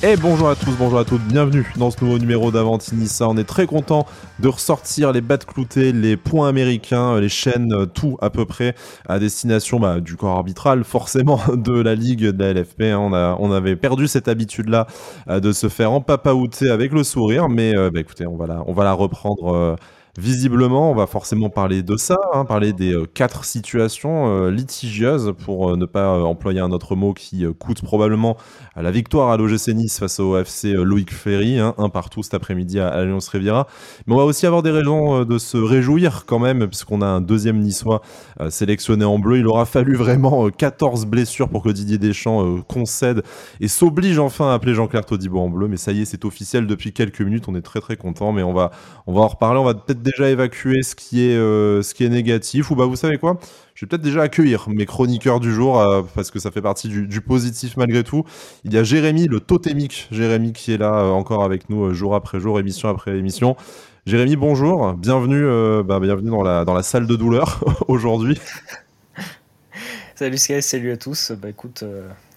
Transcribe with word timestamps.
Et 0.00 0.16
bonjour 0.16 0.48
à 0.48 0.54
tous, 0.54 0.70
bonjour 0.78 1.00
à 1.00 1.04
toutes, 1.04 1.22
bienvenue 1.22 1.66
dans 1.76 1.90
ce 1.90 2.04
nouveau 2.04 2.20
numéro 2.20 2.52
d'Avantinissa. 2.52 3.28
On 3.28 3.36
est 3.36 3.42
très 3.42 3.66
content 3.66 4.06
de 4.38 4.46
ressortir 4.46 5.10
les 5.10 5.20
battes 5.20 5.44
cloutées, 5.44 5.90
les 5.90 6.16
points 6.16 6.48
américains, 6.48 7.18
les 7.18 7.28
chaînes, 7.28 7.72
euh, 7.72 7.84
tout 7.84 8.16
à 8.20 8.30
peu 8.30 8.46
près 8.46 8.76
à 9.08 9.18
destination 9.18 9.80
bah, 9.80 9.98
du 9.98 10.14
corps 10.14 10.36
arbitral, 10.36 10.84
forcément 10.84 11.40
de 11.52 11.72
la 11.72 11.96
ligue 11.96 12.26
de 12.26 12.44
la 12.44 12.52
LFP. 12.52 12.82
Hein. 12.82 13.36
On, 13.40 13.50
avait 13.50 13.74
perdu 13.74 14.06
cette 14.06 14.28
habitude-là 14.28 14.86
euh, 15.28 15.40
de 15.40 15.50
se 15.50 15.68
faire 15.68 15.90
empapaouter 15.90 16.70
avec 16.70 16.92
le 16.92 17.02
sourire, 17.02 17.48
mais 17.48 17.76
euh, 17.76 17.90
bah, 17.90 17.98
écoutez, 17.98 18.24
on 18.24 18.36
va 18.36 18.46
la 18.46 18.92
reprendre. 18.92 19.76
Visiblement, 20.16 20.90
on 20.90 20.94
va 20.94 21.06
forcément 21.06 21.48
parler 21.50 21.82
de 21.82 21.96
ça, 21.96 22.16
hein, 22.32 22.44
parler 22.44 22.72
des 22.72 22.92
euh, 22.92 23.06
quatre 23.06 23.44
situations 23.44 24.28
euh, 24.28 24.50
litigieuses, 24.50 25.32
pour 25.44 25.70
euh, 25.70 25.76
ne 25.76 25.84
pas 25.84 26.18
employer 26.24 26.60
un 26.60 26.72
autre 26.72 26.96
mot 26.96 27.12
qui 27.12 27.44
coûte 27.58 27.82
probablement 27.82 28.36
à 28.74 28.82
la 28.82 28.90
victoire 28.90 29.30
à 29.30 29.36
l'OGC 29.36 29.68
Nice 29.74 29.98
face 29.98 30.18
au 30.18 30.36
FC 30.36 30.72
Loïc 30.72 31.12
Ferry, 31.12 31.58
hein, 31.58 31.74
un 31.78 31.88
partout 31.88 32.22
cet 32.22 32.34
après-midi 32.34 32.80
à, 32.80 32.96
l'Alliance 32.96 33.28
Riviera. 33.28 33.66
Mais 34.06 34.14
on 34.14 34.16
va 34.16 34.24
aussi 34.24 34.46
avoir 34.46 34.62
des 34.62 34.70
raisons 34.70 35.24
de 35.24 35.38
se 35.38 35.56
réjouir 35.56 36.24
quand 36.26 36.38
même, 36.38 36.66
puisqu'on 36.66 37.02
a 37.02 37.06
un 37.06 37.20
deuxième 37.20 37.58
niçois 37.58 38.02
sélectionné 38.48 39.04
en 39.04 39.18
bleu. 39.18 39.38
Il 39.38 39.46
aura 39.46 39.66
fallu 39.66 39.94
vraiment 39.94 40.48
14 40.50 41.06
blessures 41.06 41.48
pour 41.48 41.62
que 41.62 41.70
Didier 41.70 41.98
Deschamps 41.98 42.60
concède 42.68 43.22
et 43.60 43.68
s'oblige 43.68 44.18
enfin 44.18 44.50
à 44.50 44.54
appeler 44.54 44.74
Jean-Claire 44.74 45.04
Todibo 45.04 45.38
en 45.38 45.48
bleu. 45.48 45.68
Mais 45.68 45.76
ça 45.76 45.92
y 45.92 46.02
est, 46.02 46.04
c'est 46.04 46.24
officiel 46.24 46.66
depuis 46.66 46.92
quelques 46.92 47.20
minutes. 47.20 47.44
On 47.48 47.54
est 47.54 47.62
très 47.62 47.80
très 47.80 47.96
content, 47.96 48.32
mais 48.32 48.42
on 48.42 48.52
va, 48.52 48.70
on 49.06 49.12
va 49.12 49.22
en 49.22 49.28
reparler. 49.28 49.60
On 49.60 49.64
va 49.64 49.74
peut-être 49.74 50.02
déjà 50.10 50.30
évacué 50.30 50.82
ce 50.82 50.94
qui 50.94 51.24
est, 51.24 51.36
euh, 51.36 51.82
ce 51.82 51.94
qui 51.94 52.04
est 52.04 52.08
négatif, 52.08 52.70
ou 52.70 52.76
bah 52.76 52.86
vous 52.86 52.96
savez 52.96 53.18
quoi? 53.18 53.38
Je 53.74 53.84
vais 53.84 53.88
peut-être 53.88 54.02
déjà 54.02 54.22
accueillir 54.22 54.68
mes 54.68 54.86
chroniqueurs 54.86 55.40
du 55.40 55.52
jour, 55.52 55.80
euh, 55.80 56.02
parce 56.14 56.30
que 56.30 56.38
ça 56.38 56.50
fait 56.50 56.62
partie 56.62 56.88
du, 56.88 57.20
positif 57.20 57.76
malgré 57.76 58.04
tout. 58.04 58.24
Il 58.64 58.72
y 58.72 58.78
a 58.78 58.82
Jérémy, 58.82 59.26
le 59.26 59.40
totémique 59.40 60.08
Jérémy, 60.10 60.52
qui 60.52 60.72
est 60.72 60.78
là 60.78 60.94
euh, 60.94 61.10
encore 61.10 61.44
avec 61.44 61.68
nous 61.70 61.92
jour 61.94 62.14
après 62.14 62.40
jour, 62.40 62.58
émission 62.58 62.88
après 62.88 63.16
émission. 63.16 63.56
Jérémy, 64.06 64.36
bonjour, 64.36 64.94
bienvenue, 64.94 65.44
bah, 65.84 66.00
bienvenue 66.00 66.30
dans 66.30 66.42
la, 66.42 66.64
dans 66.64 66.74
la 66.74 66.82
salle 66.82 67.06
de 67.06 67.16
douleur 67.16 67.62
aujourd'hui. 67.88 68.38
Salut 70.14 70.38
Sky, 70.38 70.62
salut 70.62 70.90
à 70.90 70.96
tous. 70.96 71.30
Bah 71.30 71.48
écoute, 71.48 71.84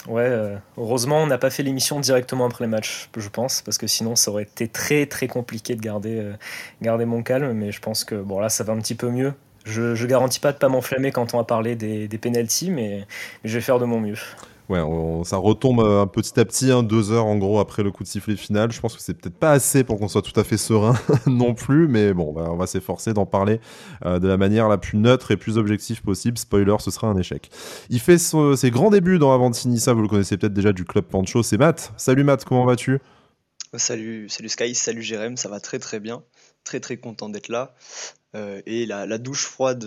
Ouais, 0.07 0.23
euh, 0.23 0.57
heureusement, 0.77 1.21
on 1.21 1.27
n'a 1.27 1.37
pas 1.37 1.51
fait 1.51 1.61
l'émission 1.61 1.99
directement 1.99 2.45
après 2.45 2.63
les 2.63 2.69
matchs, 2.69 3.09
je 3.15 3.29
pense, 3.29 3.61
parce 3.61 3.77
que 3.77 3.85
sinon, 3.85 4.15
ça 4.15 4.31
aurait 4.31 4.43
été 4.43 4.67
très 4.67 5.05
très 5.05 5.27
compliqué 5.27 5.75
de 5.75 5.81
garder, 5.81 6.17
euh, 6.19 6.33
garder 6.81 7.05
mon 7.05 7.21
calme. 7.21 7.53
Mais 7.53 7.71
je 7.71 7.79
pense 7.79 8.03
que 8.03 8.15
bon, 8.15 8.39
là, 8.39 8.49
ça 8.49 8.63
va 8.63 8.73
un 8.73 8.79
petit 8.79 8.95
peu 8.95 9.09
mieux. 9.09 9.33
Je, 9.63 9.93
je 9.93 10.07
garantis 10.07 10.39
pas 10.39 10.53
de 10.53 10.57
pas 10.57 10.69
m'enflammer 10.69 11.11
quand 11.11 11.35
on 11.35 11.37
va 11.37 11.43
parler 11.43 11.75
des, 11.75 12.07
des 12.07 12.17
penalties, 12.17 12.71
mais 12.71 13.05
je 13.43 13.53
vais 13.53 13.61
faire 13.61 13.77
de 13.77 13.85
mon 13.85 13.99
mieux 13.99 14.17
ouais, 14.71 15.23
ça 15.23 15.37
retombe 15.37 15.81
euh, 15.81 16.01
un 16.01 16.07
petit 16.07 16.39
à 16.39 16.45
petit, 16.45 16.71
hein, 16.71 16.83
deux 16.83 17.11
heures 17.11 17.25
en 17.25 17.37
gros 17.37 17.59
après 17.59 17.83
le 17.83 17.91
coup 17.91 18.03
de 18.03 18.07
sifflet 18.07 18.35
final. 18.35 18.71
Je 18.71 18.79
pense 18.79 18.95
que 18.95 19.01
c'est 19.01 19.13
peut-être 19.13 19.37
pas 19.37 19.51
assez 19.51 19.83
pour 19.83 19.99
qu'on 19.99 20.07
soit 20.07 20.21
tout 20.21 20.37
à 20.39 20.43
fait 20.43 20.57
serein 20.57 20.95
non 21.27 21.53
plus, 21.53 21.87
mais 21.87 22.13
bon, 22.13 22.33
on 22.35 22.55
va 22.55 22.67
s'efforcer 22.67 23.13
d'en 23.13 23.25
parler 23.25 23.59
euh, 24.05 24.19
de 24.19 24.27
la 24.27 24.37
manière 24.37 24.67
la 24.69 24.77
plus 24.77 24.97
neutre 24.97 25.31
et 25.31 25.37
plus 25.37 25.57
objective 25.57 26.01
possible. 26.01 26.37
Spoiler, 26.37 26.75
ce 26.79 26.91
sera 26.91 27.07
un 27.07 27.17
échec. 27.17 27.49
Il 27.89 27.99
fait 27.99 28.17
ses 28.17 28.71
grands 28.71 28.89
débuts 28.89 29.19
dans 29.19 29.33
Avantinissa, 29.33 29.93
vous 29.93 30.01
le 30.01 30.07
connaissez 30.07 30.37
peut-être 30.37 30.53
déjà 30.53 30.73
du 30.73 30.85
club 30.85 31.05
Pancho, 31.05 31.43
c'est 31.43 31.57
Matt. 31.57 31.93
Salut 31.97 32.23
Matt, 32.23 32.45
comment 32.45 32.65
vas-tu? 32.65 32.99
Salut, 33.75 34.27
salut 34.29 34.49
Sky, 34.49 34.75
salut 34.75 35.01
Jérém, 35.01 35.37
ça 35.37 35.47
va 35.49 35.59
très 35.59 35.79
très 35.79 35.99
bien. 35.99 36.23
Très 36.63 36.79
très 36.79 36.97
content 36.97 37.29
d'être 37.29 37.49
là. 37.49 37.73
Euh, 38.35 38.61
et 38.65 38.85
la, 38.85 39.17
douche 39.17 39.45
froide 39.45 39.85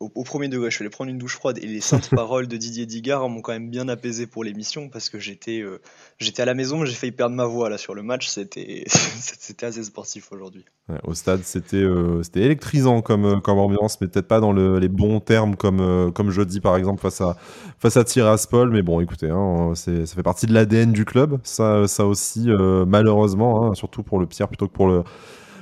au, 0.00 0.24
premier 0.24 0.48
degré, 0.48 0.70
je 0.70 0.76
suis 0.76 0.82
allé 0.82 0.90
prendre 0.90 1.10
une 1.10 1.18
douche 1.18 1.36
froide 1.36 1.58
et 1.62 1.66
les 1.66 1.80
saintes 1.80 2.10
paroles 2.14 2.48
de 2.48 2.56
Didier 2.56 2.86
Digard 2.86 3.28
m'ont 3.28 3.40
quand 3.40 3.52
même 3.52 3.70
bien 3.70 3.88
apaisé 3.88 4.26
pour 4.26 4.44
l'émission 4.44 4.88
parce 4.88 5.10
que 5.10 5.18
j'étais 5.18 5.60
euh, 5.60 5.80
j'étais 6.18 6.42
à 6.42 6.44
la 6.44 6.54
maison, 6.54 6.84
j'ai 6.84 6.94
failli 6.94 7.12
perdre 7.12 7.34
ma 7.34 7.46
voix 7.46 7.70
là 7.70 7.78
sur 7.78 7.94
le 7.94 8.02
match, 8.02 8.28
c'était 8.28 8.84
c'était 8.88 9.66
assez 9.66 9.82
sportif 9.84 10.32
aujourd'hui. 10.32 10.64
au 11.04 11.14
stade, 11.14 11.42
c'était 11.44 11.76
euh, 11.76 12.22
c'était 12.22 12.42
électrisant 12.42 13.02
comme, 13.02 13.24
euh, 13.24 13.40
comme 13.40 13.58
ambiance, 13.58 14.00
mais 14.00 14.08
peut-être 14.08 14.28
pas 14.28 14.40
dans 14.40 14.52
les 14.52 14.88
bons 14.88 15.20
termes 15.20 15.56
comme, 15.56 16.12
comme 16.12 16.30
jeudi 16.30 16.60
par 16.60 16.76
exemple 16.76 17.00
face 17.00 17.20
à, 17.20 17.36
face 17.78 17.96
à 17.96 18.04
Tiraspol. 18.04 18.70
Mais 18.70 18.82
bon, 18.82 19.00
écoutez, 19.00 19.30
hein, 19.30 19.72
ça 19.74 19.92
fait 20.06 20.22
partie 20.22 20.46
de 20.46 20.54
l'ADN 20.54 20.92
du 20.92 21.04
club, 21.04 21.38
ça, 21.42 21.86
ça 21.86 22.06
aussi, 22.06 22.48
malheureusement, 22.86 23.66
hein, 23.66 23.74
surtout 23.74 24.02
pour 24.02 24.18
le 24.18 24.26
pire 24.26 24.48
plutôt 24.48 24.68
que 24.68 24.72
pour 24.72 24.88
le 24.88 25.04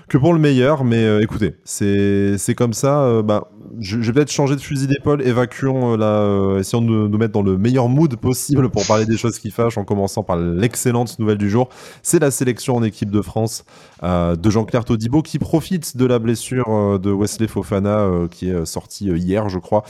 que 0.08 0.18
pour 0.18 0.32
le 0.32 0.38
meilleur. 0.38 0.84
Mais 0.84 1.04
euh, 1.04 1.22
écoutez, 1.22 1.56
c'est 1.64 2.54
comme 2.56 2.72
ça. 2.72 3.02
Euh, 3.02 3.22
bah, 3.22 3.48
je, 3.80 3.98
vais 3.98 4.12
peut-être 4.12 4.30
changer 4.30 4.56
de 4.56 4.60
fusil 4.60 4.86
d'épaule. 4.86 5.22
Évacuons 5.26 5.94
euh, 5.94 5.96
là, 5.96 6.58
essayons 6.60 6.82
de 6.82 7.08
nous 7.08 7.18
mettre 7.18 7.32
dans 7.32 7.42
le 7.42 7.56
meilleur 7.56 7.88
mood 7.88 8.14
possible 8.16 8.68
pour 8.70 8.86
parler 8.86 9.06
des 9.06 9.16
choses 9.16 9.38
qui 9.38 9.50
fâchent, 9.50 9.78
en 9.78 9.84
commençant 9.84 10.22
par 10.22 10.36
l'excellente 10.36 11.18
nouvelle 11.18 11.38
du 11.38 11.50
jour. 11.50 11.68
C'est 12.02 12.18
la 12.18 12.30
sélection 12.30 12.76
en 12.76 12.82
équipe 12.82 13.10
de 13.10 13.22
France 13.22 13.64
de 14.02 14.50
Jean-Claire 14.50 14.84
Todibo 14.84 15.22
qui 15.22 15.38
profite 15.38 15.96
de 15.96 16.04
la 16.04 16.18
blessure 16.18 16.98
de 17.00 17.10
Wesley 17.10 17.48
Fofana 17.48 18.06
qui 18.30 18.50
est 18.50 18.66
sorti 18.66 19.06
hier, 19.06 19.48
je 19.48 19.58
crois, 19.58 19.82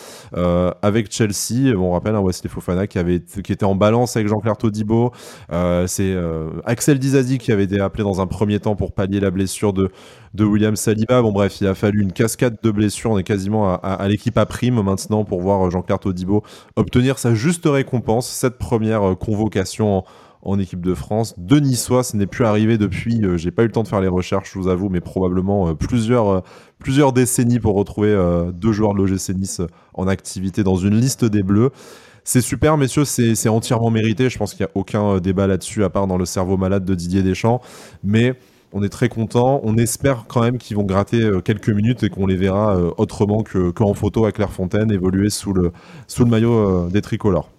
avec 0.83 1.13
Chelsea. 1.13 1.75
on 1.77 1.93
rappelle 1.93 2.15
hein, 2.15 2.23
Wesley 2.23 2.49
Fofana 2.49 2.87
qui 2.87 2.99
avait 2.99 3.21
qui 3.21 3.53
était 3.53 3.65
en 3.65 3.75
balance 3.75 4.17
avec 4.17 4.29
Jean-Claire 4.29 4.57
Todibo. 4.57 5.11
c'est 5.87 6.15
Axel 6.65 6.99
Dizazi 6.99 7.39
qui 7.39 7.51
avait 7.51 7.65
été 7.65 7.81
appelé 7.81 8.05
dans 8.05 8.21
un 8.21 8.27
premier 8.27 8.61
temps 8.61 8.77
pour 8.77 8.93
pallier 8.93 9.19
la 9.19 9.31
blessure 9.31 9.73
de 9.73 9.91
de 10.35 10.45
William 10.45 10.77
Saliba. 10.77 11.23
Bon, 11.23 11.33
bref, 11.33 11.61
il 11.61 11.67
a 11.67 11.75
fallu 11.75 12.03
une 12.03 12.13
cascade 12.13 12.57
de 12.63 12.71
blessures. 12.71 13.13
On 13.13 13.19
est 13.19 13.25
quasiment 13.25 13.75
à, 13.75 14.09
l'équipe 14.09 14.37
à 14.37 14.47
prime 14.47 14.83
maintenant 14.83 15.25
pour 15.25 15.41
voir 15.41 15.71
Jean-Claire 15.71 16.01
Todibo 16.01 16.43
obtenir 16.77 17.19
sa 17.19 17.35
juste 17.35 17.67
récompense, 17.67 18.29
cette 18.29 18.59
première 18.59 19.11
euh, 19.11 19.15
convocation 19.15 20.05
en, 20.43 20.59
équipe 20.59 20.81
de 20.81 20.95
France. 20.95 21.35
De 21.39 21.59
Niçois, 21.59 22.03
ce 22.03 22.17
n'est 22.17 22.27
plus 22.27 22.45
arrivé 22.45 22.77
depuis, 22.77 23.25
euh, 23.25 23.37
j'ai 23.37 23.51
pas 23.51 23.63
eu 23.63 23.67
le 23.67 23.73
temps 23.73 23.83
de 23.83 23.89
faire 23.89 24.01
les 24.01 24.09
recherches, 24.09 24.53
je 24.53 24.59
vous 24.59 24.69
avoue, 24.69 24.89
mais 24.89 25.01
probablement 25.01 25.69
euh, 25.69 25.75
plusieurs, 25.75 26.43
plusieurs 26.79 27.13
décennies 27.13 27.61
pour 27.61 27.77
retrouver 27.77 28.15
deux 28.53 28.73
joueurs 28.73 28.93
de 28.93 28.99
l'OGC 28.99 29.31
Nice 29.37 29.63
en 29.95 30.09
activité 30.09 30.63
dans 30.65 30.77
une 30.77 30.97
liste 30.97 31.25
des 31.25 31.43
Bleus. 31.43 31.71
C'est 32.25 32.41
super, 32.41 32.77
messieurs, 32.77 33.05
c'est 33.05 33.49
entièrement 33.49 33.91
mérité. 33.91 34.31
Je 34.31 34.39
pense 34.39 34.55
qu'il 34.55 34.65
n'y 34.65 34.71
a 34.71 34.73
aucun 34.75 35.19
débat 35.19 35.47
là-dessus, 35.47 35.85
à 35.85 35.91
part 35.91 36.07
dans 36.07 36.17
le 36.17 36.25
cerveau 36.25 36.57
malade 36.57 36.85
de 36.85 36.95
Didier 36.95 37.23
Deschamps. 37.23 37.61
Mais 38.03 38.35
on 38.75 38.83
est 38.83 38.89
très 38.89 39.09
content. 39.09 39.61
On 39.63 39.79
espère 39.79 40.27
quand 40.29 40.43
même 40.43 40.59
qu'ils 40.59 40.77
vont 40.77 40.83
gratter 40.83 41.23
euh, 41.23 41.41
quelques 41.41 41.71
minutes 41.71 42.03
et 42.03 42.11
qu'on 42.11 42.27
les 42.27 42.37
verra 42.37 42.77
euh, 42.77 42.91
autrement 42.99 43.43
qu'en 43.43 43.95
photo 43.95 44.27
à 44.27 44.33
Clairefontaine 44.33 44.91
évoluer 44.91 45.31
sous 45.31 45.53
le, 45.53 45.73
sous 46.09 46.25
le 46.25 46.31
maillot 46.31 46.87
euh, 46.87 46.91
des 46.91 47.01
tricolores. 47.01 47.51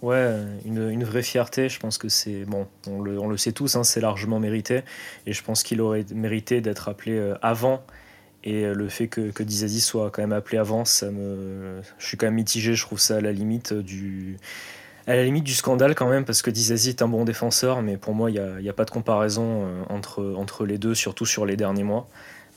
Ouais, 0.00 0.36
une, 0.64 1.04
vraie 1.04 1.22
fierté. 1.22 1.68
Je 1.68 1.78
pense 1.78 1.98
que 1.98 2.08
c'est 2.08 2.44
bon, 2.44 2.66
on 2.88 3.02
le, 3.02 3.36
sait 3.36 3.52
tous, 3.52 3.76
hein, 3.76 3.84
c'est 3.84 4.00
largement 4.00 4.40
mérité. 4.40 4.82
Et 5.26 5.32
je 5.32 5.44
pense 5.44 5.62
qu'il 5.62 5.80
aurait 5.80 6.04
mérité 6.12 6.60
d'être 6.60 6.88
appelé 6.88 7.34
avant. 7.40 7.82
Et 8.42 8.64
le 8.66 8.88
fait 8.88 9.06
que, 9.06 9.30
que 9.30 9.44
Dizazi 9.44 9.80
soit 9.80 10.10
quand 10.10 10.22
même 10.22 10.32
appelé 10.32 10.58
avant, 10.58 10.84
ça 10.84 11.12
me, 11.12 11.80
je 11.98 12.06
suis 12.06 12.16
quand 12.16 12.26
même 12.26 12.34
mitigé. 12.34 12.74
Je 12.74 12.84
trouve 12.84 12.98
ça 12.98 13.18
à 13.18 13.20
la 13.20 13.30
limite 13.30 13.74
du 13.74 14.38
à 15.06 15.16
la 15.16 15.24
limite 15.24 15.44
du 15.44 15.54
scandale 15.54 15.94
quand 15.94 16.08
même, 16.08 16.24
parce 16.24 16.42
que 16.42 16.50
Dizazi 16.50 16.90
est 16.90 17.02
un 17.02 17.08
bon 17.08 17.24
défenseur, 17.24 17.82
mais 17.82 17.96
pour 17.96 18.14
moi, 18.14 18.30
il 18.30 18.40
n'y 18.60 18.68
a, 18.68 18.72
pas 18.72 18.84
de 18.84 18.90
comparaison 18.90 19.64
euh, 19.64 19.82
entre, 19.88 20.34
entre 20.36 20.64
les 20.64 20.78
deux, 20.78 20.94
surtout 20.94 21.26
sur 21.26 21.46
les 21.46 21.56
derniers 21.56 21.82
mois. 21.82 22.08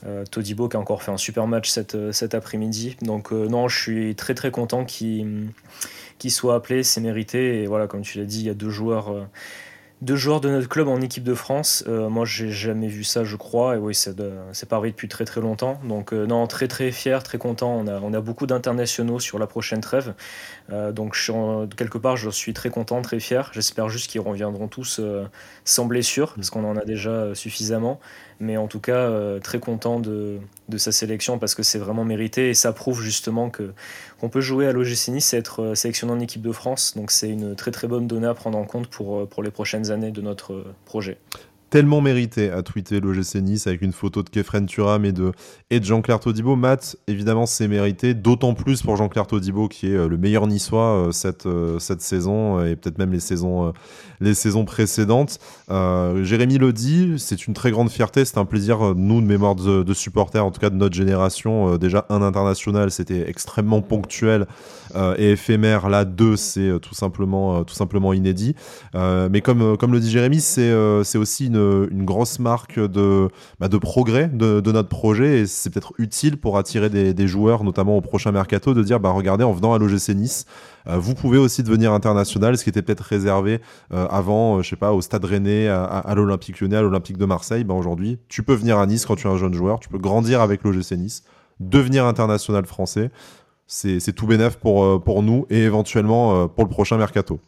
Euh, 0.06 0.24
Todibo 0.26 0.70
qui 0.70 0.78
a 0.78 0.80
encore 0.80 1.02
fait 1.02 1.12
un 1.12 1.18
super 1.18 1.48
match 1.48 1.70
cet, 1.70 1.96
euh, 1.96 2.12
cet 2.12 2.36
après-midi. 2.36 2.98
Donc 3.02 3.32
non, 3.32 3.68
je 3.68 3.80
suis 3.80 4.16
très 4.16 4.36
très 4.36 4.52
content 4.52 4.86
qu'il 4.86 5.50
soit 6.30 6.56
appelé, 6.56 6.84
c'est 6.84 7.02
mérité. 7.02 7.64
Et 7.64 7.68
voilà, 7.68 7.88
comme 7.88 8.02
tu 8.02 8.20
l'as 8.20 8.26
dit, 8.26 8.42
il 8.42 8.46
y 8.46 8.50
a 8.50 8.54
deux 8.54 8.70
joueurs 8.70 9.28
deux 10.06 10.16
joueurs 10.16 10.40
de 10.40 10.50
notre 10.50 10.70
club 10.70 10.88
en 10.88 11.02
équipe 11.02 11.24
de 11.24 11.34
France. 11.34 11.84
Euh, 11.88 12.10
moi, 12.10 12.26
j'ai 12.26 12.52
jamais 12.52 12.88
vu 12.88 13.04
ça, 13.04 13.24
je 13.24 13.36
crois. 13.36 13.76
Et 13.76 13.80
oui, 13.80 13.96
c'est 13.96 14.16
pas 14.70 14.76
arrivé 14.76 14.92
depuis 14.92 15.08
très 15.08 15.26
très 15.26 15.42
longtemps. 15.42 15.80
Donc, 15.84 16.14
euh, 16.14 16.28
non, 16.28 16.46
très 16.46 16.68
très 16.68 16.92
fier, 16.92 17.24
très 17.24 17.40
content. 17.40 17.76
On 17.76 17.88
a, 17.88 18.00
on 18.00 18.14
a 18.14 18.22
beaucoup 18.22 18.46
d'internationaux 18.46 19.20
sur 19.20 19.40
la 19.40 19.48
prochaine 19.48 19.82
trêve. 19.82 20.14
Euh, 20.72 20.92
donc, 20.92 21.16
je 21.16 21.66
quelque 21.76 21.98
part, 21.98 22.18
je 22.18 22.30
suis 22.30 22.54
très 22.54 22.70
content, 22.70 23.02
très 23.02 23.20
fier. 23.20 23.50
J'espère 23.52 23.90
juste 23.90 24.12
qu'ils 24.12 24.22
reviendront 24.22 24.68
tous 24.68 25.02
sans 25.64 25.86
blessure, 25.86 26.34
parce 26.36 26.52
qu'on 26.52 26.64
en 26.64 26.78
a 26.78 26.86
déjà 26.86 27.34
suffisamment. 27.34 28.00
Mais 28.40 28.58
en 28.58 28.68
tout 28.68 28.80
cas, 28.80 29.40
très 29.42 29.60
content 29.60 30.00
de, 30.00 30.40
de, 30.70 30.78
sa 30.78 30.92
sélection 30.92 31.40
parce 31.40 31.56
que 31.56 31.64
c'est 31.64 31.80
vraiment 31.80 32.04
mérité 32.04 32.50
et 32.50 32.54
ça 32.54 32.74
prouve 32.74 33.02
justement 33.02 33.50
que 33.50 33.72
qu'on 34.20 34.30
peut 34.30 34.42
jouer 34.42 34.68
à 34.68 34.74
l'OGC 34.74 35.10
Nice 35.10 35.34
et 35.34 35.38
être 35.38 35.74
sélectionné 35.76 36.14
en 36.14 36.20
équipe 36.20 36.42
de 36.42 36.52
France. 36.52 36.94
Donc, 36.96 37.12
c'est 37.12 37.30
une 37.30 37.56
très 37.56 37.72
très 37.72 37.88
bonne 37.88 38.08
donnée 38.08 38.28
à 38.28 38.34
prendre 38.34 38.58
en 38.58 38.66
compte 38.66 38.88
pour, 38.88 39.28
pour 39.28 39.44
les 39.44 39.52
prochaines 39.52 39.92
années 39.92 40.12
de 40.12 40.22
notre 40.22 40.66
projet. 40.86 41.18
tellement 41.70 42.00
mérité, 42.00 42.52
à 42.52 42.64
tweeter 42.64 43.02
l'OGC 43.02 43.36
Nice 43.42 43.68
avec 43.68 43.82
une 43.82 43.92
photo 43.92 44.24
de 44.24 44.30
Kefren 44.30 44.66
Turam 44.66 45.04
et 45.04 45.12
de, 45.12 45.34
et 45.70 45.82
de 45.82 45.86
Jean-Claire 45.86 46.22
Todibo. 46.22 46.56
Matt, 46.56 46.96
évidemment, 47.08 47.46
c'est 47.46 47.68
mérité, 47.68 48.14
d'autant 48.14 48.54
plus 48.54 48.82
pour 48.82 48.96
Jean-Claire 48.96 49.28
Todibo 49.28 49.68
qui 49.68 49.88
est 49.88 50.08
le 50.08 50.18
meilleur 50.18 50.48
niçois 50.48 51.10
cette, 51.12 51.48
cette 51.80 52.02
saison 52.02 52.64
et 52.64 52.76
peut-être 52.78 52.98
même 52.98 53.12
les 53.12 53.20
saisons, 53.20 53.74
les 54.20 54.34
saisons 54.34 54.66
précédentes. 54.66 55.40
Jérémy 55.70 56.58
le 56.58 56.74
dit, 56.74 57.16
c'est 57.18 57.48
une 57.48 57.54
très 57.54 57.72
grande 57.72 57.90
fierté, 57.90 58.26
c'est 58.26 58.38
un 58.38 58.46
plaisir, 58.46 58.96
nous, 58.96 59.22
de 59.22 59.26
mémoire 59.26 59.56
de, 59.56 59.94
supporters, 59.94 60.46
en 60.46 60.52
tout 60.52 60.60
cas 60.60 60.70
de 60.70 60.76
notre 60.76 60.96
génération. 60.96 61.78
déjà, 61.78 62.06
un 62.10 62.22
international, 62.22 62.92
c'était 62.92 63.30
extrêmement 63.30 63.82
ponctuel 63.82 64.46
et 65.18 65.32
éphémère. 65.32 65.90
Là, 65.90 66.06
deux, 66.06 66.36
c'est 66.36 66.72
tout 66.82 66.96
simplement, 66.96 67.64
tout 67.64 67.76
simplement 67.76 68.14
inédit. 68.14 68.56
mais 68.94 69.42
comme, 69.42 69.78
comme 69.78 69.92
le 69.92 70.00
dit 70.00 70.12
Jérémy, 70.12 70.40
c'est 70.42 70.74
c'est 71.04 71.18
aussi 71.18 71.48
une, 71.48 71.88
une, 71.92 72.06
grosse 72.06 72.40
marque 72.40 72.80
de, 72.80 73.30
bah, 73.60 73.68
de 73.68 73.78
progrès 73.78 74.28
de, 74.28 74.60
de, 74.60 74.72
notre 74.72 74.90
projet 74.90 75.40
et 75.40 75.48
c'est 75.48 75.70
peut-être 75.70 75.94
utile 75.98 76.38
pour 76.38 76.58
attirer 76.58 76.90
des, 76.90 77.28
joueurs, 77.28 77.64
notamment 77.64 77.98
au 77.98 78.02
prochain 78.02 78.32
mercato, 78.32 78.74
de 78.74 78.84
dire 78.84 79.00
bah, 79.00 79.12
regardez, 79.12 79.44
en 79.44 79.54
venant 79.54 79.74
à 79.74 79.80
l'OGC 79.80 80.10
Nice, 80.10 80.46
euh, 80.88 80.98
vous 80.98 81.16
pouvez 81.16 81.38
aussi 81.38 81.64
devenir 81.64 81.94
international, 81.94 82.58
ce 82.58 82.64
qui 82.64 82.70
était 82.70 82.82
peut-être 82.82 83.02
réservé 83.02 83.62
euh, 83.94 84.05
avant, 84.10 84.58
euh, 84.58 84.62
je 84.62 84.70
sais 84.70 84.76
pas, 84.76 84.94
au 84.94 85.02
Stade 85.02 85.26
Rennais, 85.26 85.68
à, 85.68 86.14
l'Olympique 86.16 86.60
Lyonnais, 86.60 86.78
à 86.78 86.82
l'Olympique 86.82 87.18
de 87.18 87.26
Marseille. 87.26 87.64
Bah, 87.64 87.74
Aujourd'hui, 87.74 88.20
tu 88.28 88.44
peux 88.44 88.54
venir 88.54 88.80
à 88.80 88.86
Nice 88.86 89.06
quand 89.06 89.16
tu 89.16 89.28
es 89.28 89.30
un 89.30 89.38
jeune 89.38 89.54
joueur, 89.54 89.80
tu 89.80 89.90
peux 89.90 89.98
grandir 89.98 90.42
avec 90.42 90.64
l'OGC 90.64 90.92
Nice, 90.94 91.24
devenir 91.60 92.06
international 92.06 92.66
français. 92.66 93.12
C'est 93.68 94.14
tout 94.14 94.28
bénef 94.28 94.58
pour, 94.58 95.04
pour 95.04 95.24
nous 95.24 95.48
et 95.50 95.64
éventuellement 95.64 96.48
pour 96.48 96.64
le 96.66 96.70
prochain 96.70 96.98
mercato. 96.98 97.40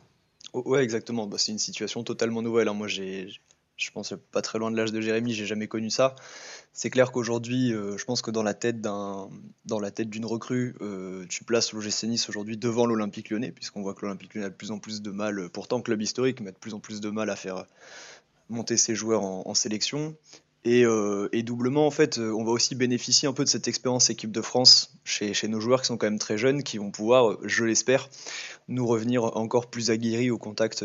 Ouais, 0.54 0.84
exactement. 0.84 1.28
Bah, 1.28 1.38
c'est 1.38 1.52
une 1.52 1.60
situation 1.60 2.04
totalement 2.04 2.42
nouvelle. 2.42 2.68
Hein. 2.68 2.74
Moi, 2.74 2.88
j'ai 2.88 3.28
je 3.78 3.92
pense 3.92 4.14
pas 4.32 4.42
très 4.42 4.58
loin 4.58 4.72
de 4.72 4.76
l'âge 4.76 4.92
de 4.92 5.00
Jérémy, 5.00 5.34
j'ai 5.34 5.46
jamais 5.46 5.68
connu 5.68 5.90
ça. 5.90 6.16
C'est 6.74 6.90
clair 6.90 7.12
qu'aujourd'hui, 7.12 7.74
euh, 7.74 7.98
je 7.98 8.06
pense 8.06 8.22
que 8.22 8.32
dans 8.32 8.44
la 8.44 8.56
tête 8.56 8.82
d'un, 8.82 9.30
dans 9.66 9.80
la 9.80 9.92
tête 9.92 10.10
d'une 10.10 10.26
recrue, 10.26 10.76
euh, 10.82 11.26
tu 11.30 11.44
places 11.44 11.74
l'OGC 11.74 12.04
Nice 12.04 12.28
aujourd'hui 12.28 12.58
devant 12.58 12.86
l'Olympique 12.86 13.30
Lyonnais, 13.30 13.52
puisqu'on 13.52 13.84
voit 13.84 13.94
que 13.94 14.02
l'Olympique 14.02 14.34
Lyonnais 14.34 14.48
a 14.48 14.50
de 14.50 14.56
plus 14.56 14.72
en 14.72 14.80
plus 14.80 15.02
de 15.02 15.12
mal, 15.12 15.50
pourtant 15.50 15.82
club 15.82 16.02
historique, 16.02 16.42
mais 16.42 16.50
a 16.50 16.52
de 16.52 16.58
plus 16.58 16.74
en 16.74 16.80
plus 16.80 17.02
de 17.02 17.10
mal 17.10 17.30
à 17.30 17.36
faire 17.36 17.66
monter 18.50 18.78
ses 18.78 18.96
joueurs 18.96 19.24
en, 19.24 19.54
sélection. 19.54 20.16
Et, 20.64 20.84
euh, 20.86 21.30
doublement, 21.44 21.86
en 21.86 21.92
fait, 21.92 22.18
on 22.18 22.44
va 22.44 22.52
aussi 22.52 22.76
bénéficier 22.76 23.28
un 23.28 23.34
peu 23.34 23.44
de 23.44 23.50
cette 23.50 23.68
expérience 23.68 24.10
équipe 24.10 24.32
de 24.32 24.42
France 24.42 24.98
chez, 25.04 25.34
nos 25.48 25.60
joueurs 25.60 25.82
qui 25.82 25.88
sont 25.88 25.98
quand 25.98 26.08
même 26.08 26.20
très 26.20 26.38
jeunes, 26.38 26.64
qui 26.64 26.78
vont 26.78 26.92
pouvoir, 26.92 27.38
je 27.44 27.64
l'espère, 27.64 28.10
nous 28.68 28.88
revenir 28.88 29.24
encore 29.38 29.70
plus 29.70 29.92
aguerris 29.92 30.32
au 30.32 30.38
contact 30.38 30.84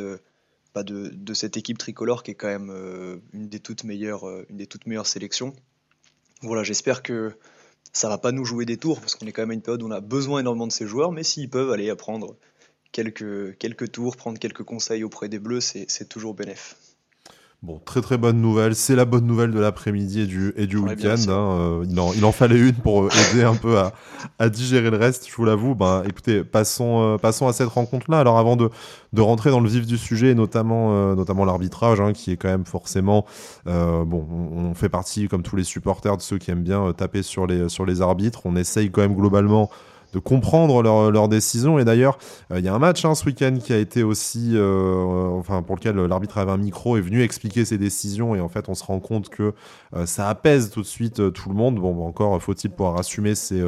de, 0.75 1.11
de, 1.13 1.35
cette 1.35 1.57
équipe 1.57 1.79
tricolore 1.79 2.23
qui 2.23 2.31
est 2.31 2.35
quand 2.35 2.49
même 2.49 2.71
euh, 2.71 3.19
une, 3.33 3.49
des 3.49 3.61
toutes 3.61 3.85
meilleures, 3.85 4.27
euh, 4.27 4.47
une 4.49 4.57
des 4.57 4.67
toutes 4.67 4.87
meilleures 4.87 5.07
sélections. 5.07 5.53
Voilà, 6.41 6.63
j'espère 6.63 7.03
que 7.03 7.37
ça 7.93 8.09
va 8.09 8.19
pas 8.19 8.33
nous 8.33 8.45
jouer 8.45 8.65
des 8.65 8.79
tours 8.79 9.01
parce 9.01 9.15
qu'on 9.15 9.27
est 9.27 9.33
quand 9.33 9.43
même 9.43 9.51
à 9.51 9.55
une 9.55 9.63
période 9.63 9.83
où 9.83 9.87
on 9.87 9.91
a 9.91 10.01
besoin 10.01 10.41
énormément 10.41 10.67
de 10.67 10.73
ces 10.73 10.87
joueurs, 10.87 11.13
mais 11.13 11.23
s'ils 11.23 11.51
peuvent 11.51 11.71
aller 11.71 11.91
apprendre 11.91 12.37
quelques, 12.91 13.57
quelques 13.59 13.93
tours, 13.93 14.17
prendre 14.17 14.39
quelques 14.39 14.63
conseils 14.63 15.05
auprès 15.05 15.29
des 15.29 15.39
Bleus, 15.39 15.61
c'est 15.61 16.09
toujours 16.09 16.35
bénéf. 16.35 16.77
Bon, 17.63 17.81
très 17.85 18.01
très 18.01 18.19
bonne 18.19 18.41
nouvelle. 18.41 18.75
C'est 18.75 18.97
la 18.97 19.05
bonne 19.05 19.25
nouvelle 19.25 19.53
de 19.53 19.61
l'après-midi 19.61 20.23
et 20.23 20.27
du, 20.27 20.53
et 20.57 20.67
du 20.67 20.79
week-end. 20.79 21.15
Hein. 21.29 21.31
Euh, 21.31 21.85
il, 21.89 22.01
en, 22.01 22.13
il, 22.13 22.25
en, 22.25 22.33
fallait 22.33 22.59
une 22.59 22.75
pour 22.75 23.05
euh, 23.05 23.09
aider 23.31 23.45
un 23.45 23.55
peu 23.55 23.79
à, 23.79 23.93
à, 24.41 24.49
digérer 24.49 24.91
le 24.91 24.97
reste, 24.97 25.29
je 25.31 25.37
vous 25.37 25.45
l'avoue. 25.45 25.77
Ben, 25.77 26.03
écoutez, 26.05 26.43
passons, 26.43 27.15
euh, 27.15 27.19
passons 27.19 27.47
à 27.47 27.53
cette 27.53 27.69
rencontre-là. 27.69 28.19
Alors 28.19 28.37
avant 28.37 28.57
de, 28.57 28.69
de 29.13 29.21
rentrer 29.21 29.51
dans 29.51 29.61
le 29.61 29.69
vif 29.69 29.87
du 29.87 29.97
sujet, 29.97 30.35
notamment, 30.35 31.15
notamment 31.15 31.45
l'arbitrage, 31.45 32.01
hein, 32.01 32.13
qui 32.13 32.33
est 32.33 32.37
quand 32.37 32.49
même 32.49 32.65
forcément... 32.65 33.27
bon, 33.65 34.27
on, 34.29 34.71
on, 34.71 34.75
fait 34.75 34.89
partie, 34.89 35.29
comme 35.29 35.45
tous 35.45 35.55
les 35.55 35.63
supporters, 35.63 36.17
de 36.17 36.23
ceux 36.23 36.39
qui 36.39 36.51
aiment 36.51 36.65
bien 36.65 36.93
taper 36.93 37.23
sur 37.23 37.47
les, 37.47 37.69
sur 37.69 37.87
les 37.87 38.03
arbitres. 38.03 38.41
On 38.45 38.57
essaye 38.57 38.91
quand 38.91 39.03
même 39.03 39.15
globalement 39.15 39.71
de 40.13 40.19
comprendre 40.19 40.83
leurs 40.83 41.11
leur 41.11 41.29
décisions. 41.29 41.79
Et 41.79 41.85
d'ailleurs, 41.85 42.19
euh, 42.53 42.59
il 42.59 42.65
y 42.65 42.69
a 42.69 42.75
un 42.75 42.79
match 42.79 43.05
hein, 43.05 43.15
ce 43.15 43.25
week-end 43.25 43.57
qui 43.63 43.73
a 43.73 43.79
été 43.79 44.03
aussi, 44.03 44.53
euh, 44.55 45.29
enfin 45.33 45.63
pour 45.63 45.77
lequel 45.77 45.97
l'arbitre 45.97 46.39
avait 46.39 46.53
un 46.53 46.57
micro 46.57 46.97
est 46.97 47.01
venu 47.01 47.23
expliquer 47.23 47.65
ses 47.65 47.79
décisions. 47.79 48.35
Et 48.35 48.41
en 48.41 48.49
fait, 48.49 48.69
on 48.69 48.75
se 48.75 48.85
rend 48.85 49.01
compte 49.01 49.29
que 49.29 49.55
euh, 49.95 50.07
ça 50.07 50.29
apaise 50.29 50.71
tout 50.71 50.83
de 50.83 50.87
suite 50.87 51.33
tout 51.33 51.49
le 51.49 51.55
monde. 51.55 51.77
Bon, 51.77 51.95
bah, 51.95 52.03
encore 52.03 52.41
faut-il 52.43 52.71
pouvoir 52.71 52.99
assumer 52.99 53.35
ses, 53.35 53.63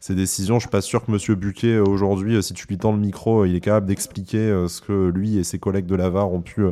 ses, 0.00 0.14
décisions. 0.14 0.56
Je 0.56 0.64
suis 0.64 0.70
pas 0.70 0.80
sûr 0.80 1.04
que 1.04 1.10
Monsieur 1.10 1.34
Buquet 1.34 1.78
aujourd'hui, 1.78 2.42
si 2.42 2.54
tu 2.54 2.66
lui 2.66 2.78
tends 2.78 2.92
le 2.92 2.98
micro, 2.98 3.44
il 3.44 3.54
est 3.54 3.60
capable 3.60 3.86
d'expliquer 3.86 4.66
ce 4.68 4.80
que 4.80 5.08
lui 5.08 5.38
et 5.38 5.44
ses 5.44 5.58
collègues 5.58 5.86
de 5.86 5.94
l'Avar 5.94 6.32
ont 6.32 6.40
pu 6.40 6.64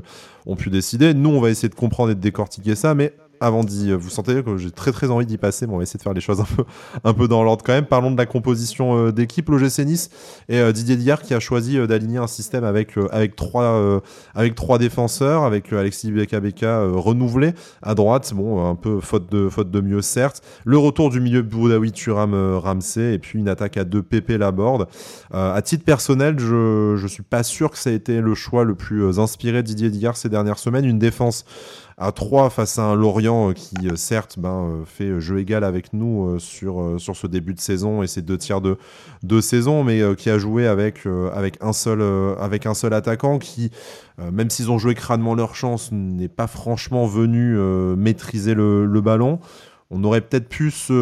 ont 0.47 0.57
pu 0.57 0.71
décider. 0.71 1.15
Nous, 1.15 1.31
on 1.31 1.41
va 1.41 1.51
essayer 1.51 1.69
de 1.69 1.75
comprendre 1.75 2.11
et 2.11 2.15
de 2.15 2.21
décortiquer 2.21 2.75
ça, 2.75 2.95
mais 2.95 3.15
avant 3.41 3.65
d'y, 3.65 3.93
vous 3.93 4.11
sentez 4.11 4.43
que 4.43 4.57
j'ai 4.57 4.71
très 4.71 4.93
très 4.93 5.11
envie 5.11 5.27
d'y 5.27 5.39
passer, 5.39 5.67
mais 5.67 5.75
on 5.75 5.79
va 5.79 5.83
essayer 5.83 5.99
de 5.99 6.03
faire 6.03 6.15
les 6.15 6.21
choses 6.21 6.41
un 6.41 6.45
peu, 6.45 6.65
un 7.05 7.13
peu 7.13 7.29
dans 7.29 7.43
l'ordre 7.43 7.65
quand 7.65 7.73
même. 7.73 7.87
Parlons 7.87 8.11
de 8.11 8.17
la 8.17 8.27
composition 8.27 8.97
euh, 8.97 9.13
d'équipe. 9.13 9.49
L'OGC 9.49 9.81
Nice 9.81 10.11
et 10.49 10.59
euh, 10.59 10.73
Didier 10.73 10.97
Diard 10.97 11.23
qui 11.23 11.35
a 11.35 11.41
choisi 11.41 11.79
euh, 11.79 11.87
d'aligner 11.87 12.19
un 12.19 12.27
système 12.27 12.65
avec, 12.65 12.97
avec, 13.11 13.37
trois, 13.37 14.01
avec 14.35 14.55
trois 14.55 14.79
défenseurs, 14.79 15.45
avec 15.45 15.73
Alexis 15.73 16.11
Beka 16.11 16.41
Beka 16.41 16.85
renouvelé 16.95 17.53
à 17.83 17.95
droite. 17.95 18.33
Bon, 18.35 18.69
un 18.69 18.75
peu 18.75 19.01
faute 19.01 19.31
de, 19.31 19.49
faute 19.49 19.71
de 19.71 19.81
mieux, 19.81 20.03
certes. 20.03 20.43
Le 20.65 20.79
retour 20.79 21.11
du 21.11 21.21
milieu 21.21 21.43
Boudaoui 21.43 21.93
Turam 21.93 22.35
Ramsey 22.57 23.15
et 23.15 23.19
puis 23.19 23.39
une 23.39 23.49
attaque 23.49 23.77
à 23.77 23.85
deux 23.85 24.03
PP 24.03 24.31
Laborde. 24.39 24.89
à 25.33 25.61
titre 25.63 25.85
personnel, 25.85 26.39
je, 26.39 26.97
je 26.97 27.07
suis 27.07 27.23
pas 27.23 27.43
sûr 27.43 27.71
que 27.71 27.79
ça 27.79 27.91
a 27.91 27.93
été 27.93 28.21
le 28.21 28.35
choix 28.35 28.65
le 28.65 28.75
plus 28.75 29.19
inspiré 29.19 29.63
de 29.63 29.67
Didier 29.69 29.91
Diard 29.91 30.17
ces 30.17 30.29
dernières 30.29 30.59
semaines. 30.59 30.85
Une 30.85 30.99
défense 30.99 31.45
à 31.99 32.13
3 32.13 32.51
face 32.51 32.79
à 32.79 32.85
un 32.85 32.95
Lorient 32.95 33.51
euh, 33.51 33.53
qui, 33.53 33.75
euh, 33.89 33.97
certes, 33.97 34.39
ben, 34.39 34.71
euh, 34.71 34.85
fait 34.85 35.21
jeu 35.21 35.41
égal 35.41 35.65
avec 35.65 35.93
nous 35.93 36.39
sur, 36.39 36.95
sur 36.99 37.17
ce 37.17 37.27
début 37.27 37.55
de 37.55 37.61
saison 37.61 38.03
et 38.03 38.07
ces 38.07 38.23
deux 38.23 38.39
tiers 38.39 38.61
de, 38.61 38.79
de 39.25 39.41
saison, 39.41 39.83
mais 39.83 40.01
qui 40.17 40.31
a 40.31 40.39
joué 40.39 40.67
avec, 40.67 41.07
avec, 41.35 41.57
un 41.61 41.73
seul, 41.73 42.03
avec 42.39 42.67
un 42.67 42.75
seul 42.75 42.95
attaquant 42.95 43.39
qui, 43.39 43.71
même 44.19 44.51
s'ils 44.51 44.71
ont 44.71 44.79
joué 44.79 44.95
crânement 44.95 45.35
leur 45.35 45.55
chance, 45.55 45.91
n'est 45.93 46.29
pas 46.29 46.47
franchement 46.47 47.07
venu 47.07 47.57
maîtriser 47.97 48.55
le, 48.55 48.87
le 48.87 49.01
ballon 49.01 49.41
on 49.91 50.05
aurait 50.05 50.21
peut-être 50.21 50.51
pu 50.51 50.71
se, 50.71 50.93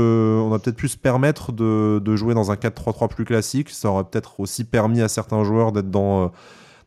on 0.41 0.53
a 0.55 0.61
peut-être 0.61 0.77
pu 0.77 0.87
se 0.87 0.97
permettre 0.97 1.51
de, 1.51 2.01
de 2.05 2.15
jouer 2.15 2.35
dans 2.35 2.53
un 2.53 2.55
4-3-3 2.55 3.09
plus 3.09 3.25
classique. 3.25 3.71
Ça 3.71 3.91
aurait 3.91 4.05
peut-être 4.05 4.39
aussi 4.39 4.63
permis 4.63 5.03
à 5.03 5.09
certains 5.09 5.43
joueurs 5.43 5.73
d'être 5.73 5.91
dans, 5.91 6.31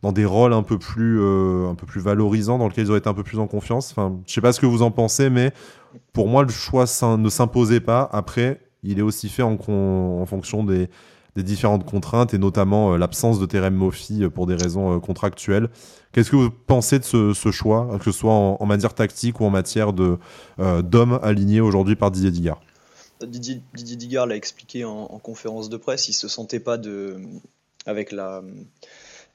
dans 0.02 0.12
des 0.12 0.26
rôles 0.26 0.54
un 0.54 0.64
peu 0.64 0.78
plus, 0.78 1.20
euh, 1.20 1.70
un 1.70 1.76
peu 1.76 1.86
plus 1.86 2.02
valorisants, 2.02 2.58
dans 2.58 2.68
lesquels 2.68 2.86
ils 2.86 2.90
auraient 2.90 3.00
été 3.00 3.10
un 3.10 3.14
peu 3.14 3.24
plus 3.24 3.40
en 3.40 3.48
confiance. 3.48 3.92
Enfin, 3.92 4.18
je 4.26 4.34
sais 4.34 4.42
pas 4.42 4.54
ce 4.54 4.60
que 4.60 4.66
vous 4.66 4.82
en 4.82 4.92
pensez, 4.92 5.30
mais 5.30 5.52
pour 6.14 6.28
moi, 6.28 6.44
le 6.44 6.50
choix 6.50 6.86
ne 7.18 7.30
s'imposait 7.30 7.82
pas. 7.82 8.10
Après, 8.12 8.62
il 8.84 9.00
est 9.00 9.02
aussi 9.02 9.28
fait 9.28 9.44
en, 9.44 9.58
fonction 10.26 10.64
des, 10.64 10.90
différentes 11.36 11.86
contraintes 11.86 12.34
et 12.34 12.38
notamment 12.38 12.94
euh, 12.94 12.98
l'absence 12.98 13.40
de 13.40 13.46
Terem 13.46 13.74
Mofi 13.74 14.24
euh, 14.24 14.30
pour 14.30 14.46
des 14.46 14.56
raisons 14.56 15.00
contractuelles. 15.00 15.70
Qu'est-ce 16.12 16.32
que 16.32 16.36
vous 16.36 16.50
pensez 16.50 17.00
de 17.00 17.06
ce, 17.06 17.52
choix, 17.52 17.98
que 17.98 18.06
ce 18.06 18.12
soit 18.12 18.34
en, 18.34 18.66
matière 18.66 18.94
tactique 18.94 19.40
ou 19.40 19.46
en 19.46 19.50
matière 19.50 19.94
d'hommes 19.94 21.20
alignés 21.22 21.62
aujourd'hui 21.62 21.96
par 21.96 22.12
Didier 22.12 22.32
Digard? 22.32 22.60
Didier, 23.22 23.62
Didier 23.76 23.96
Digard 23.96 24.26
l'a 24.28 24.36
expliqué 24.36 24.86
en, 24.86 25.04
en, 25.04 25.20
conférence 25.20 25.70
de 25.70 25.78
presse, 25.78 26.10
il 26.10 26.14
se 26.14 26.28
sentait 26.28 26.60
pas 26.60 26.78
de, 26.78 27.22
avec 27.86 28.12
la, 28.12 28.42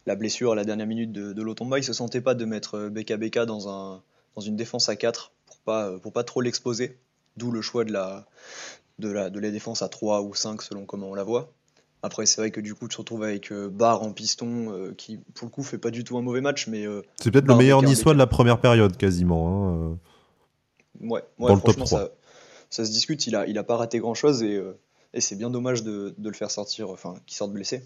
la 0.06 0.16
blessure 0.16 0.52
à 0.52 0.54
la 0.54 0.64
dernière 0.64 0.86
minute 0.86 1.12
de, 1.12 1.32
de 1.32 1.42
Lotomba, 1.42 1.78
il 1.78 1.84
se 1.84 1.92
sentait 1.92 2.20
pas 2.20 2.34
de 2.34 2.44
mettre 2.44 2.88
BKBK 2.88 3.38
euh, 3.38 3.46
dans, 3.46 3.68
un, 3.68 4.02
dans 4.34 4.40
une 4.40 4.56
défense 4.56 4.88
à 4.88 4.96
4 4.96 5.32
pour 5.46 5.58
pas, 5.58 5.88
euh, 5.88 5.98
pour 5.98 6.12
pas 6.12 6.24
trop 6.24 6.40
l'exposer. 6.40 6.98
D'où 7.36 7.50
le 7.50 7.62
choix 7.62 7.84
de 7.84 7.92
la, 7.92 8.26
de, 8.98 9.10
la, 9.10 9.30
de 9.30 9.40
la 9.40 9.50
défense 9.50 9.82
à 9.82 9.88
3 9.88 10.22
ou 10.22 10.34
5 10.34 10.62
selon 10.62 10.86
comment 10.86 11.10
on 11.10 11.14
la 11.14 11.24
voit. 11.24 11.52
Après, 12.02 12.26
c'est 12.26 12.40
vrai 12.40 12.50
que 12.50 12.60
du 12.60 12.74
coup, 12.74 12.86
tu 12.86 12.96
te 12.96 13.00
retrouves 13.00 13.24
avec 13.24 13.50
euh, 13.50 13.68
Barre 13.68 14.02
en 14.02 14.12
piston, 14.12 14.92
qui 14.96 15.16
pour 15.34 15.46
le 15.46 15.50
coup 15.50 15.62
fait 15.62 15.78
pas 15.78 15.90
du 15.90 16.04
tout 16.04 16.18
un 16.18 16.22
mauvais 16.22 16.42
match, 16.42 16.68
mais. 16.68 16.84
c'est 17.20 17.30
peut-être 17.30 17.48
le 17.48 17.56
meilleur 17.56 17.82
niçois 17.82 18.12
de 18.12 18.18
la 18.18 18.26
première 18.26 18.60
période, 18.60 18.96
quasiment. 18.96 19.48
Hein, 19.48 19.98
ouais, 21.00 21.22
ouais 21.38 21.48
dans 21.48 21.54
le 21.54 21.60
top 21.60 21.76
3. 21.76 21.86
Ça, 21.86 22.10
ça, 22.68 22.84
se 22.84 22.90
discute, 22.90 23.26
il 23.26 23.34
a, 23.34 23.46
il 23.46 23.56
a 23.56 23.64
pas 23.64 23.76
raté 23.76 23.98
grand 23.98 24.14
chose 24.14 24.42
et, 24.42 24.62
et 25.14 25.20
c'est 25.20 25.34
bien 25.34 25.48
dommage 25.48 25.82
de, 25.82 26.14
de, 26.18 26.28
le 26.28 26.34
faire 26.34 26.50
sortir, 26.50 26.90
enfin, 26.90 27.14
qu'il 27.26 27.36
sorte 27.36 27.52
blessé 27.52 27.82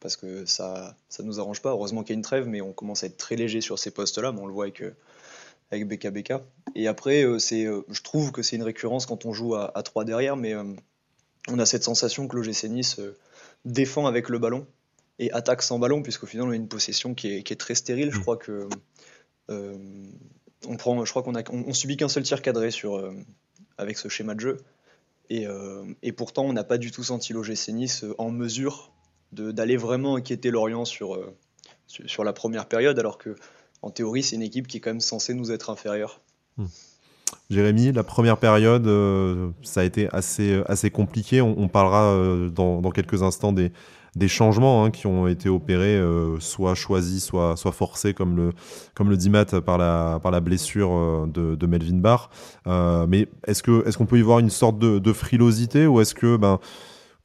parce 0.00 0.16
que 0.16 0.44
ça 0.46 0.96
ça 1.08 1.22
nous 1.22 1.40
arrange 1.40 1.62
pas. 1.62 1.70
Heureusement 1.70 2.02
qu'il 2.02 2.10
y 2.10 2.16
a 2.16 2.18
une 2.18 2.22
trêve, 2.22 2.46
mais 2.46 2.60
on 2.60 2.72
commence 2.72 3.04
à 3.04 3.06
être 3.06 3.16
très 3.16 3.36
léger 3.36 3.60
sur 3.60 3.78
ces 3.78 3.90
postes-là, 3.90 4.32
mais 4.32 4.40
on 4.40 4.46
le 4.46 4.52
voit 4.52 4.64
avec, 4.64 4.82
euh, 4.82 4.94
avec 5.70 5.88
BKBK. 5.88 6.34
Et 6.74 6.88
après, 6.88 7.24
euh, 7.24 7.38
c'est, 7.38 7.64
euh, 7.64 7.82
je 7.88 8.02
trouve 8.02 8.32
que 8.32 8.42
c'est 8.42 8.56
une 8.56 8.62
récurrence 8.62 9.06
quand 9.06 9.24
on 9.24 9.32
joue 9.32 9.54
à, 9.54 9.82
3 9.82 10.04
derrière, 10.04 10.36
mais 10.36 10.54
on 11.48 11.58
a 11.58 11.66
cette 11.66 11.84
sensation 11.84 12.28
que 12.28 12.36
l'OGC 12.36 12.64
Nice 12.68 13.00
défend 13.64 14.06
avec 14.06 14.28
le 14.28 14.38
ballon 14.38 14.66
et 15.18 15.32
attaque 15.32 15.62
sans 15.62 15.78
ballon, 15.78 16.02
puisqu'au 16.02 16.26
final 16.26 16.48
on 16.48 16.50
a 16.50 16.56
une 16.56 16.68
possession 16.68 17.14
qui 17.14 17.32
est, 17.32 17.42
qui 17.42 17.52
est 17.52 17.56
très 17.56 17.74
stérile. 17.74 18.10
Je 18.12 18.18
mm. 18.18 18.22
crois 18.22 18.36
que 18.36 18.68
on 19.48 20.76
prend, 20.76 21.04
je 21.04 21.10
crois 21.10 21.22
qu'on 21.22 21.36
a, 21.36 21.42
on, 21.50 21.72
subit 21.72 21.96
qu'un 21.96 22.08
seul 22.08 22.24
tir 22.24 22.42
cadré 22.42 22.70
sur, 22.70 23.12
avec 23.78 23.98
ce 23.98 24.08
schéma 24.08 24.34
de 24.34 24.40
jeu. 24.40 24.56
Et, 25.30 25.46
et 26.02 26.12
pourtant, 26.12 26.44
on 26.44 26.52
n'a 26.52 26.64
pas 26.64 26.78
du 26.78 26.90
tout 26.90 27.04
senti 27.04 27.32
l'OGC 27.32 27.68
Nice 27.68 28.04
en 28.18 28.30
mesure 28.30 28.92
d'aller 29.32 29.76
vraiment 29.76 30.16
inquiéter 30.16 30.50
Lorient 30.50 30.84
sur, 30.84 31.14
euh, 31.14 31.34
sur 31.86 32.24
la 32.24 32.32
première 32.32 32.66
période, 32.66 32.98
alors 32.98 33.18
que 33.18 33.36
en 33.82 33.90
théorie, 33.90 34.22
c'est 34.22 34.36
une 34.36 34.42
équipe 34.42 34.66
qui 34.66 34.78
est 34.78 34.80
quand 34.80 34.90
même 34.90 35.00
censée 35.00 35.34
nous 35.34 35.52
être 35.52 35.70
inférieure. 35.70 36.20
Hmm. 36.56 36.66
Jérémy, 37.50 37.92
la 37.92 38.04
première 38.04 38.38
période, 38.38 38.88
ça 39.62 39.80
a 39.80 39.84
été 39.84 40.08
assez, 40.12 40.62
assez 40.66 40.90
compliqué. 40.90 41.40
On, 41.40 41.68
parlera 41.68 42.48
dans, 42.50 42.80
dans, 42.80 42.90
quelques 42.90 43.22
instants 43.22 43.52
des, 43.52 43.72
des 44.16 44.28
changements 44.28 44.82
hein, 44.82 44.90
qui 44.90 45.06
ont 45.06 45.28
été 45.28 45.48
opérés, 45.48 45.96
euh, 45.96 46.40
soit 46.40 46.74
choisis, 46.74 47.22
soit, 47.22 47.56
soit 47.56 47.72
forcés, 47.72 48.14
comme 48.14 48.34
le, 48.34 48.52
comme 48.94 49.10
le 49.10 49.16
dit 49.16 49.28
Matt 49.28 49.60
par 49.60 49.76
la, 49.76 50.18
par 50.22 50.32
la 50.32 50.40
blessure 50.40 50.90
euh, 50.92 51.26
de, 51.26 51.66
Melvin 51.66 51.98
Barr. 51.98 52.30
Euh, 52.66 53.06
mais 53.06 53.28
est-ce 53.46 53.62
qu'on 53.62 53.82
est 53.82 54.06
peut 54.06 54.18
y 54.18 54.22
voir 54.22 54.38
une 54.38 54.50
sorte 54.50 54.78
de, 54.78 55.12
frilosité 55.12 55.86
ou 55.86 56.00
est-ce 56.00 56.14
que, 56.14 56.36
ben, 56.36 56.58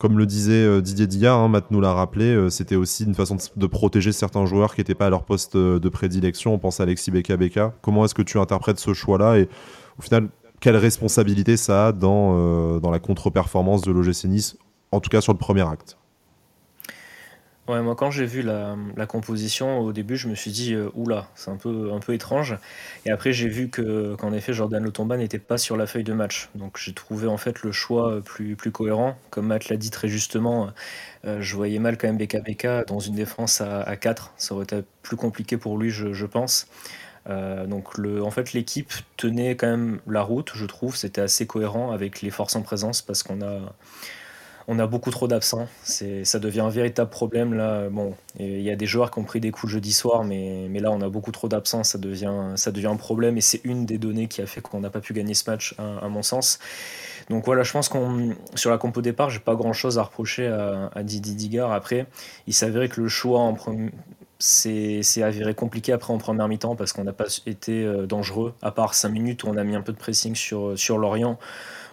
comme 0.01 0.17
le 0.17 0.25
disait 0.25 0.81
Didier 0.81 1.05
Dillard, 1.05 1.37
hein, 1.37 1.47
Matt 1.47 1.69
nous 1.69 1.79
l'a 1.79 1.93
rappelé, 1.93 2.49
c'était 2.49 2.75
aussi 2.75 3.03
une 3.03 3.13
façon 3.13 3.37
de, 3.55 3.67
protéger 3.67 4.11
certains 4.11 4.47
joueurs 4.47 4.73
qui 4.73 4.81
n'étaient 4.81 4.95
pas 4.95 5.05
à 5.05 5.09
leur 5.11 5.25
poste 5.25 5.55
de 5.55 5.89
prédilection. 5.89 6.55
On 6.55 6.57
pense 6.57 6.79
à 6.79 6.83
Alexis 6.83 7.11
Beka 7.11 7.37
Beka. 7.37 7.75
Comment 7.83 8.03
est-ce 8.03 8.15
que 8.15 8.23
tu 8.23 8.39
interprètes 8.39 8.79
ce 8.79 8.95
choix-là 8.95 9.37
et 9.37 9.47
au 9.99 10.01
final, 10.01 10.29
quelle 10.59 10.75
responsabilité 10.75 11.55
ça 11.55 11.87
a 11.87 11.91
dans, 11.91 12.79
dans 12.79 12.89
la 12.89 12.97
contre-performance 12.97 13.83
de 13.83 13.91
l'OGC 13.91 14.25
Nice, 14.25 14.57
en 14.91 15.01
tout 15.01 15.11
cas 15.11 15.21
sur 15.21 15.33
le 15.33 15.37
premier 15.37 15.61
acte? 15.61 15.97
Ouais, 17.67 17.79
moi 17.81 17.95
quand 17.95 18.09
j'ai 18.09 18.25
vu 18.25 18.41
la, 18.41 18.75
composition 19.07 19.79
au 19.79 19.93
début, 19.93 20.17
je 20.17 20.27
me 20.27 20.35
suis 20.35 20.51
dit 20.51 20.73
euh, 20.73 20.89
oula, 20.95 21.27
c'est 21.35 21.51
un 21.51 21.57
peu, 21.57 21.91
un 21.93 21.99
peu 21.99 22.13
étrange. 22.13 22.57
Et 23.05 23.11
après 23.11 23.33
j'ai 23.33 23.47
vu 23.47 23.69
que 23.69 24.15
qu'en 24.15 24.33
effet 24.33 24.51
Jordan 24.51 24.83
Lotomba 24.83 25.15
n'était 25.15 25.39
pas 25.39 25.57
sur 25.57 25.77
la 25.77 25.85
feuille 25.85 26.03
de 26.03 26.13
match. 26.13 26.49
Donc 26.55 26.77
j'ai 26.77 26.93
trouvé 26.93 27.27
en 27.27 27.37
fait 27.37 27.61
le 27.61 27.71
choix 27.71 28.19
plus, 28.21 28.55
plus 28.55 28.71
cohérent. 28.71 29.15
Comme 29.29 29.47
Matt 29.47 29.69
l'a 29.69 29.77
dit 29.77 29.91
très 29.91 30.07
justement, 30.07 30.71
euh, 31.25 31.39
je 31.41 31.55
voyais 31.55 31.79
mal 31.79 31.97
quand 31.97 32.07
même 32.07 32.17
BKBK 32.17 32.87
dans 32.87 32.99
une 32.99 33.15
défense 33.15 33.61
à, 33.61 33.81
à 33.81 33.95
4. 33.95 34.33
Ça 34.37 34.55
aurait 34.55 34.63
été 34.63 34.81
plus 35.03 35.15
compliqué 35.15 35.55
pour 35.57 35.77
lui, 35.77 35.91
je, 35.91 36.25
pense. 36.25 36.67
Euh, 37.29 37.67
donc 37.67 37.97
le, 37.97 38.23
en 38.23 38.31
fait 38.31 38.53
l'équipe 38.53 38.91
tenait 39.17 39.55
quand 39.55 39.67
même 39.67 39.99
la 40.07 40.23
route, 40.23 40.51
je 40.55 40.65
trouve. 40.65 40.95
C'était 40.95 41.21
assez 41.21 41.45
cohérent 41.45 41.91
avec 41.91 42.21
les 42.21 42.31
forces 42.31 42.55
en 42.55 42.63
présence 42.63 43.01
parce 43.03 43.23
qu'on 43.23 43.41
a 43.41 43.59
on 44.71 44.79
a 44.79 44.87
beaucoup 44.87 45.11
trop 45.11 45.27
d'absents. 45.27 45.67
ça 45.83 46.39
devient 46.39 46.61
un 46.61 46.69
véritable 46.69 47.09
problème 47.09 47.53
là. 47.53 47.89
Bon, 47.89 48.15
il 48.39 48.61
y 48.61 48.71
a 48.71 48.77
des 48.77 48.85
joueurs 48.85 49.11
qui 49.11 49.19
ont 49.19 49.25
pris 49.25 49.41
des 49.41 49.51
coups 49.51 49.69
le 49.69 49.75
jeudi 49.77 49.91
soir, 49.91 50.23
mais, 50.23 50.69
là 50.79 50.91
on 50.91 51.01
a 51.01 51.09
beaucoup 51.09 51.33
trop 51.33 51.49
d'absents. 51.49 51.83
Ça 51.83 51.97
devient, 51.97 52.85
un 52.85 52.95
problème 52.95 53.37
et 53.37 53.41
c'est 53.41 53.59
une 53.65 53.85
des 53.85 53.97
données 53.97 54.27
qui 54.27 54.41
a 54.41 54.45
fait 54.45 54.61
qu'on 54.61 54.79
n'a 54.79 54.89
pas 54.89 55.01
pu 55.01 55.13
gagner 55.13 55.33
ce 55.33 55.49
match, 55.49 55.75
à, 55.77 56.07
mon 56.07 56.23
sens. 56.23 56.57
Donc 57.29 57.45
voilà, 57.45 57.63
je 57.63 57.71
pense 57.73 57.89
qu'on 57.89 58.33
sur 58.55 58.71
la 58.71 58.77
compo 58.77 59.01
départ, 59.01 59.29
j'ai 59.29 59.39
pas 59.39 59.55
grand 59.55 59.73
chose 59.73 59.99
à 59.99 60.03
reprocher 60.03 60.47
à, 60.47 60.89
à 60.95 61.03
Didi. 61.03 61.59
Après, 61.59 62.05
il 62.47 62.53
s'avérait 62.53 62.87
que 62.87 63.01
le 63.01 63.09
choix 63.09 63.41
en 63.41 63.57
c'est 64.39 65.21
avéré 65.21 65.53
compliqué 65.53 65.91
après 65.91 66.13
en 66.13 66.17
première 66.17 66.47
mi-temps 66.47 66.75
parce 66.75 66.93
qu'on 66.93 67.03
n'a 67.03 67.13
pas 67.13 67.25
été 67.45 67.83
euh, 67.83 68.07
dangereux, 68.07 68.53
à 68.63 68.71
part 68.71 68.95
5 68.95 69.09
minutes 69.09 69.43
où 69.43 69.49
on 69.49 69.57
a 69.57 69.63
mis 69.63 69.75
un 69.75 69.81
peu 69.81 69.91
de 69.91 69.97
pressing 69.97 70.33
sur 70.33 70.97
Lorient 70.97 71.37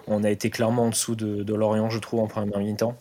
on 0.08 0.24
a 0.24 0.30
été 0.30 0.50
clairement 0.50 0.84
en 0.84 0.90
dessous 0.90 1.14
de, 1.14 1.54
Lorient, 1.54 1.90
je 1.90 1.98
trouve, 1.98 2.20
en 2.20 2.26
première 2.26 2.58
mi-temps. 2.58 2.96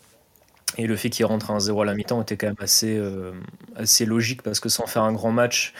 Et 0.78 0.86
le 0.86 0.96
fait 0.96 1.10
qu'il 1.10 1.26
rentre 1.26 1.52
un 1.52 1.60
0 1.60 1.82
à 1.82 1.86
la 1.86 1.96
mi-temps 1.96 2.22
était 2.22 2.38
quand 2.38 2.48
même 2.48 2.56
assez, 2.60 2.98
euh, 2.98 3.32
assez 3.76 4.06
logique 4.06 4.44
parce 4.44 4.60
que 4.60 4.70
sans 4.70 4.86
faire 4.86 5.04
un 5.04 5.14
grand 5.14 5.32
match, 5.32 5.74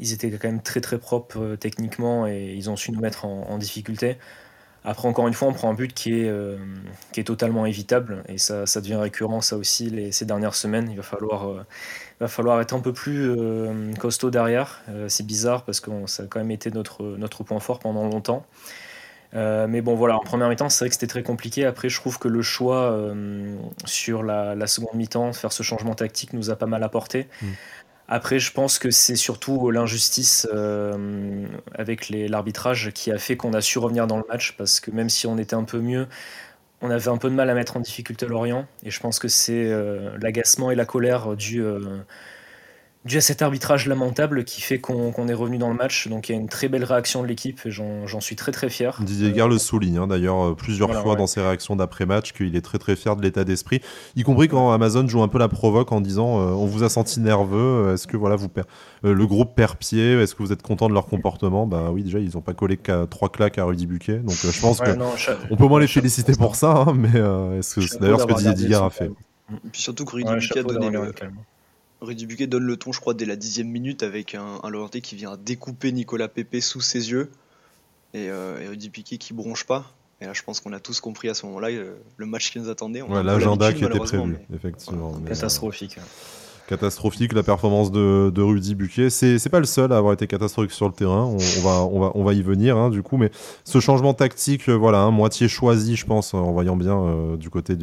ils 0.00 0.12
étaient 0.12 0.30
quand 0.30 0.48
même 0.48 0.62
très 0.62 0.80
très 0.80 0.98
propres 0.98 1.40
euh, 1.40 1.56
techniquement 1.56 2.26
et 2.26 2.52
ils 2.54 2.68
ont 2.68 2.76
su 2.76 2.90
nous 2.90 3.00
mettre 3.00 3.24
en, 3.24 3.56
difficulté. 3.58 4.18
Après, 4.82 5.08
encore 5.08 5.28
une 5.28 5.34
fois, 5.34 5.48
on 5.48 5.54
prend 5.54 5.70
un 5.70 5.74
but 5.74 5.94
qui 5.94 6.12
est, 6.12 6.28
euh, 6.28 6.58
qui 7.12 7.20
est 7.20 7.24
totalement 7.24 7.64
évitable 7.64 8.22
et 8.28 8.36
ça, 8.36 8.66
ça 8.66 8.80
devient 8.80 8.96
récurrent, 8.96 9.40
ça 9.40 9.56
aussi, 9.56 10.12
ces 10.12 10.26
dernières 10.26 10.56
semaines. 10.56 10.90
Il 10.90 10.96
va 10.96 11.02
falloir, 11.02 11.64
va 12.20 12.28
falloir 12.28 12.60
être 12.60 12.74
un 12.74 12.80
peu 12.80 12.92
plus 12.92 13.34
costaud 13.98 14.30
derrière. 14.30 14.82
c'est 15.08 15.24
bizarre 15.24 15.64
parce 15.64 15.80
que 15.80 15.90
ça 16.06 16.24
a 16.24 16.26
quand 16.26 16.40
même 16.40 16.50
été 16.50 16.70
notre, 16.70 17.02
notre 17.16 17.44
point 17.44 17.60
fort 17.60 17.78
pendant 17.78 18.06
longtemps. 18.06 18.44
Euh, 19.34 19.66
mais 19.68 19.80
bon, 19.80 19.94
voilà, 19.94 20.16
en 20.16 20.20
première 20.20 20.48
mi-temps, 20.48 20.68
c'est 20.68 20.84
vrai 20.84 20.88
que 20.88 20.94
c'était 20.94 21.06
très 21.06 21.22
compliqué. 21.22 21.64
Après, 21.64 21.88
je 21.88 22.00
trouve 22.00 22.18
que 22.18 22.28
le 22.28 22.42
choix 22.42 22.92
euh, 22.92 23.56
sur 23.84 24.22
la, 24.22 24.66
seconde 24.66 24.94
mi-temps, 24.94 25.32
faire 25.32 25.52
ce 25.52 25.62
changement 25.62 25.94
tactique, 25.94 26.32
nous 26.32 26.50
a 26.50 26.56
pas 26.56 26.66
mal 26.66 26.82
apporté. 26.84 27.26
Mm. 27.42 27.46
Après, 28.06 28.38
je 28.38 28.52
pense 28.52 28.78
que 28.78 28.90
c'est 28.90 29.16
surtout 29.16 29.70
l'injustice 29.70 30.46
euh, 30.52 31.46
avec 31.74 32.10
l'arbitrage 32.10 32.90
qui 32.92 33.10
a 33.10 33.18
fait 33.18 33.36
qu'on 33.36 33.54
a 33.54 33.62
su 33.62 33.78
revenir 33.78 34.06
dans 34.06 34.18
le 34.18 34.24
match, 34.28 34.54
parce 34.58 34.78
que 34.78 34.90
même 34.90 35.08
si 35.08 35.26
on 35.26 35.38
était 35.38 35.56
un 35.56 35.64
peu 35.64 35.80
mieux, 35.80 36.06
on 36.82 36.90
avait 36.90 37.08
un 37.08 37.16
peu 37.16 37.30
de 37.30 37.34
mal 37.34 37.48
à 37.48 37.54
mettre 37.54 37.78
en 37.78 37.80
difficulté 37.80 38.26
Lorient. 38.26 38.66
Et 38.84 38.90
je 38.90 39.00
pense 39.00 39.18
que 39.18 39.28
c'est 39.28 39.72
l'agacement 40.20 40.70
et 40.70 40.74
la 40.74 40.84
colère 40.84 41.34
dû 41.34 41.64
dû 43.04 43.18
à 43.18 43.20
cet 43.20 43.42
arbitrage 43.42 43.86
lamentable 43.86 44.44
qui 44.44 44.62
fait 44.62 44.78
qu'on 44.78 45.28
est 45.28 45.34
revenu 45.34 45.58
dans 45.58 45.68
le 45.68 45.74
match. 45.74 46.08
Donc 46.08 46.28
il 46.28 46.32
y 46.32 46.34
a 46.34 46.40
une 46.40 46.48
très 46.48 46.68
belle 46.68 46.84
réaction 46.84 47.22
de 47.22 47.26
l'équipe 47.26 47.60
et 47.66 47.70
j'en 47.70 48.20
suis 48.20 48.36
très 48.36 48.52
très 48.52 48.70
fier. 48.70 48.98
Didier 49.02 49.32
Gare 49.32 49.48
le 49.48 49.58
souligne 49.58 49.98
hein, 49.98 50.06
d'ailleurs 50.06 50.42
euh, 50.42 50.54
plusieurs 50.54 50.92
fois 51.02 51.14
dans 51.16 51.26
ses 51.26 51.42
réactions 51.42 51.76
d'après-match 51.76 52.32
qu'il 52.32 52.56
est 52.56 52.62
très 52.62 52.78
très 52.78 52.96
fier 52.96 53.16
de 53.16 53.22
l'état 53.22 53.44
d'esprit, 53.44 53.80
y 54.16 54.22
compris 54.22 54.48
quand 54.48 54.72
Amazon 54.72 55.06
joue 55.06 55.22
un 55.22 55.28
peu 55.28 55.38
la 55.38 55.48
provoque 55.48 55.92
en 55.92 56.00
disant 56.00 56.40
euh, 56.40 56.52
on 56.52 56.66
vous 56.66 56.82
a 56.82 56.88
senti 56.88 57.20
nerveux, 57.20 57.58
euh, 57.58 57.94
est-ce 57.94 58.06
que 58.06 58.16
voilà 58.16 58.36
vous 58.36 58.48
le 59.02 59.26
groupe 59.26 59.54
perd 59.54 59.76
pied, 59.76 60.20
est-ce 60.20 60.34
que 60.34 60.42
vous 60.42 60.52
êtes 60.52 60.62
content 60.62 60.88
de 60.88 60.94
leur 60.94 61.06
comportement? 61.06 61.66
Bah 61.66 61.90
oui 61.92 62.02
déjà 62.02 62.18
ils 62.18 62.30
n'ont 62.34 62.40
pas 62.40 62.54
collé 62.54 62.76
qu'à 62.78 63.06
trois 63.08 63.28
claques 63.28 63.58
à 63.58 63.64
Rudy 63.64 63.86
Buquet, 63.86 64.18
donc 64.18 64.34
je 64.34 64.60
pense 64.60 64.78
qu'on 64.78 64.98
on 65.50 65.56
peut 65.56 65.66
moins 65.66 65.80
les 65.80 65.88
féliciter 65.88 66.32
pour 66.32 66.56
ça, 66.56 66.84
hein, 66.86 66.94
mais 66.94 67.10
c'est 67.60 68.00
d'ailleurs 68.00 68.20
ce 68.20 68.26
que 68.26 68.34
Didier 68.34 68.68
Gare 68.70 68.84
a 68.84 68.90
fait. 68.90 69.10
Et 69.52 69.68
puis 69.70 69.82
surtout 69.82 70.06
que 70.06 70.16
Rudy 70.16 70.32
Buquet 70.32 70.60
a 70.60 70.62
donné 70.62 70.90
le, 70.90 71.12
Rudy 72.04 72.26
Buquet 72.26 72.46
donne 72.46 72.64
le 72.64 72.76
ton, 72.76 72.92
je 72.92 73.00
crois, 73.00 73.14
dès 73.14 73.24
la 73.24 73.36
dixième 73.36 73.68
minute 73.68 74.02
avec 74.02 74.34
un, 74.34 74.60
un 74.62 74.88
qui 74.88 75.16
vient 75.16 75.36
découper 75.36 75.92
Nicolas 75.92 76.28
Pepe 76.28 76.60
sous 76.60 76.80
ses 76.80 77.10
yeux 77.10 77.30
et, 78.12 78.28
euh, 78.30 78.66
Rudy 78.68 78.90
Piquet 78.90 79.18
qui 79.18 79.32
bronche 79.32 79.64
pas. 79.64 79.92
Et 80.20 80.26
là, 80.26 80.32
je 80.32 80.42
pense 80.42 80.60
qu'on 80.60 80.72
a 80.72 80.80
tous 80.80 81.00
compris 81.00 81.28
à 81.28 81.34
ce 81.34 81.44
moment-là 81.46 81.68
euh, 81.68 81.96
le, 82.16 82.26
match 82.26 82.52
qui 82.52 82.60
nous 82.60 82.70
attendait. 82.70 83.02
Ouais, 83.02 83.22
L'agenda 83.22 83.72
qui 83.72 83.84
était 83.84 83.98
prévu, 83.98 84.36
effectivement. 84.54 85.20
Catastrophique. 85.26 85.98
Hein 85.98 86.04
catastrophique 86.68 87.32
la 87.32 87.42
performance 87.42 87.90
de, 87.92 88.42
Rudy 88.42 88.74
Buquet. 88.74 89.10
C'est 89.10 89.48
pas 89.48 89.60
le 89.60 89.66
seul 89.66 89.92
à 89.92 89.96
avoir 89.96 90.12
été 90.12 90.26
catastrophique 90.26 90.72
sur 90.72 90.86
le 90.86 90.92
terrain. 90.92 91.24
On, 91.24 91.62
va, 91.62 91.84
on, 91.84 92.00
va, 92.00 92.12
on 92.14 92.24
va 92.24 92.32
y 92.32 92.42
venir 92.42 92.76
hein, 92.76 92.90
du 92.90 93.02
coup, 93.02 93.16
mais 93.16 93.30
ce 93.64 93.80
changement 93.80 94.14
tactique, 94.14 94.68
euh, 94.68 94.74
voilà, 94.74 95.00
hein, 95.00 95.10
moitié 95.10 95.48
choisi, 95.48 95.96
je 95.96 96.06
pense, 96.06 96.34
en 96.34 96.52
voyant 96.52 96.76
bien 96.76 96.98
euh, 96.98 97.36
du 97.36 97.50
côté 97.50 97.76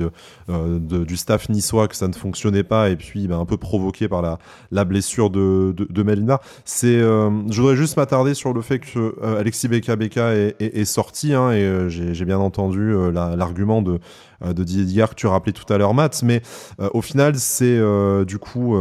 euh, 0.49 0.79
de, 0.79 1.03
du 1.03 1.17
staff 1.17 1.49
niçois 1.49 1.87
que 1.87 1.95
ça 1.95 2.07
ne 2.07 2.13
fonctionnait 2.13 2.63
pas, 2.63 2.89
et 2.89 2.95
puis 2.95 3.27
ben, 3.27 3.39
un 3.39 3.45
peu 3.45 3.57
provoqué 3.57 4.07
par 4.07 4.21
la, 4.21 4.39
la 4.71 4.85
blessure 4.85 5.29
de, 5.29 5.73
de, 5.77 6.37
C'est, 6.65 6.99
je 6.99 7.61
voudrais 7.61 7.75
juste 7.75 7.97
m'attarder 7.97 8.33
sur 8.33 8.53
le 8.53 8.61
fait 8.61 8.79
que 8.79 9.15
Alexis 9.37 9.67
Beka 9.67 9.95
Beka 9.95 10.33
est, 10.33 10.85
sorti, 10.85 11.33
hein, 11.33 11.51
et 11.51 11.89
j'ai 11.89 12.25
bien 12.25 12.39
entendu 12.39 12.93
l'argument 13.11 13.81
de 13.81 13.99
de 14.41 14.63
Didier 14.63 15.05
que 15.09 15.15
tu 15.15 15.27
rappelais 15.27 15.53
tout 15.53 15.71
à 15.71 15.77
l'heure, 15.77 15.93
Matt. 15.93 16.21
Mais 16.23 16.41
euh, 16.79 16.89
au 16.93 17.01
final, 17.01 17.35
c'est 17.35 17.65
euh, 17.65 18.25
du 18.25 18.37
coup. 18.37 18.75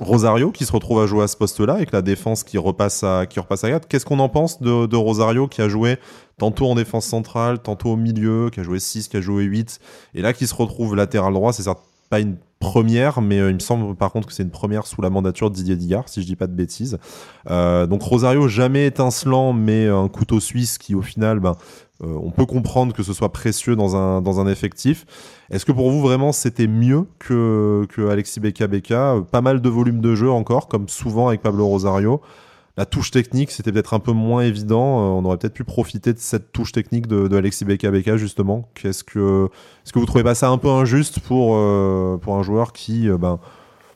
Rosario 0.00 0.50
qui 0.50 0.64
se 0.64 0.72
retrouve 0.72 1.00
à 1.00 1.06
jouer 1.06 1.22
à 1.22 1.28
ce 1.28 1.36
poste-là 1.36 1.74
avec 1.74 1.92
la 1.92 2.02
défense 2.02 2.42
qui 2.42 2.58
repasse 2.58 3.04
à, 3.04 3.26
qui 3.26 3.38
repasse 3.38 3.62
à 3.62 3.70
4. 3.70 3.86
Qu'est-ce 3.86 4.04
qu'on 4.04 4.18
en 4.18 4.28
pense 4.28 4.60
de, 4.60 4.96
Rosario 4.96 5.46
qui 5.46 5.62
a 5.62 5.68
joué 5.68 5.98
tantôt 6.36 6.66
en 6.66 6.74
défense 6.74 7.06
centrale, 7.06 7.60
tantôt 7.60 7.90
au 7.90 7.96
milieu, 7.96 8.50
qui 8.50 8.58
a 8.58 8.64
joué 8.64 8.80
6, 8.80 9.06
qui 9.06 9.16
a 9.16 9.20
joué 9.20 9.44
8, 9.44 9.78
et 10.14 10.22
là 10.22 10.32
qui 10.32 10.48
se 10.48 10.54
retrouve 10.56 10.96
latéral 10.96 11.32
droit? 11.32 11.52
C'est 11.52 11.70
pas 12.10 12.18
une 12.18 12.38
première, 12.58 13.20
mais 13.20 13.36
il 13.36 13.54
me 13.54 13.60
semble 13.60 13.94
par 13.94 14.10
contre 14.10 14.26
que 14.26 14.34
c'est 14.34 14.42
une 14.42 14.50
première 14.50 14.88
sous 14.88 15.00
la 15.00 15.10
mandature 15.10 15.48
de 15.48 15.54
Didier 15.54 15.76
Digard, 15.76 16.08
si 16.08 16.22
je 16.22 16.26
dis 16.26 16.34
pas 16.34 16.48
de 16.48 16.54
bêtises. 16.54 16.98
donc 17.48 18.02
Rosario, 18.02 18.48
jamais 18.48 18.86
étincelant, 18.86 19.52
mais 19.52 19.86
un 19.86 20.08
couteau 20.08 20.40
suisse 20.40 20.76
qui 20.76 20.96
au 20.96 21.02
final 21.02 21.38
ben, 21.38 21.54
euh, 22.02 22.18
on 22.20 22.30
peut 22.30 22.46
comprendre 22.46 22.92
que 22.92 23.04
ce 23.04 23.12
soit 23.12 23.32
précieux 23.32 23.76
dans 23.76 23.96
un, 23.96 24.46
effectif. 24.48 25.06
Est-ce 25.50 25.64
que 25.64 25.72
pour 25.72 25.90
vous, 25.90 26.00
vraiment, 26.00 26.32
c'était 26.32 26.66
mieux 26.66 27.06
que, 27.20 27.86
que 27.88 28.08
Alexis 28.08 28.40
Beka 28.40 28.68
Pas 29.30 29.40
mal 29.40 29.62
de 29.62 29.68
volume 29.68 30.00
de 30.00 30.14
jeu 30.14 30.30
encore, 30.30 30.66
comme 30.68 30.88
souvent 30.88 31.28
avec 31.28 31.40
Pablo 31.40 31.66
Rosario. 31.66 32.20
La 32.76 32.86
touche 32.86 33.12
technique, 33.12 33.52
c'était 33.52 33.70
peut-être 33.70 33.94
un 33.94 34.00
peu 34.00 34.10
moins 34.10 34.42
évident. 34.42 34.98
Euh, 34.98 35.20
on 35.20 35.24
aurait 35.24 35.36
peut-être 35.36 35.54
pu 35.54 35.62
profiter 35.62 36.12
de 36.12 36.18
cette 36.18 36.50
touche 36.50 36.72
technique 36.72 37.06
de, 37.06 37.36
Alexis 37.36 37.64
Beka 37.64 38.16
justement. 38.16 38.68
Qu'est-ce 38.74 39.04
que, 39.04 39.48
est-ce 39.84 39.92
que 39.92 40.00
vous 40.00 40.06
trouvez 40.06 40.24
pas 40.24 40.34
ça 40.34 40.48
un 40.48 40.58
peu 40.58 40.68
injuste 40.68 41.20
pour, 41.20 41.54
euh, 41.54 42.18
un 42.26 42.42
joueur 42.42 42.72
qui 42.72 43.08
ben, 43.08 43.38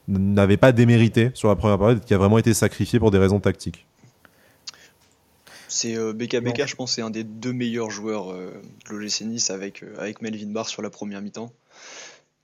n'avait 0.07 0.57
pas 0.57 0.71
démérité 0.71 1.33
sur 1.35 1.49
la 1.49 1.57
première 1.57 1.79
période 1.79 1.99
et 1.99 2.07
qui 2.07 2.15
a 2.15 2.19
vraiment 2.19 2.39
été 2.39 2.55
sacrifié 2.55 3.01
pour 3.01 3.11
des 3.11 3.19
raisons 3.19 3.41
tactiques? 3.41 3.88
C'est 5.79 5.97
euh, 5.97 6.13
BKBK, 6.13 6.67
je 6.67 6.75
pense, 6.75 6.95
c'est 6.95 7.03
un 7.03 7.11
des 7.11 7.23
deux 7.23 7.53
meilleurs 7.53 7.91
joueurs 7.91 8.33
euh, 8.33 8.51
de 8.91 8.97
l'OGC 8.97 9.21
Nice 9.23 9.51
avec, 9.51 9.85
euh, 9.85 9.95
avec 9.97 10.21
Melvin 10.23 10.51
Barr 10.51 10.69
sur 10.69 10.83
la 10.83 10.91
première 10.91 11.23
mi-temps. 11.23 11.53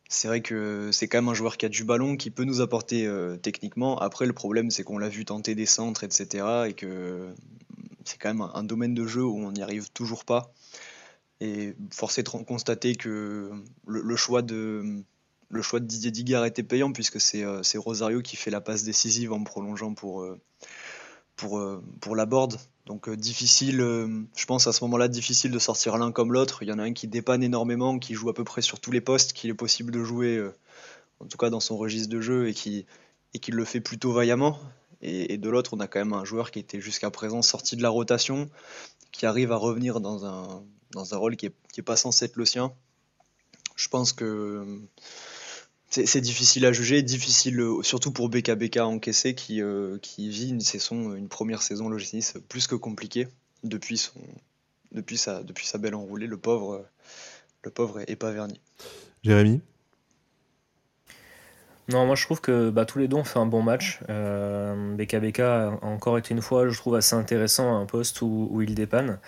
C'est 0.08 0.28
vrai 0.28 0.40
que 0.40 0.90
c'est 0.92 1.08
quand 1.08 1.18
même 1.18 1.28
un 1.28 1.34
joueur 1.34 1.56
qui 1.56 1.66
a 1.66 1.68
du 1.68 1.82
ballon, 1.82 2.16
qui 2.16 2.30
peut 2.30 2.44
nous 2.44 2.60
apporter 2.60 3.10
techniquement. 3.42 3.98
Après, 3.98 4.26
le 4.26 4.32
problème, 4.32 4.70
c'est 4.70 4.84
qu'on 4.84 4.98
l'a 4.98 5.08
vu 5.08 5.24
tenter 5.24 5.56
des 5.56 5.66
centres, 5.66 6.04
etc. 6.04 6.66
Et 6.68 6.74
que 6.74 7.34
c'est 8.04 8.18
quand 8.18 8.28
même 8.28 8.48
un, 8.54 8.62
domaine 8.62 8.94
de 8.94 9.06
jeu 9.08 9.24
où 9.24 9.36
on 9.38 9.50
n'y 9.50 9.62
arrive 9.62 9.90
toujours 9.90 10.24
pas. 10.24 10.52
Et 11.40 11.74
force 11.90 12.18
est 12.18 12.22
de 12.22 12.28
constater 12.28 12.94
que 12.94 13.50
le, 13.88 14.16
choix 14.16 14.42
de, 14.42 15.02
le 15.48 15.62
choix 15.62 15.80
de 15.80 15.86
Didier 15.86 16.12
Digard 16.12 16.44
était 16.44 16.62
payant, 16.62 16.92
puisque 16.92 17.20
c'est 17.20 17.44
Rosario 17.74 18.22
qui 18.22 18.36
fait 18.36 18.52
la 18.52 18.60
passe 18.60 18.84
décisive 18.84 19.32
en 19.32 19.42
prolongeant 19.42 19.94
pour 19.94 20.24
pour, 21.36 21.62
pour 22.00 22.16
la 22.16 22.26
board. 22.26 22.58
Donc 22.86 23.08
difficile, 23.10 23.78
je 23.78 24.46
pense 24.46 24.66
à 24.66 24.72
ce 24.72 24.84
moment-là, 24.84 25.08
difficile 25.08 25.50
de 25.50 25.58
sortir 25.58 25.96
l'un 25.96 26.12
comme 26.12 26.32
l'autre. 26.32 26.62
Il 26.62 26.68
y 26.68 26.72
en 26.72 26.78
a 26.78 26.82
un 26.82 26.92
qui 26.92 27.08
dépanne 27.08 27.42
énormément, 27.42 27.98
qui 27.98 28.14
joue 28.14 28.28
à 28.28 28.34
peu 28.34 28.44
près 28.44 28.60
sur 28.60 28.78
tous 28.78 28.90
les 28.90 29.00
postes 29.00 29.32
qu'il 29.32 29.50
est 29.50 29.54
possible 29.54 29.90
de 29.90 30.04
jouer, 30.04 30.42
en 31.20 31.26
tout 31.26 31.38
cas 31.38 31.48
dans 31.48 31.60
son 31.60 31.76
registre 31.76 32.10
de 32.10 32.20
jeu, 32.20 32.48
et 32.48 32.54
qui, 32.54 32.84
et 33.32 33.38
qui 33.38 33.50
le 33.50 33.64
fait 33.64 33.80
plutôt 33.80 34.12
vaillamment. 34.12 34.58
Et, 35.06 35.36
de 35.36 35.50
l'autre, 35.50 35.74
on 35.74 35.80
a 35.80 35.86
quand 35.86 35.98
même 35.98 36.14
un 36.14 36.24
joueur 36.24 36.50
qui 36.50 36.58
était 36.58 36.80
jusqu'à 36.80 37.10
présent 37.10 37.42
sorti 37.42 37.76
de 37.76 37.82
la 37.82 37.90
rotation, 37.90 38.48
qui 39.12 39.26
arrive 39.26 39.52
à 39.52 39.56
revenir 39.56 40.00
dans 40.00 40.24
un, 40.24 40.62
dans 40.92 41.14
un 41.14 41.16
rôle 41.18 41.36
qui 41.36 41.46
n'est 41.46 41.52
est 41.76 41.82
pas 41.82 41.96
censé 41.96 42.24
être 42.24 42.36
le 42.36 42.46
sien. 42.46 42.72
Je 43.76 43.88
pense 43.88 44.14
que 44.14 44.80
c'est 46.06 46.20
difficile 46.20 46.66
à 46.66 46.72
juger, 46.72 47.02
difficile 47.02 47.62
surtout 47.82 48.10
pour 48.10 48.28
BKBK 48.28 48.78
encaissé 48.78 49.34
qui, 49.34 49.62
euh, 49.62 49.98
qui 50.02 50.28
vit 50.28 50.50
une 50.50 50.60
saison, 50.60 51.14
une 51.14 51.28
première 51.28 51.62
saison 51.62 51.88
logicilis 51.88 52.32
plus 52.48 52.66
que 52.66 52.74
compliquée 52.74 53.28
depuis, 53.62 53.98
son, 53.98 54.20
depuis, 54.92 55.16
sa, 55.16 55.42
depuis 55.42 55.66
sa 55.66 55.78
belle 55.78 55.94
enroulée. 55.94 56.26
Le 56.26 56.36
pauvre, 56.36 56.84
le 57.62 57.70
pauvre 57.70 58.00
est, 58.06 58.16
pas 58.16 58.32
verni. 58.32 58.60
Jérémy? 59.22 59.60
Non, 61.90 62.06
moi 62.06 62.16
je 62.16 62.24
trouve 62.24 62.40
que 62.40 62.70
bah, 62.70 62.86
tous 62.86 62.98
les 62.98 63.08
deux 63.08 63.16
ont 63.16 63.24
fait 63.24 63.38
un 63.38 63.46
bon 63.46 63.62
match. 63.62 64.00
Euh, 64.08 64.94
BKBK 64.96 65.40
a 65.40 65.78
encore 65.82 66.16
été 66.16 66.32
une 66.32 66.40
fois, 66.40 66.68
je 66.68 66.76
trouve, 66.78 66.94
assez 66.94 67.14
intéressant 67.14 67.76
à 67.76 67.78
un 67.78 67.84
poste 67.84 68.22
où, 68.22 68.48
où 68.50 68.62
il 68.62 68.74
dépanne. 68.74 69.18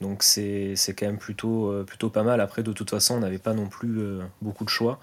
Donc 0.00 0.22
c'est 0.22 0.74
quand 0.96 1.06
même 1.06 1.18
plutôt, 1.18 1.70
euh, 1.70 1.84
plutôt 1.84 2.08
pas 2.08 2.22
mal. 2.22 2.40
Après, 2.40 2.62
de 2.62 2.72
toute 2.72 2.90
façon, 2.90 3.16
on 3.16 3.20
n'avait 3.20 3.38
pas 3.38 3.52
non 3.52 3.68
plus 3.68 4.00
euh, 4.00 4.22
beaucoup 4.40 4.64
de 4.64 4.70
choix. 4.70 5.00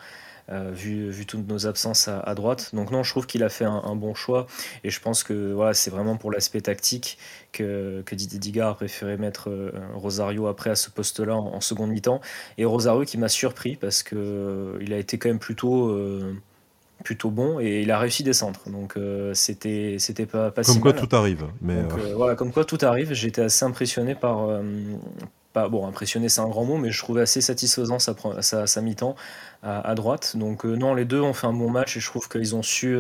Euh, 0.52 0.70
vu, 0.72 1.10
vu, 1.10 1.26
toutes 1.26 1.48
nos 1.48 1.66
absences 1.66 2.08
à, 2.08 2.36
droite. 2.36 2.70
Donc 2.74 2.92
non, 2.92 3.02
je 3.02 3.10
trouve 3.10 3.26
qu'il 3.26 3.44
a 3.44 3.50
fait 3.50 3.66
un, 3.66 3.96
bon 3.96 4.14
choix 4.14 4.46
et 4.84 4.92
je 4.92 5.00
pense 5.02 5.24
que 5.24 5.52
voilà, 5.54 5.74
c'est 5.74 5.90
vraiment 5.90 6.18
pour 6.18 6.32
l'aspect 6.32 6.62
tactique 6.62 7.18
que, 7.52 8.04
que 8.06 8.14
Didier 8.14 8.38
Digard 8.38 8.70
a 8.70 8.76
préféré 8.76 9.18
mettre 9.18 9.50
Rosario 9.96 10.46
après 10.46 10.70
à 10.70 10.76
ce 10.76 10.92
poste-là 10.92 11.36
en, 11.36 11.62
seconde 11.62 11.90
mi-temps. 11.90 12.22
Et 12.60 12.66
Rosario 12.66 13.06
qui 13.06 13.18
m'a 13.18 13.28
surpris 13.28 13.76
parce 13.76 14.04
que 14.04 14.78
il 14.82 14.94
a 14.94 14.98
été 14.98 15.18
quand 15.18 15.30
même 15.30 15.40
plutôt 15.40 15.90
plutôt 17.04 17.30
bon 17.30 17.60
et 17.60 17.82
il 17.82 17.92
a 17.92 18.00
réussi 18.00 18.24
des 18.24 18.34
centres. 18.34 18.70
Donc 18.70 18.98
euh, 18.98 19.34
c'était 19.34 19.98
c'était 20.00 20.26
pas, 20.26 20.52
pas 20.52 20.64
comme 20.64 20.80
quoi 20.80 20.94
tout 20.94 21.14
arrive. 21.16 21.46
Mais 21.62 21.76
euh, 21.76 21.88
euh, 21.98 22.14
voilà, 22.16 22.36
comme 22.36 22.52
quoi 22.52 22.66
tout 22.66 22.78
arrive. 22.82 23.14
J'étais 23.14 23.44
assez 23.44 23.66
impressionné 23.66 24.16
par 24.16 24.48
pas 25.56 25.70
bon 25.70 25.88
impressionné 25.88 26.30
c'est 26.30 26.42
un 26.42 26.50
grand 26.50 26.66
mot, 26.66 26.78
mais 26.78 26.92
je 26.92 27.00
trouvais 27.00 27.22
assez 27.22 27.42
satisfaisant 27.42 27.98
sa, 27.98 28.14
sa, 28.68 28.82
mi-temps 28.82 29.16
à, 29.64 29.96
droite. 29.96 30.36
Donc 30.36 30.66
non, 30.66 30.94
les 30.94 31.06
deux 31.06 31.22
ont 31.22 31.34
fait 31.34 31.48
un 31.48 31.54
bon 31.54 31.72
match 31.72 31.98
et 31.98 32.00
je 32.00 32.06
trouve 32.06 32.30
qu'ils 32.30 32.56
ont 32.56 32.62
su 32.62 32.96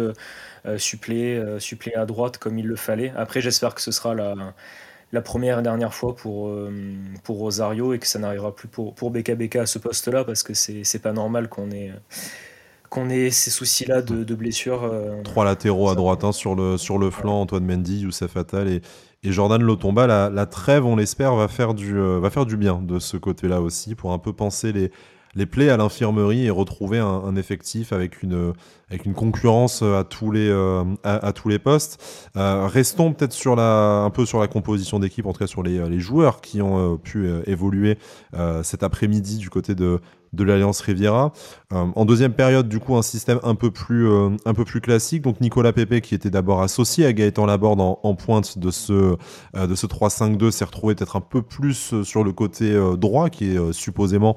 suppléer, 0.77 1.43
suppléer 1.59 1.95
à 1.95 2.05
droite 2.05 2.37
comme 2.37 2.57
il 2.57 2.65
le 2.65 2.75
fallait. 2.75 3.13
Après, 3.17 3.41
j'espère 3.41 3.75
que 3.75 3.81
ce 3.81 3.91
sera 3.91 4.15
la 4.15 5.21
première 5.21 5.59
et 5.59 5.61
dernière 5.61 5.93
fois 5.93 6.15
pour, 6.15 6.49
Rosario 7.27 7.93
et 7.93 7.99
que 7.99 8.07
ça 8.07 8.19
n'arrivera 8.19 8.55
plus 8.55 8.69
pour, 8.69 8.95
pour 8.95 9.11
BKBK 9.11 9.57
à 9.57 9.65
ce 9.65 9.77
poste-là 9.77 10.23
parce 10.23 10.41
que 10.41 10.53
c'est 10.53 11.01
pas 11.01 11.13
normal 11.13 11.49
qu'on 11.49 11.69
ait, 11.71 11.91
qu'on 12.89 13.09
ait 13.09 13.29
ces 13.29 13.51
soucis-là 13.51 14.01
de, 14.01 14.35
blessures. 14.35 14.83
Euh, 14.83 15.21
Trois 15.23 15.45
latéraux 15.45 15.89
à 15.89 15.95
droite, 15.95 16.23
hein, 16.23 16.31
sur, 16.31 16.55
le, 16.55 16.77
sur 16.77 16.97
le 16.97 17.09
flanc, 17.09 17.41
Antoine 17.41 17.65
Mendy, 17.65 18.01
Youssef 18.01 18.35
Attal 18.37 18.67
et, 18.67 18.81
et 19.23 19.31
Jordan 19.31 19.61
Lotomba. 19.61 20.07
La, 20.07 20.29
la 20.29 20.45
trêve, 20.45 20.85
on 20.85 20.95
l'espère, 20.95 21.35
va, 21.35 21.47
faire 21.47 21.73
du, 21.73 21.97
euh, 21.97 22.19
va 22.19 22.29
faire 22.29 22.45
du 22.45 22.57
bien 22.57 22.81
de 22.81 22.99
ce 22.99 23.17
côté-là 23.17 23.61
aussi, 23.61 23.95
pour 23.95 24.13
un 24.13 24.19
peu 24.19 24.33
penser 24.33 24.71
les, 24.71 24.91
les 25.35 25.45
plaies 25.45 25.69
à 25.69 25.77
l'infirmerie 25.77 26.45
et 26.45 26.49
retrouver 26.49 26.99
un, 26.99 27.35
effectif 27.35 27.91
avec 27.91 28.23
une, 28.23 28.53
avec 28.89 29.05
une 29.05 29.13
concurrence 29.13 29.81
à 29.81 30.03
tous 30.03 30.31
les, 30.31 30.47
euh, 30.47 30.83
à, 31.03 31.33
tous 31.33 31.49
les 31.49 31.59
postes. 31.59 32.01
restons 32.35 33.11
peut-être 33.11 33.33
sur 33.33 33.57
la, 33.57 34.03
un 34.05 34.09
peu 34.11 34.25
sur 34.25 34.39
la 34.39 34.47
composition 34.47 34.99
d'équipe, 34.99 35.25
en 35.25 35.33
tout 35.33 35.39
cas 35.39 35.47
sur 35.47 35.61
les, 35.61 35.89
les 35.89 35.99
joueurs 35.99 36.39
qui 36.39 36.61
ont 36.61 36.97
pu 36.97 37.27
évoluer 37.47 37.97
cet 38.63 38.83
après-midi 38.83 39.37
du 39.37 39.49
côté 39.49 39.75
de, 39.75 39.99
de 40.35 40.43
l'Alliance 40.43 40.81
Riviera. 40.81 41.31
Euh, 41.73 41.85
en 41.95 42.05
deuxième 42.05 42.33
période, 42.33 42.69
du 42.69 42.79
coup, 42.79 42.95
un 42.95 43.01
système 43.01 43.39
un 43.43 43.55
peu 43.55 43.71
plus, 43.71 44.07
euh, 44.07 44.29
un 44.45 44.53
peu 44.53 44.65
plus 44.65 44.81
classique. 44.81 45.23
Donc 45.23 45.41
Nicolas 45.41 45.73
Pepe, 45.73 46.01
qui 46.01 46.13
était 46.13 46.29
d'abord 46.29 46.61
associé 46.61 47.05
à 47.05 47.13
Gaëtan 47.13 47.45
Laborde 47.45 47.79
en, 47.81 48.15
pointe 48.15 48.59
de 48.59 48.71
ce, 48.71 49.17
euh, 49.55 49.67
de 49.67 49.75
ce 49.75 49.87
3-5-2, 49.87 50.51
s'est 50.51 50.65
retrouvé 50.65 50.95
peut-être 50.95 51.15
un 51.15 51.21
peu 51.21 51.41
plus 51.41 52.03
sur 52.03 52.23
le 52.23 52.31
côté 52.31 52.75
droit, 52.97 53.29
qui 53.29 53.55
est 53.55 53.73
supposément 53.73 54.35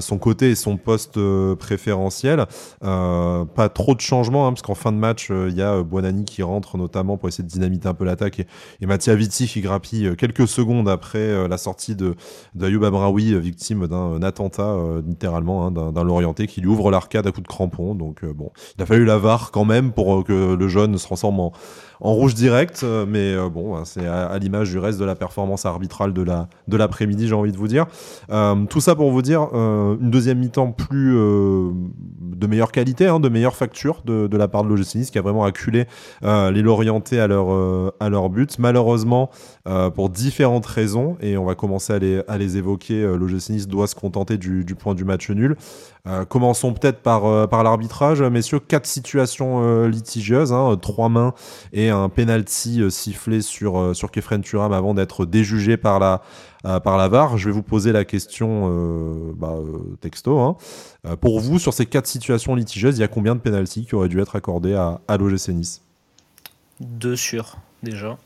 son 0.00 0.18
côté 0.18 0.50
et 0.50 0.54
son 0.54 0.76
poste 0.76 1.18
préférentiel. 1.56 2.46
pas 2.80 3.68
trop 3.74 3.94
de 3.94 4.00
changements, 4.00 4.46
hein, 4.46 4.52
parce 4.52 4.62
qu'en 4.62 4.74
fin 4.74 4.92
de 4.92 4.96
match, 4.96 5.30
il 5.30 5.54
y 5.54 5.62
a 5.62 5.82
Buonani 5.82 6.24
qui 6.24 6.42
rentre 6.42 6.76
notamment 6.76 7.16
pour 7.16 7.28
essayer 7.28 7.44
de 7.44 7.48
dynamiter 7.48 7.88
un 7.88 7.94
peu 7.94 8.04
l'attaque 8.04 8.40
et, 8.40 8.46
et 8.80 8.86
Mattia 8.86 9.14
Vitti 9.14 9.46
qui 9.46 9.60
grappille 9.60 10.14
quelques 10.16 10.48
secondes 10.48 10.88
après 10.88 11.48
la 11.48 11.58
sortie 11.58 11.94
de, 11.94 12.14
d'Ayoub 12.54 12.84
Abraoui, 12.84 13.38
victime 13.40 13.86
d'un 13.86 14.22
attentat 14.22 14.76
hein, 15.34 15.70
d'un 15.70 16.04
Lorienté 16.04 16.46
qui 16.46 16.60
lui 16.60 16.68
ouvre 16.68 16.90
l'arcade 16.90 17.26
à 17.26 17.32
coup 17.32 17.40
de 17.40 17.48
crampon. 17.48 17.94
Donc 17.94 18.24
euh, 18.24 18.32
bon, 18.32 18.50
il 18.76 18.82
a 18.82 18.86
fallu 18.86 19.04
la 19.04 19.18
VAR 19.18 19.50
quand 19.50 19.64
même 19.64 19.92
pour 19.92 20.20
euh, 20.20 20.22
que 20.22 20.54
le 20.54 20.68
jeune 20.68 20.96
se 20.98 21.04
transforme 21.04 21.40
en, 21.40 21.52
en 22.00 22.12
rouge 22.12 22.34
direct, 22.34 22.80
euh, 22.82 23.04
mais 23.06 23.36
bon, 23.50 23.76
hein, 23.76 23.82
c'est 23.84 24.06
à, 24.06 24.38
l'image 24.38 24.70
du 24.70 24.78
reste 24.78 24.98
de 24.98 25.04
la 25.04 25.14
performance 25.14 25.66
arbitrale 25.66 26.12
de 26.12 26.22
la 26.22 26.48
de 26.68 26.76
l'après-midi, 26.76 27.28
j'ai 27.28 27.34
envie 27.34 27.52
de 27.52 27.56
vous 27.56 27.68
dire. 27.68 27.86
tout 28.68 28.80
ça 28.80 28.94
pour 28.94 29.10
vous 29.10 29.22
dire 29.22 29.42
une 29.52 30.10
deuxième 30.10 30.38
mi-temps 30.38 30.72
plus 30.72 31.14
de 31.14 32.46
meilleure 32.46 32.72
qualité, 32.72 33.06
hein, 33.06 33.20
de 33.20 33.28
meilleure 33.28 33.56
facture 33.56 34.02
de, 34.04 34.26
de 34.26 34.36
la 34.36 34.48
part 34.48 34.64
de 34.64 34.68
l'OGC 34.68 35.10
qui 35.10 35.18
a 35.18 35.22
vraiment 35.22 35.44
acculé 35.44 35.86
les 36.22 36.62
Lorientais 36.62 37.18
à 37.18 37.26
leur 37.26 37.92
à 38.00 38.08
leur 38.08 38.30
but. 38.30 38.58
Malheureusement, 38.58 39.30
pour 39.94 40.10
différentes 40.10 40.66
raisons, 40.66 41.16
et 41.20 41.36
on 41.36 41.44
va 41.44 41.54
commencer 41.54 41.92
à 41.92 41.98
les 41.98 42.22
à 42.28 42.38
les 42.38 42.56
évoquer, 42.56 43.02
l'OGC 43.02 43.66
doit 43.66 43.86
se 43.86 43.94
contenter 43.94 44.38
du, 44.38 44.64
du 44.64 44.74
point 44.74 44.94
du 44.94 45.04
match 45.04 45.30
nul. 45.30 45.56
Euh, 46.06 46.24
commençons 46.24 46.72
peut-être 46.72 47.00
par, 47.00 47.26
euh, 47.26 47.46
par 47.46 47.62
l'arbitrage, 47.62 48.22
messieurs. 48.22 48.58
Quatre 48.58 48.86
situations 48.86 49.62
euh, 49.62 49.88
litigieuses, 49.88 50.52
hein, 50.52 50.76
trois 50.80 51.08
mains 51.08 51.34
et 51.72 51.89
un 51.90 52.08
penalty 52.08 52.82
sifflé 52.90 53.42
sur, 53.42 53.94
sur 53.94 54.10
Kefren 54.10 54.42
Turam 54.42 54.72
avant 54.72 54.94
d'être 54.94 55.26
déjugé 55.26 55.76
par 55.76 55.98
la, 55.98 56.22
par 56.80 56.96
la 56.96 57.08
VAR. 57.08 57.36
Je 57.36 57.46
vais 57.46 57.52
vous 57.52 57.62
poser 57.62 57.92
la 57.92 58.04
question 58.04 59.32
bah, 59.36 59.56
texto. 60.00 60.38
Hein. 60.38 60.56
pour 61.20 61.40
vous, 61.40 61.58
sur 61.58 61.74
ces 61.74 61.86
quatre 61.86 62.06
situations 62.06 62.54
litigieuses, 62.54 62.98
il 62.98 63.00
y 63.00 63.04
a 63.04 63.08
combien 63.08 63.34
de 63.34 63.40
penalties 63.40 63.86
qui 63.86 63.94
auraient 63.94 64.08
dû 64.08 64.20
être 64.20 64.36
accordés 64.36 64.74
à, 64.74 65.00
à 65.08 65.16
l'OGC 65.16 65.48
Nice? 65.48 65.82
Deux 66.80 67.16
sur, 67.16 67.58
déjà. 67.82 68.16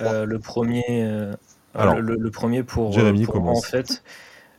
le 0.00 0.36
premier... 0.38 1.32
Alors, 1.74 2.00
le, 2.00 2.30
premier 2.30 2.62
pour, 2.62 2.92
Jérémy 2.92 3.24
pour 3.24 3.48
en 3.48 3.60
fait, 3.60 4.02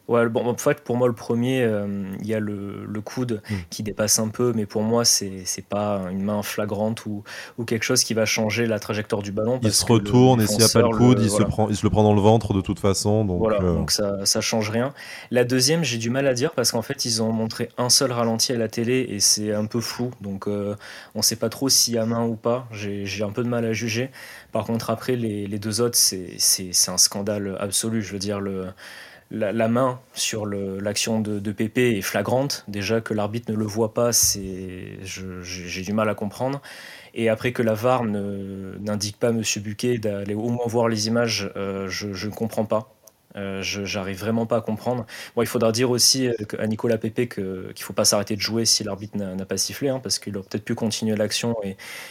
Ouais, 0.09 0.27
bon, 0.27 0.45
en 0.45 0.57
fait, 0.57 0.81
pour 0.81 0.97
moi, 0.97 1.07
le 1.07 1.13
premier, 1.13 1.63
euh, 1.63 2.03
il 2.19 2.27
y 2.27 2.33
a 2.33 2.39
le, 2.41 2.85
le 2.85 3.01
coude 3.01 3.41
hmm. 3.49 3.55
qui 3.69 3.83
dépasse 3.83 4.19
un 4.19 4.27
peu, 4.27 4.51
mais 4.53 4.65
pour 4.65 4.81
moi, 4.81 5.05
c'est 5.05 5.43
c'est 5.45 5.65
pas 5.65 6.01
une 6.11 6.23
main 6.23 6.43
flagrante 6.43 7.05
ou, 7.05 7.23
ou 7.57 7.63
quelque 7.63 7.83
chose 7.83 8.03
qui 8.03 8.13
va 8.13 8.25
changer 8.25 8.65
la 8.65 8.79
trajectoire 8.79 9.21
du 9.21 9.31
ballon. 9.31 9.61
Il 9.63 9.71
se 9.71 9.85
retourne 9.85 10.41
et 10.41 10.47
s'il 10.47 10.57
n'y 10.57 10.65
a 10.65 10.67
pas 10.67 10.81
le 10.81 10.89
coude, 10.89 11.21
il, 11.21 11.29
se 11.29 11.43
prend, 11.43 11.69
il 11.69 11.75
se 11.77 11.83
le 11.83 11.89
prend 11.89 12.03
dans 12.03 12.13
le 12.13 12.19
ventre 12.19 12.53
de 12.53 12.59
toute 12.59 12.81
façon. 12.81 13.23
Donc, 13.23 13.39
voilà, 13.39 13.61
euh, 13.61 13.75
donc 13.75 13.91
ça, 13.91 14.25
ça 14.25 14.41
change 14.41 14.69
rien. 14.69 14.93
La 15.31 15.45
deuxième, 15.45 15.85
j'ai 15.85 15.97
du 15.97 16.09
mal 16.09 16.27
à 16.27 16.33
dire 16.33 16.51
parce 16.51 16.73
qu'en 16.73 16.81
fait, 16.81 17.05
ils 17.05 17.23
ont 17.23 17.31
montré 17.31 17.69
un 17.77 17.89
seul 17.89 18.11
ralenti 18.11 18.51
à 18.51 18.57
la 18.57 18.67
télé 18.67 19.07
et 19.09 19.21
c'est 19.21 19.53
un 19.53 19.65
peu 19.65 19.79
flou. 19.79 20.11
Donc, 20.19 20.47
euh, 20.47 20.75
on 21.15 21.21
sait 21.21 21.37
pas 21.37 21.47
trop 21.47 21.69
s'il 21.69 21.93
y 21.93 21.97
a 21.97 22.05
main 22.05 22.25
ou 22.25 22.35
pas. 22.35 22.67
J'ai 22.73 23.23
un 23.23 23.31
peu 23.31 23.43
de 23.43 23.49
mal 23.49 23.63
à 23.63 23.71
juger. 23.71 24.11
Par 24.51 24.65
contre, 24.65 24.89
après, 24.89 25.15
les, 25.15 25.47
les 25.47 25.59
deux 25.59 25.79
autres, 25.79 25.97
c'est 25.97 26.89
un 26.89 26.97
scandale 26.97 27.55
absolu. 27.61 28.01
Je 28.01 28.11
veux 28.11 28.19
dire, 28.19 28.41
le 28.41 28.65
la, 29.33 29.67
main 29.67 29.99
sur 30.13 30.45
l'action 30.45 31.19
de, 31.19 31.39
de, 31.39 31.51
Pépé 31.51 31.97
est 31.97 32.01
flagrante. 32.01 32.63
Déjà 32.67 33.01
que 33.01 33.13
l'arbitre 33.13 33.51
ne 33.51 33.57
le 33.57 33.65
voit 33.65 33.93
pas, 33.93 34.11
j'ai 34.11 35.81
du 35.81 35.93
mal 35.93 36.07
à 36.09 36.15
comprendre. 36.15 36.61
Et 37.15 37.29
après 37.29 37.51
que 37.51 37.61
la 37.61 37.73
VAR 37.73 38.03
n'indique 38.03 39.17
pas 39.17 39.27
à 39.27 39.31
M. 39.31 39.41
Buquet 39.57 39.97
d'aller 39.97 40.35
au 40.35 40.49
moins 40.49 40.65
voir 40.67 40.87
les 40.87 41.07
images, 41.07 41.51
euh, 41.55 41.87
je 41.87 42.27
ne 42.27 42.33
comprends 42.33 42.65
pas. 42.65 42.93
Euh, 43.35 43.63
j'arrive 43.63 44.19
vraiment 44.19 44.45
pas 44.45 44.57
à 44.57 44.61
comprendre. 44.61 45.07
Bon, 45.35 45.41
il 45.41 45.47
faudra 45.47 45.71
dire 45.71 45.89
aussi 45.89 46.27
euh, 46.27 46.33
à 46.59 46.67
Nicolas 46.67 46.99
Pépé 46.99 47.27
qu'il 47.27 47.43
ne 47.43 47.73
faut 47.79 47.93
pas 47.93 48.05
s'arrêter 48.05 48.35
de 48.35 48.41
jouer 48.41 48.65
si 48.65 48.83
l'arbitre 48.83 49.17
n'a 49.17 49.45
pas 49.45 49.57
sifflé, 49.57 49.89
hein, 49.89 49.99
parce 49.99 50.19
qu'il 50.19 50.37
aurait 50.37 50.47
peut-être 50.47 50.65
pu 50.65 50.75
continuer 50.75 51.15
l'action 51.15 51.55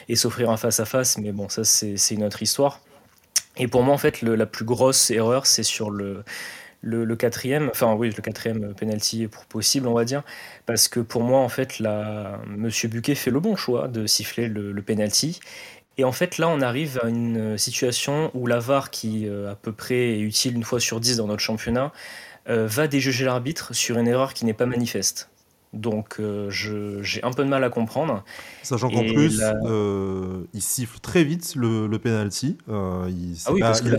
et 0.09 0.17
s'offrir 0.17 0.51
un 0.51 0.57
face-à-face, 0.57 1.19
mais 1.19 1.31
bon, 1.31 1.49
ça 1.49 1.63
c'est 1.63 2.15
une 2.15 2.25
autre 2.25 2.43
histoire. 2.43 2.81
Et 3.57 3.69
pour 3.69 3.85
moi, 3.85 3.95
en 3.95 3.99
fait, 3.99 4.23
la 4.23 4.47
plus 4.47 4.65
grosse 4.65 5.11
erreur, 5.11 5.47
c'est 5.47 5.63
sur 5.63 5.91
le, 5.91 6.25
le, 6.83 7.17
quatrième, 7.17 7.69
enfin 7.71 7.95
oui, 7.95 8.11
le 8.15 8.23
quatrième 8.23 8.75
penalty 8.75 9.29
pour 9.29 9.45
possible, 9.47 9.87
on 9.87 9.95
va 9.95 10.05
dire, 10.05 10.23
parce 10.67 10.89
que 10.89 11.01
pour 11.01 11.23
moi, 11.23 11.41
en 11.41 11.49
fait, 11.49 11.79
là, 11.79 12.41
Monsieur 12.47 12.89
Buquet 12.89 13.15
fait 13.15 13.31
le 13.31 13.41
bon 13.41 13.57
choix 13.57 13.89
de 13.89 14.07
siffler 14.07 14.49
le, 14.49 14.83
penalty. 14.83 15.41
Et 15.99 16.05
en 16.05 16.13
fait, 16.13 16.39
là, 16.39 16.49
on 16.49 16.61
arrive 16.61 16.99
à 17.03 17.09
une 17.09 17.57
situation 17.59 18.31
où 18.35 18.47
la 18.47 18.59
VAR, 18.59 18.91
qui 18.91 19.29
euh, 19.29 19.53
à 19.53 19.55
peu 19.55 19.73
près 19.73 20.15
est 20.15 20.21
utile 20.21 20.55
une 20.55 20.65
fois 20.65 20.81
sur 20.81 21.01
dix 21.01 21.19
dans 21.19 21.27
notre 21.27 21.43
championnat, 21.43 21.93
euh, 22.49 22.67
va 22.67 22.89
déjuger 22.89 23.25
l'arbitre 23.25 23.75
sur 23.75 23.99
une 23.99 24.09
erreur 24.09 24.35
qui 24.35 24.45
n'est 24.45 24.55
pas 24.55 24.67
manifeste. 24.67 25.32
Donc 25.73 26.17
euh, 26.21 26.51
j'ai 26.51 27.25
un 27.25 27.31
peu 27.31 27.45
de 27.45 27.49
mal 27.49 27.65
à 27.65 27.71
comprendre. 27.71 28.25
Sachant 28.63 28.91
qu'en 28.91 29.05
plus, 29.05 29.41
euh, 29.65 30.43
il 30.53 30.61
siffle 30.61 30.99
très 31.01 31.25
vite 31.25 31.55
le, 31.57 31.87
le 31.87 31.99
penalty. 31.99 32.59
Euh, 32.69 33.09
il 33.09 33.37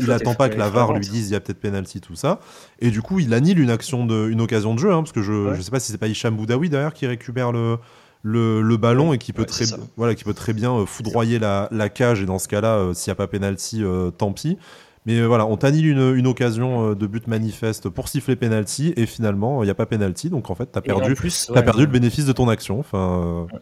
n'attend 0.07 0.31
ah 0.33 0.35
pas 0.35 0.49
que 0.49 0.57
la 0.57 0.69
VAR 0.69 0.93
lui 0.93 1.07
dise 1.07 1.29
il 1.29 1.33
y 1.33 1.35
a 1.35 1.39
peut-être 1.39 1.59
penalty, 1.59 1.99
tout 1.99 2.15
ça. 2.15 2.39
Et 2.79 2.91
du 2.91 3.01
coup, 3.01 3.19
il 3.19 3.33
annule 3.33 3.59
une 3.59 3.71
action 3.71 4.05
de, 4.05 4.29
une 4.29 4.41
occasion 4.41 4.75
de 4.75 4.79
jeu, 4.79 4.91
hein, 4.91 5.01
parce 5.01 5.13
que 5.13 5.23
je 5.23 5.55
ne 5.55 5.61
sais 5.61 5.71
pas 5.71 5.79
si 5.79 5.91
c'est 5.91 5.97
pas 5.97 6.07
Hicham 6.07 6.35
Boudaoui 6.35 6.69
derrière 6.69 6.93
qui 6.93 7.07
récupère 7.07 7.51
le, 7.51 7.79
le, 8.21 8.77
ballon 8.77 9.11
et 9.11 9.17
qui 9.17 9.33
peut, 9.33 9.45
très, 9.45 9.65
voilà, 9.97 10.13
qui 10.13 10.23
peut 10.25 10.35
très 10.35 10.53
bien 10.53 10.85
foudroyer 10.85 11.39
la, 11.39 11.69
la 11.71 11.89
cage. 11.89 12.21
Et 12.21 12.27
dans 12.27 12.37
ce 12.37 12.47
cas-là, 12.49 12.91
s'il 12.93 13.09
n'y 13.09 13.13
a 13.13 13.15
pas 13.15 13.27
penalty, 13.27 13.83
tant 14.19 14.31
pis. 14.31 14.59
Mais 15.05 15.19
euh, 15.19 15.25
voilà, 15.25 15.45
on 15.45 15.57
t'annule 15.57 15.87
une, 15.87 16.15
une, 16.15 16.27
occasion 16.27 16.91
euh, 16.91 16.95
de 16.95 17.07
but 17.07 17.27
manifeste 17.27 17.89
pour 17.89 18.07
siffler 18.07 18.35
penalty 18.35 18.93
et 18.95 19.05
finalement 19.05 19.61
il 19.61 19.65
n'y 19.65 19.71
a 19.71 19.75
pas 19.75 19.85
penalty, 19.85 20.29
donc 20.29 20.49
en 20.49 20.55
fait 20.55 20.71
tu 20.71 20.77
as 20.77 20.81
perdu, 20.81 21.15
as 21.55 21.61
perdu 21.61 21.81
le 21.81 21.91
bénéfice 21.91 22.25
de 22.25 22.31
ton 22.31 22.47
action. 22.47 22.79
Enfin, 22.79 23.47
euh. 23.53 23.57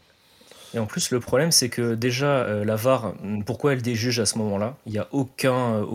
Et 0.74 0.80
en 0.80 0.86
plus, 0.86 1.12
le 1.12 1.20
problème, 1.20 1.52
c'est 1.52 1.68
que 1.68 1.96
déjà, 1.96 2.64
la 2.64 2.78
VAR, 2.78 3.14
pourquoi 3.46 3.74
elle 3.74 3.82
déjuge 3.82 4.22
à 4.22 4.26
ce 4.26 4.38
moment-là? 4.38 4.78
Il 4.86 4.94
n'y 4.94 5.00
a 5.00 5.08
aucun, 5.12 5.86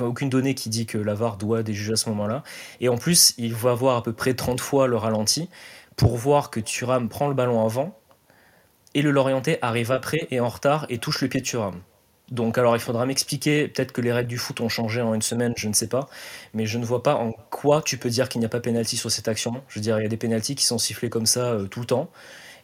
aucune 0.00 0.28
donnée 0.28 0.56
qui 0.56 0.68
dit 0.68 0.84
que 0.84 0.98
la 0.98 1.14
VAR 1.14 1.36
doit 1.36 1.62
déjuger 1.62 1.92
à 1.92 1.96
ce 1.96 2.08
moment-là. 2.08 2.42
Et 2.80 2.88
en 2.88 2.96
plus, 2.96 3.34
il 3.38 3.54
va 3.54 3.70
avoir 3.70 3.98
à 3.98 4.02
peu 4.02 4.12
près 4.12 4.34
30 4.34 4.60
fois 4.60 4.88
le 4.88 4.96
ralenti 4.96 5.48
pour 5.94 6.16
voir 6.16 6.50
que 6.50 6.58
Thuram 6.58 7.08
prend 7.08 7.28
le 7.28 7.34
ballon 7.34 7.64
avant 7.64 7.96
et 8.94 9.02
le 9.02 9.10
Lorientais 9.10 9.58
arrive 9.62 9.92
après 9.92 10.26
et 10.30 10.40
en 10.40 10.48
retard 10.48 10.86
et 10.88 10.98
touche 10.98 11.20
le 11.20 11.28
pied 11.28 11.40
de 11.40 11.46
Thuram. 11.46 11.74
Donc 12.30 12.58
alors 12.58 12.74
il 12.74 12.80
faudra 12.80 13.06
m'expliquer, 13.06 13.68
peut-être 13.68 13.92
que 13.92 14.00
les 14.00 14.12
règles 14.12 14.28
du 14.28 14.36
foot 14.36 14.60
ont 14.60 14.68
changé 14.68 15.00
en 15.00 15.14
une 15.14 15.22
semaine, 15.22 15.54
je 15.56 15.68
ne 15.68 15.72
sais 15.72 15.86
pas, 15.86 16.08
mais 16.54 16.66
je 16.66 16.78
ne 16.78 16.84
vois 16.84 17.02
pas 17.02 17.14
en 17.14 17.32
quoi 17.50 17.82
tu 17.82 17.98
peux 17.98 18.10
dire 18.10 18.28
qu'il 18.28 18.40
n'y 18.40 18.46
a 18.46 18.48
pas 18.48 18.58
pénalty 18.58 18.96
sur 18.96 19.12
cette 19.12 19.28
action. 19.28 19.62
Je 19.68 19.78
veux 19.78 19.80
dire, 19.80 19.98
il 20.00 20.02
y 20.02 20.06
a 20.06 20.08
des 20.08 20.16
pénalties 20.16 20.56
qui 20.56 20.64
sont 20.64 20.78
sifflés 20.78 21.08
comme 21.08 21.26
ça 21.26 21.52
euh, 21.52 21.66
tout 21.66 21.78
le 21.78 21.86
temps. 21.86 22.10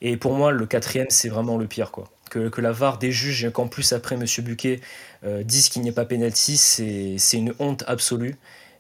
Et 0.00 0.16
pour 0.16 0.32
moi, 0.34 0.50
le 0.50 0.66
quatrième, 0.66 1.06
c'est 1.10 1.28
vraiment 1.28 1.58
le 1.58 1.68
pire. 1.68 1.92
quoi. 1.92 2.08
Que, 2.28 2.48
que 2.48 2.60
la 2.60 2.72
VAR 2.72 2.98
des 2.98 3.12
juges, 3.12 3.44
et 3.44 3.52
qu'en 3.52 3.68
plus 3.68 3.92
après 3.92 4.16
M. 4.16 4.24
Buquet 4.38 4.80
euh, 5.22 5.44
disent 5.44 5.68
qu'il 5.68 5.82
n'y 5.82 5.90
a 5.90 5.92
pas 5.92 6.06
pénalty, 6.06 6.56
c'est 6.56 7.36
une 7.36 7.54
honte 7.60 7.84
absolue. 7.86 8.34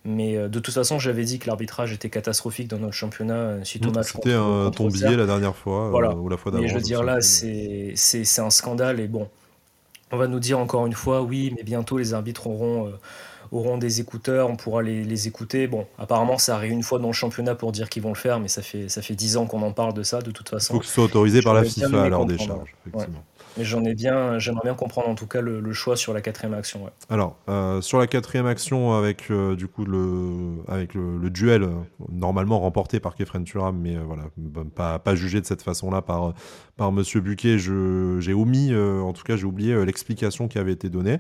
Mais 0.04 0.36
euh, 0.36 0.48
de 0.48 0.58
toute 0.58 0.74
façon, 0.74 0.98
j'avais 0.98 1.22
dit 1.22 1.38
que 1.38 1.46
l'arbitrage 1.46 1.92
était 1.92 2.10
catastrophique 2.10 2.66
dans 2.66 2.78
notre 2.78 2.94
championnat 2.94 3.64
suite 3.64 3.86
au 3.86 3.92
match. 3.92 4.14
C'était 4.14 4.32
ton 4.32 4.88
billet 4.88 5.14
la 5.14 5.26
dernière 5.26 5.54
fois 5.54 5.92
ou 6.16 6.28
la 6.28 6.36
fois 6.36 6.50
d'avant. 6.50 6.64
Mais 6.64 6.68
je 6.68 6.74
veux 6.74 6.80
dire, 6.80 7.04
là, 7.04 7.20
c'est 7.20 7.94
un 8.38 8.50
scandale. 8.50 8.98
Et 8.98 9.06
bon, 9.06 9.28
on 10.12 10.18
va 10.18 10.28
nous 10.28 10.38
dire 10.38 10.58
encore 10.58 10.86
une 10.86 10.92
fois, 10.92 11.22
oui, 11.22 11.52
mais 11.56 11.62
bientôt 11.62 11.96
les 11.96 12.12
arbitres 12.12 12.46
auront, 12.46 12.86
euh, 12.86 12.90
auront 13.50 13.78
des 13.78 14.00
écouteurs, 14.00 14.50
on 14.50 14.56
pourra 14.56 14.82
les, 14.82 15.26
écouter. 15.26 15.66
Bon, 15.66 15.86
apparemment, 15.98 16.38
ça 16.38 16.54
arrive 16.54 16.72
une 16.72 16.82
fois 16.82 16.98
dans 16.98 17.08
le 17.08 17.12
championnat 17.14 17.54
pour 17.54 17.72
dire 17.72 17.88
qu'ils 17.88 18.02
vont 18.02 18.10
le 18.10 18.14
faire, 18.14 18.38
mais 18.38 18.48
ça 18.48 18.60
fait, 18.60 18.88
ça 18.90 19.00
fait 19.00 19.14
10 19.14 19.38
ans 19.38 19.46
qu'on 19.46 19.62
en 19.62 19.72
parle 19.72 19.94
de 19.94 20.02
ça, 20.02 20.20
de 20.20 20.30
toute 20.30 20.50
façon. 20.50 20.74
Il 20.74 20.76
faut 20.76 20.80
que 20.80 20.86
ce 20.86 20.92
soit 20.92 21.04
autorisé 21.04 21.40
par 21.40 21.54
la 21.54 21.64
FIFA 21.64 22.04
à 22.04 22.08
leur 22.10 22.26
décharge, 22.26 22.74
effectivement. 22.86 23.24
Mais 23.58 23.64
j'aimerais 23.64 23.94
bien 23.94 24.74
comprendre 24.76 25.08
en 25.08 25.14
tout 25.14 25.26
cas 25.26 25.40
le, 25.40 25.72
choix 25.72 25.96
sur 25.96 26.12
la 26.14 26.20
quatrième 26.20 26.54
action. 26.54 26.88
Alors, 27.10 27.36
euh, 27.48 27.80
sur 27.80 27.98
la 27.98 28.06
quatrième 28.06 28.46
action, 28.46 28.94
avec 28.94 29.30
euh, 29.30 29.56
du 29.56 29.66
coup 29.66 29.84
le, 29.84 30.62
avec 30.68 30.94
le, 30.94 31.30
duel 31.30 31.66
normalement 32.10 32.60
remporté 32.60 33.00
par 33.00 33.14
Kefren 33.14 33.44
Turam, 33.44 33.78
mais 33.78 33.96
voilà, 33.96 34.24
pas, 34.98 35.14
jugé 35.14 35.40
de 35.40 35.46
cette 35.46 35.62
façon-là 35.62 36.02
par, 36.02 36.34
par 36.76 36.92
Monsieur 36.92 37.20
Buquet, 37.20 37.58
j'ai 37.58 38.34
omis, 38.34 38.74
en 38.74 39.12
tout 39.12 39.22
cas 39.22 39.36
j'ai 39.36 39.44
oublié 39.44 39.84
l'explication 39.84 40.48
qui 40.48 40.58
avait 40.58 40.72
été 40.72 40.88
donnée. 40.88 41.18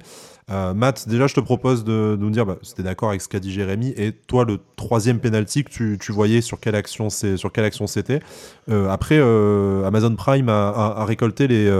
Matt, 0.48 1.08
déjà 1.08 1.26
je 1.26 1.34
te 1.34 1.40
propose 1.40 1.84
de, 1.84 2.16
nous 2.18 2.30
dire, 2.30 2.44
bah, 2.44 2.58
c'était 2.62 2.82
d'accord 2.82 3.08
avec 3.08 3.22
ce 3.22 3.28
qu'a 3.28 3.40
dit 3.40 3.52
Jérémy, 3.52 3.94
et 3.96 4.12
toi 4.12 4.44
le 4.44 4.58
troisième 4.76 5.18
penalty 5.18 5.64
que 5.64 5.70
tu, 5.70 5.98
tu 5.98 6.12
voyais 6.12 6.40
sur 6.40 6.60
quelle 6.60 6.74
action 6.74 7.08
c'est, 7.08 7.36
sur 7.38 7.52
quelle 7.52 7.64
action 7.64 7.86
c'était. 7.86 8.20
après, 8.68 9.18
Amazon 9.18 10.14
Prime 10.14 10.50
a 10.50 11.04
récolté 11.06 11.48
les 11.48 11.70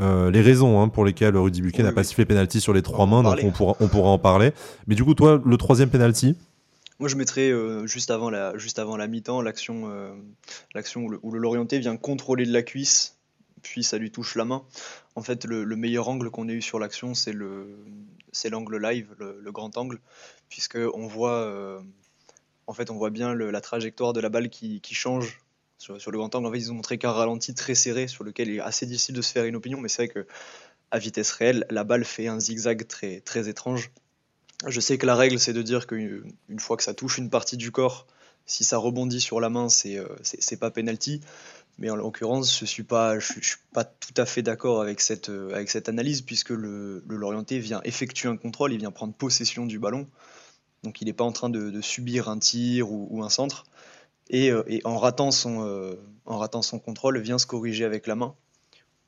euh, 0.00 0.30
les 0.30 0.40
raisons 0.40 0.80
hein, 0.80 0.88
pour 0.88 1.04
lesquelles 1.04 1.36
Rudy 1.36 1.62
Buquet 1.62 1.82
n'a 1.82 1.92
pas 1.92 2.04
sifflé 2.04 2.24
penalty 2.24 2.60
sur 2.60 2.72
les 2.72 2.82
trois 2.82 3.06
mains, 3.06 3.22
donc 3.22 3.38
on 3.42 3.50
pourra, 3.50 3.76
on 3.80 3.88
pourra 3.88 4.10
en 4.10 4.18
parler. 4.18 4.52
Mais 4.86 4.94
du 4.94 5.04
coup, 5.04 5.14
toi, 5.14 5.40
le 5.44 5.56
troisième 5.56 5.90
penalty 5.90 6.36
moi, 6.98 7.08
je 7.08 7.16
mettrais 7.16 7.48
euh, 7.48 7.86
juste 7.86 8.10
avant 8.10 8.28
la, 8.28 8.58
juste 8.58 8.78
avant 8.78 8.98
la 8.98 9.06
mi-temps 9.06 9.40
l'action, 9.40 9.90
euh, 9.90 10.12
l'action 10.74 11.06
où 11.22 11.30
le, 11.30 11.38
Lorienté 11.38 11.78
vient 11.78 11.96
contrôler 11.96 12.44
de 12.44 12.52
la 12.52 12.62
cuisse, 12.62 13.16
puis 13.62 13.82
ça 13.82 13.96
lui 13.96 14.10
touche 14.10 14.36
la 14.36 14.44
main. 14.44 14.64
En 15.14 15.22
fait, 15.22 15.46
le, 15.46 15.64
meilleur 15.76 16.10
angle 16.10 16.28
qu'on 16.28 16.46
ait 16.50 16.52
eu 16.52 16.60
sur 16.60 16.78
l'action, 16.78 17.14
c'est 17.14 17.32
le, 17.32 17.78
c'est 18.32 18.50
l'angle 18.50 18.76
live, 18.76 19.14
le, 19.18 19.50
grand 19.50 19.78
angle, 19.78 19.98
puisque 20.50 20.76
on 20.92 21.06
voit, 21.06 21.82
en 22.66 22.74
fait, 22.74 22.90
on 22.90 22.96
voit 22.96 23.08
bien 23.08 23.34
la 23.34 23.60
trajectoire 23.62 24.12
de 24.12 24.20
la 24.20 24.28
balle 24.28 24.50
qui, 24.50 24.82
qui 24.82 24.94
change 24.94 25.40
sur, 25.80 26.10
le 26.10 26.18
grand 26.18 26.34
angle, 26.34 26.54
ils 26.56 26.70
ont 26.70 26.74
montré 26.74 26.98
qu'un 26.98 27.10
ralenti 27.10 27.54
très 27.54 27.74
serré 27.74 28.06
sur 28.06 28.22
lequel 28.22 28.48
il 28.48 28.56
est 28.56 28.60
assez 28.60 28.84
difficile 28.84 29.14
de 29.14 29.22
se 29.22 29.32
faire 29.32 29.44
une 29.44 29.56
opinion, 29.56 29.80
mais 29.80 29.88
c'est 29.88 30.06
vrai 30.06 30.08
que 30.08 30.26
à 30.90 30.98
vitesse 30.98 31.30
réelle, 31.30 31.64
la 31.70 31.84
balle 31.84 32.04
fait 32.04 32.26
un 32.26 32.38
zigzag 32.38 32.86
très, 32.86 33.20
très 33.20 33.48
étrange. 33.48 33.90
Je 34.66 34.78
sais 34.78 34.98
que 34.98 35.06
la 35.06 35.16
règle, 35.16 35.38
c'est 35.38 35.54
de 35.54 35.62
dire 35.62 35.86
qu'une 35.86 36.58
fois 36.58 36.76
que 36.76 36.82
ça 36.82 36.92
touche 36.92 37.16
une 37.16 37.30
partie 37.30 37.56
du 37.56 37.70
corps, 37.70 38.06
si 38.44 38.62
ça 38.62 38.76
rebondit 38.76 39.20
sur 39.20 39.40
la 39.40 39.48
main, 39.48 39.68
c'est 39.68 39.96
euh, 39.96 40.08
c'est 40.22 40.58
pas 40.58 40.70
penalty. 40.70 41.20
Mais 41.78 41.88
en 41.88 41.96
l'occurrence, 41.96 42.58
je 42.58 42.66
suis 42.66 42.82
pas, 42.82 43.18
je, 43.18 43.40
suis 43.40 43.56
pas 43.72 43.84
tout 43.84 44.12
à 44.18 44.26
fait 44.26 44.42
d'accord 44.42 44.82
avec 44.82 45.00
cette, 45.00 45.30
euh, 45.30 45.54
avec 45.54 45.70
cette 45.70 45.88
analyse, 45.88 46.20
puisque 46.20 46.50
le, 46.50 47.02
le 47.06 47.16
Lorienté 47.16 47.58
vient 47.58 47.80
effectuer 47.84 48.28
un 48.28 48.36
contrôle, 48.36 48.74
il 48.74 48.78
vient 48.78 48.90
prendre 48.90 49.14
possession 49.14 49.64
du 49.64 49.78
ballon. 49.78 50.06
Donc 50.82 51.00
il 51.00 51.06
n'est 51.06 51.14
pas 51.14 51.24
en 51.24 51.32
train 51.32 51.48
de, 51.48 51.80
subir 51.80 52.28
un 52.28 52.38
tir 52.38 52.90
ou 52.90 53.22
un 53.22 53.30
centre. 53.30 53.64
Euh, 54.32 54.62
et, 54.66 54.80
en, 54.84 54.96
ratant 54.96 55.30
son, 55.30 55.66
euh, 55.66 55.94
en 56.26 56.38
ratant 56.38 56.62
son 56.62 56.78
contrôle, 56.78 57.18
vient 57.18 57.38
se 57.38 57.46
corriger 57.46 57.84
avec 57.84 58.06
la 58.06 58.14
main. 58.14 58.34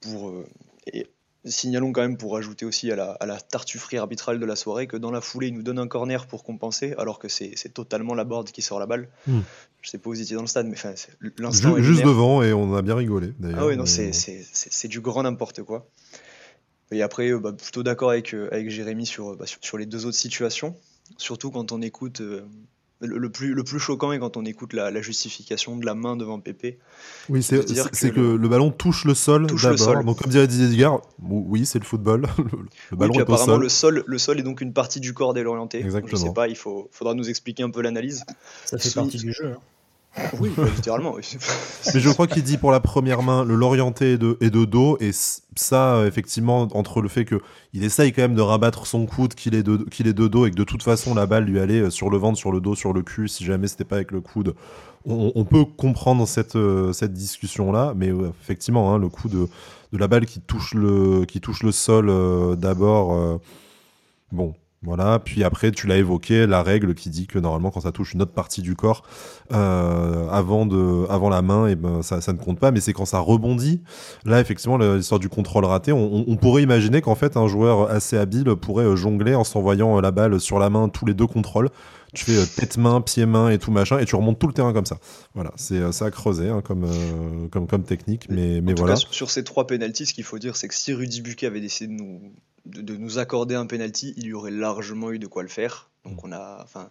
Pour, 0.01 0.31
euh, 0.31 0.47
et 0.93 1.07
signalons 1.45 1.93
quand 1.93 2.03
même, 2.03 2.17
pour 2.17 2.37
ajouter 2.37 2.65
aussi 2.65 2.91
à 2.91 2.97
la, 2.97 3.13
à 3.13 3.27
la, 3.27 3.41
tartufferie 3.41 3.99
arbitrale 3.99 4.41
de 4.41 4.47
la 4.47 4.57
soirée, 4.57 4.87
que 4.87 4.97
dans 4.97 5.11
la 5.11 5.21
foulée, 5.21 5.49
il 5.49 5.55
nous 5.55 5.63
donne 5.63 5.79
un 5.79 5.87
corner 5.87 6.27
pour 6.27 6.45
compenser, 6.45 6.95
alors 6.99 7.19
que 7.19 7.29
c'est 7.29 7.55
totalement 7.73 8.15
la 8.15 8.25
board 8.25 8.51
qui 8.51 8.63
sort 8.63 8.79
la 8.79 8.87
balle. 8.87 9.09
Hmm. 9.27 9.41
Je 9.81 9.91
sais 9.91 9.99
pas 9.99 10.11
où 10.11 10.13
vous 10.13 10.21
étiez 10.21 10.37
dans 10.37 10.43
le 10.43 10.49
stade, 10.49 10.67
mais 10.67 10.77
l'instant. 11.39 11.77
Juste 11.79 12.05
devant, 12.05 12.43
et 12.43 12.53
on 12.53 12.75
a 12.75 12.83
bien 12.83 12.95
rigolé. 12.95 13.33
Ah 13.57 13.67
oui, 13.67 13.77
non, 13.77 13.87
c'est 13.87 14.89
du 14.89 15.01
grand 15.01 15.23
n'importe 15.23 15.63
quoi. 15.63 15.89
Et 16.91 17.01
après, 17.01 17.33
bah, 17.33 17.53
plutôt 17.53 17.83
d'accord 17.83 18.11
avec, 18.11 18.35
avec 18.35 18.69
Jérémy 18.69 19.07
sur, 19.07 19.35
bah, 19.37 19.47
sur, 19.47 19.59
sur, 19.63 19.79
les 19.79 19.87
deux 19.87 20.05
autres 20.05 20.19
situations, 20.19 20.77
surtout 21.17 21.51
quand 21.51 21.73
on 21.73 21.81
écoute 21.81 22.21
le, 23.03 23.31
plus, 23.31 23.55
le 23.55 23.65
plus 23.65 23.79
choquant 23.79 24.13
est 24.13 24.19
quand 24.19 24.37
on 24.37 24.45
écoute 24.45 24.73
la, 24.73 25.03
justification 25.03 25.77
de 25.77 25.85
la 25.85 25.95
main 25.95 26.17
devant 26.17 26.41
Pépé. 26.41 26.79
Oui, 27.29 27.43
c'est 27.43 27.59
que, 27.61 28.21
le, 28.21 28.49
ballon 28.49 28.71
touche 28.71 29.05
le 29.05 29.15
sol 29.15 29.47
d'abord. 29.47 30.05
Donc, 30.05 30.23
comme 30.23 30.31
dirait 30.31 30.47
Didier 30.47 30.69
Digard, 30.69 31.03
oui, 31.21 31.67
c'est 31.67 31.79
le 31.79 31.85
football. 31.85 32.27
le, 32.91 32.97
ballon 32.97 33.15
est 33.15 33.23
apparemment, 33.23 33.55
au 33.55 33.57
sol. 33.57 33.63
Le, 33.63 33.69
sol. 33.69 34.05
le 34.07 34.19
sol 34.19 34.41
est 34.41 34.43
donc 34.43 34.61
une 34.61 34.73
partie 34.73 35.01
du 35.01 35.13
corps 35.15 35.35
des 35.35 35.43
Lorientais. 35.43 35.81
Exactement. 35.81 36.11
je 36.11 36.17
sais 36.17 36.33
pas, 36.33 36.49
il 36.49 36.57
faut, 36.57 36.89
faudra 36.93 37.15
nous 37.15 37.29
expliquer 37.29 37.63
un 37.63 37.71
peu 37.71 37.83
l'analyse. 37.83 38.25
Ça 38.65 38.79
fait 38.79 38.95
partie 38.95 39.19
du 39.19 39.33
jeu. 39.33 39.53
Hein. 39.53 39.59
Oui, 40.39 40.53
littéralement. 40.77 41.17
Mais 41.95 42.01
je 42.01 42.11
crois 42.11 42.27
qu'il 42.27 42.43
dit 42.43 42.59
pour 42.59 42.71
la 42.71 42.81
première 42.81 43.23
main, 43.23 43.45
le 43.45 43.55
l'orienté 43.55 44.13
est 44.13 44.19
de, 44.19 44.37
de 44.41 44.65
dos. 44.65 44.97
Et 45.01 45.11
ça, 45.13 45.97
euh, 45.97 46.07
effectivement, 46.07 46.69
entre 46.73 47.01
le 47.01 47.09
fait 47.09 47.25
qu'il 47.25 47.85
essaye 47.85 48.13
quand 48.13 48.23
même 48.23 48.35
de 48.35 48.43
rabattre 48.43 48.87
son 48.87 49.07
coude, 49.07 49.35
qu'il 49.35 49.55
est, 49.55 49.63
de, 49.63 49.79
qu'il 49.91 50.07
est 50.07 50.13
de 50.13 50.29
dos 50.29 50.47
et 50.47 50.51
que 50.51 50.57
de 50.57 50.65
toute 50.65 50.83
façon 50.83 51.15
la 51.15 51.27
balle 51.27 51.45
lui 51.45 51.59
allait 51.59 51.81
euh, 51.81 51.91
sur 51.91 52.11
le 52.11 52.19
ventre, 52.19 52.39
sur 52.39 52.53
le 52.53 52.61
dos, 52.61 52.75
sur 52.75 52.93
le 52.93 53.03
cul, 53.03 53.29
si 53.29 53.45
jamais 53.45 53.69
c'était 53.69 53.85
pas 53.85 53.97
avec 53.97 54.11
le 54.11 54.21
coude, 54.21 54.55
on, 55.05 55.45
peut 55.45 55.65
comprendre 55.65 56.29
cette, 56.29 56.55
euh, 56.55 56.93
cette 56.93 57.13
discussion-là. 57.13 57.93
Mais 57.97 58.13
effectivement, 58.41 58.95
hein, 58.95 58.99
le 58.99 59.09
coup 59.09 59.29
de, 59.29 59.49
de, 59.93 59.99
la 59.99 60.07
balle 60.07 60.27
qui 60.27 60.41
touche 60.41 60.75
le, 60.75 61.25
qui 61.25 61.41
touche 61.41 61.65
le 61.65 61.73
sol 61.73 62.57
d'abord, 62.57 63.41
bon, 64.31 64.55
voilà, 64.85 65.21
puis 65.21 65.45
après, 65.45 65.71
tu 65.71 65.87
l'as 65.87 65.97
évoqué, 65.97 66.45
la 66.45 66.63
règle 66.65 66.95
qui 66.95 67.09
dit 67.09 67.29
que 67.29 67.39
normalement, 67.39 67.71
quand 67.71 67.83
ça 67.83 67.93
touche 67.93 68.15
une 68.15 68.23
autre 68.23 68.33
partie 68.33 68.63
du 68.63 68.75
corps 68.75 69.05
euh, 69.53 70.29
avant, 70.29 70.67
de, 70.67 71.07
avant 71.09 71.29
la 71.29 71.41
main, 71.41 71.69
et 71.69 71.73
eh 71.73 71.77
ben, 71.77 72.03
ça, 72.03 72.19
ne 72.33 72.39
compte 72.39 72.59
pas, 72.59 72.73
mais 72.73 72.81
c'est 72.81 72.93
quand 72.93 73.05
ça 73.05 73.21
rebondit. 73.21 73.81
Là, 74.25 74.41
effectivement, 74.41 74.79
l'histoire 74.79 75.21
du 75.21 75.29
contrôle 75.29 75.65
raté, 75.67 75.93
on, 75.93 76.25
on 76.27 76.37
pourrait 76.37 76.65
imaginer 76.65 77.01
qu'en 77.01 77.15
fait, 77.15 77.37
un 77.37 77.47
joueur 77.47 77.91
assez 77.91 78.19
habile 78.19 78.57
pourrait 78.57 78.85
euh, 78.85 78.97
jongler 78.97 79.37
en 79.37 79.45
s'envoyant 79.45 79.99
euh, 79.99 80.01
la 80.01 80.11
balle 80.11 80.41
sur 80.41 80.59
la 80.59 80.69
main 80.69 80.89
tous 80.89 81.07
les 81.07 81.15
deux 81.15 81.29
contrôles. 81.29 81.71
Tu 82.15 82.25
fais 82.25 82.47
tête-main, 82.47 83.01
pied-main 83.01 83.49
et 83.51 83.59
tout 83.59 83.71
machin, 83.71 83.99
et 83.99 84.05
tu 84.05 84.17
remontes 84.17 84.39
tout 84.39 84.47
le 84.47 84.53
terrain 84.53 84.73
comme 84.73 84.87
ça. 84.87 84.99
Voilà, 85.35 85.53
c'est 85.57 85.93
ça 85.93 86.07
à 86.07 86.11
creuser 86.11 86.51
hein, 86.51 86.61
comme, 86.61 86.87
comme, 87.51 87.67
comme 87.67 87.85
technique, 87.85 88.27
mais, 88.29 88.61
mais 88.61 88.75
voilà. 88.75 88.97
sur 88.97 89.31
ces 89.31 89.45
trois 89.45 89.67
pénalties, 89.67 90.07
ce 90.07 90.15
qu'il 90.15 90.25
faut 90.25 90.39
dire, 90.39 90.57
c'est 90.57 90.69
que 90.69 90.75
si 90.75 90.93
Rudy 90.93 91.23
Buquet 91.23 91.47
avait 91.47 91.61
décidé 91.61 91.95
de 91.95 91.99
nous 92.03 92.33
de, 92.67 92.97
nous 92.97 93.19
accorder 93.19 93.55
un 93.55 93.67
penalty, 93.67 94.15
il 94.17 94.27
y 94.27 94.33
aurait 94.33 94.51
largement 94.51 95.11
eu 95.11 95.19
de 95.19 95.27
quoi 95.27 95.43
le 95.43 95.49
faire. 95.49 95.91
Donc 96.05 96.25
on 96.25 96.33
a, 96.33 96.61
enfin, 96.63 96.91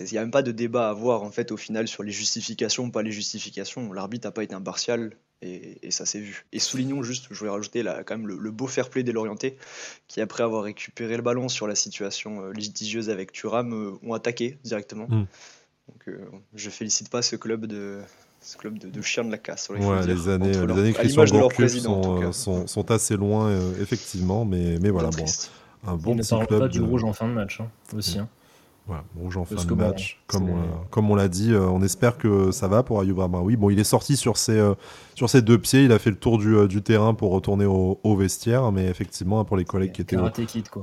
il 0.00 0.06
n'y 0.12 0.18
a 0.18 0.22
même 0.22 0.30
pas 0.30 0.42
de 0.42 0.52
débat 0.52 0.88
à 0.88 0.90
avoir 0.90 1.22
en 1.22 1.30
fait 1.30 1.52
au 1.52 1.56
final 1.56 1.88
sur 1.88 2.02
les 2.02 2.12
justifications, 2.12 2.90
pas 2.90 3.02
les 3.02 3.12
justifications. 3.12 3.92
L'arbitre 3.92 4.26
n'a 4.26 4.32
pas 4.32 4.42
été 4.42 4.54
impartial 4.54 5.16
et, 5.42 5.90
ça 5.90 6.06
s'est 6.06 6.20
vu. 6.20 6.44
Et 6.52 6.58
soulignons 6.58 7.02
juste, 7.02 7.26
je 7.30 7.38
voulais 7.38 7.50
rajouter 7.50 7.82
là, 7.82 8.02
quand 8.04 8.16
même 8.16 8.26
le, 8.26 8.50
beau 8.50 8.66
fair 8.66 8.90
play 8.90 9.02
des 9.02 9.12
Lorientais 9.12 9.56
qui 10.08 10.20
après 10.20 10.42
avoir 10.42 10.64
récupéré 10.64 11.16
le 11.16 11.22
ballon 11.22 11.48
sur 11.48 11.66
la 11.66 11.74
situation 11.74 12.42
euh, 12.42 12.52
litigieuse 12.52 13.10
avec 13.10 13.32
Thuram 13.32 13.72
euh, 13.72 13.92
ont 14.02 14.12
attaqué 14.12 14.58
directement. 14.64 15.06
Mm. 15.08 15.26
Donc 15.88 16.08
euh, 16.08 16.18
je 16.54 16.70
félicite 16.70 17.08
pas 17.08 17.22
ce 17.22 17.36
club 17.36 17.66
de 17.66 18.00
ce 18.42 18.56
club 18.56 18.78
de, 18.78 18.88
de 18.88 19.02
chiens 19.02 19.24
de 19.24 19.30
la 19.30 19.38
casse. 19.38 19.68
Ouais, 19.68 20.06
les 20.06 20.28
années, 20.28 20.52
les 20.52 20.58
années 20.58 20.92
Christian 20.92 21.26
sont, 21.26 22.32
sont, 22.32 22.66
sont, 22.66 22.90
assez 22.90 23.16
loin, 23.16 23.54
effectivement, 23.80 24.46
mais, 24.46 24.78
mais 24.80 24.88
voilà, 24.88 25.10
bon, 25.10 25.26
un 25.86 25.96
bon 25.96 26.16
petit 26.16 26.34
ne 26.34 26.46
club. 26.46 26.60
pas 26.60 26.68
du 26.68 26.80
rouge 26.80 27.04
en 27.04 27.12
fin 27.12 27.28
de 27.28 27.34
match 27.34 27.60
hein, 27.60 27.70
aussi. 27.94 28.18
Hein. 28.18 28.28
Voilà, 28.90 29.04
rouge 29.16 29.36
en 29.36 29.44
fin 29.44 29.64
de 29.64 29.74
match. 29.74 30.20
comme, 30.26 30.50
on, 30.50 30.56
comme 30.90 31.12
on 31.12 31.14
l'a 31.14 31.28
dit, 31.28 31.52
euh, 31.52 31.64
on 31.68 31.80
espère 31.80 32.18
que 32.18 32.50
ça 32.50 32.66
va 32.66 32.82
pour 32.82 33.00
Ayoub 33.00 33.20
Oui, 33.40 33.54
bon, 33.54 33.70
il 33.70 33.78
est 33.78 33.84
sorti 33.84 34.16
sur 34.16 34.36
ses, 34.36 34.58
euh, 34.58 34.74
sur 35.14 35.30
ses 35.30 35.42
deux 35.42 35.58
pieds, 35.58 35.84
il 35.84 35.92
a 35.92 36.00
fait 36.00 36.10
le 36.10 36.16
tour 36.16 36.38
du, 36.38 36.56
euh, 36.56 36.66
du 36.66 36.82
terrain 36.82 37.14
pour 37.14 37.30
retourner 37.30 37.66
au, 37.66 38.00
au, 38.02 38.16
vestiaire, 38.16 38.72
mais 38.72 38.86
effectivement, 38.86 39.44
pour 39.44 39.56
les 39.56 39.64
collègues 39.64 39.92
qui 39.92 40.02
étaient 40.02 40.16
au, 40.16 40.28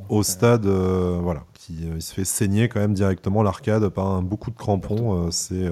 au 0.07 0.23
stade, 0.23 0.65
voilà, 0.65 1.43
qui, 1.53 1.79
il 1.97 2.01
se 2.01 2.13
fait 2.13 2.23
saigner 2.23 2.69
quand 2.69 2.79
même 2.79 2.93
directement 2.93 3.43
l'arcade 3.43 3.89
par 3.89 4.07
un 4.07 4.21
beaucoup 4.21 4.51
de 4.51 4.57
crampons. 4.57 5.29
c'est 5.29 5.69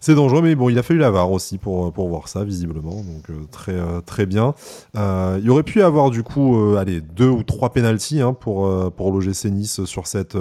c'est 0.00 0.14
dangereux, 0.14 0.42
mais 0.42 0.54
bon, 0.54 0.68
il 0.68 0.78
a 0.78 0.82
fallu 0.82 1.00
la 1.00 1.10
aussi 1.26 1.58
pour, 1.58 1.92
pour 1.92 2.08
voir 2.08 2.28
ça, 2.28 2.44
visiblement. 2.44 3.02
Donc, 3.02 3.30
euh, 3.30 3.34
très, 3.50 3.72
euh, 3.72 4.00
très 4.00 4.26
bien. 4.26 4.54
Euh, 4.96 5.40
il 5.42 5.50
aurait 5.50 5.64
pu 5.64 5.80
y 5.80 5.82
avoir, 5.82 6.10
du 6.10 6.22
coup, 6.22 6.76
allez, 6.78 7.00
deux 7.00 7.28
ou 7.28 7.42
trois 7.42 7.70
pénalties 7.70 8.20
hein, 8.20 8.32
pour, 8.32 8.92
pour 8.92 9.10
l'OGC 9.10 9.46
Nice 9.46 9.84
sur 9.84 10.06
cette, 10.06 10.36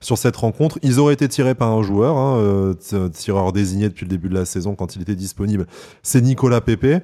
sur 0.00 0.16
cette 0.16 0.36
rencontre. 0.36 0.78
Ils 0.82 0.98
auraient 0.98 1.14
été 1.14 1.28
tirés 1.28 1.54
par 1.54 1.70
un 1.70 1.82
joueur, 1.82 2.16
hein, 2.16 2.74
tireur 3.12 3.52
désigné 3.52 3.88
depuis 3.88 4.04
le 4.04 4.10
début 4.10 4.28
de 4.28 4.34
la 4.34 4.44
saison 4.44 4.74
quand 4.74 4.96
il 4.96 5.02
était 5.02 5.14
disponible. 5.14 5.66
C'est 6.02 6.20
Nicolas 6.20 6.60
Pepe. 6.60 7.02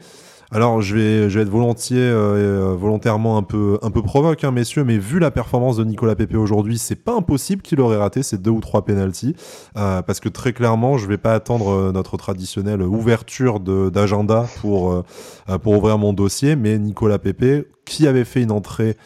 Alors, 0.51 0.81
je 0.81 0.97
vais, 0.97 1.41
être 1.43 1.51
volontiers, 1.51 1.99
euh, 1.99 2.75
volontairement 2.75 3.37
un 3.37 3.43
peu, 3.43 3.79
provoque, 4.03 4.45
hein, 4.45 4.51
messieurs, 4.51 4.83
mais 4.83 4.97
vu 4.97 5.19
la 5.19 5.31
performance 5.31 5.77
de 5.77 5.85
Nicolas 5.85 6.17
Pepe 6.17 6.37
aujourd'hui, 6.37 6.79
c'est 6.79 6.97
pas 6.97 7.15
impossible 7.15 7.61
qu'il 7.61 7.83
aurait 7.83 7.99
raté 7.99 8.23
ces 8.23 8.39
deux 8.39 8.51
ou 8.51 8.61
trois 8.61 8.87
pénalties, 8.87 9.37
euh, 9.77 10.01
parce 10.01 10.21
que 10.21 10.31
très 10.31 10.55
clairement, 10.55 10.97
je 10.97 11.07
vais 11.07 11.19
pas 11.19 11.35
attendre 11.35 11.69
euh, 11.69 11.93
notre 11.93 12.17
traditionnelle 12.17 12.81
ouverture 12.81 13.61
d'agenda 13.61 14.47
pour, 14.63 14.91
euh, 14.93 15.59
pour 15.59 15.77
ouvrir 15.77 15.99
mon 15.99 16.15
dossier, 16.15 16.57
mais 16.57 16.79
Nicolas 16.79 17.19
Pepe, 17.19 17.69
qui 17.85 18.07
avait 18.07 18.25
fait 18.25 18.43
une 18.43 18.53
entrée 18.53 18.97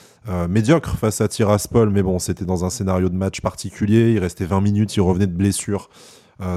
médiocre 0.49 0.97
face 0.97 1.21
à 1.21 1.27
Tiraspol, 1.27 1.91
mais 1.91 2.05
bon, 2.05 2.21
c'était 2.21 2.45
dans 2.45 2.65
un 2.65 2.71
scénario 2.71 3.09
de 3.09 3.17
match 3.17 3.41
particulier, 3.41 4.13
il 4.13 4.21
restait 4.21 4.45
20 4.45 4.61
minutes, 4.61 4.95
il 4.95 5.01
revenait 5.01 5.27
de 5.27 5.33
blessure. 5.33 5.91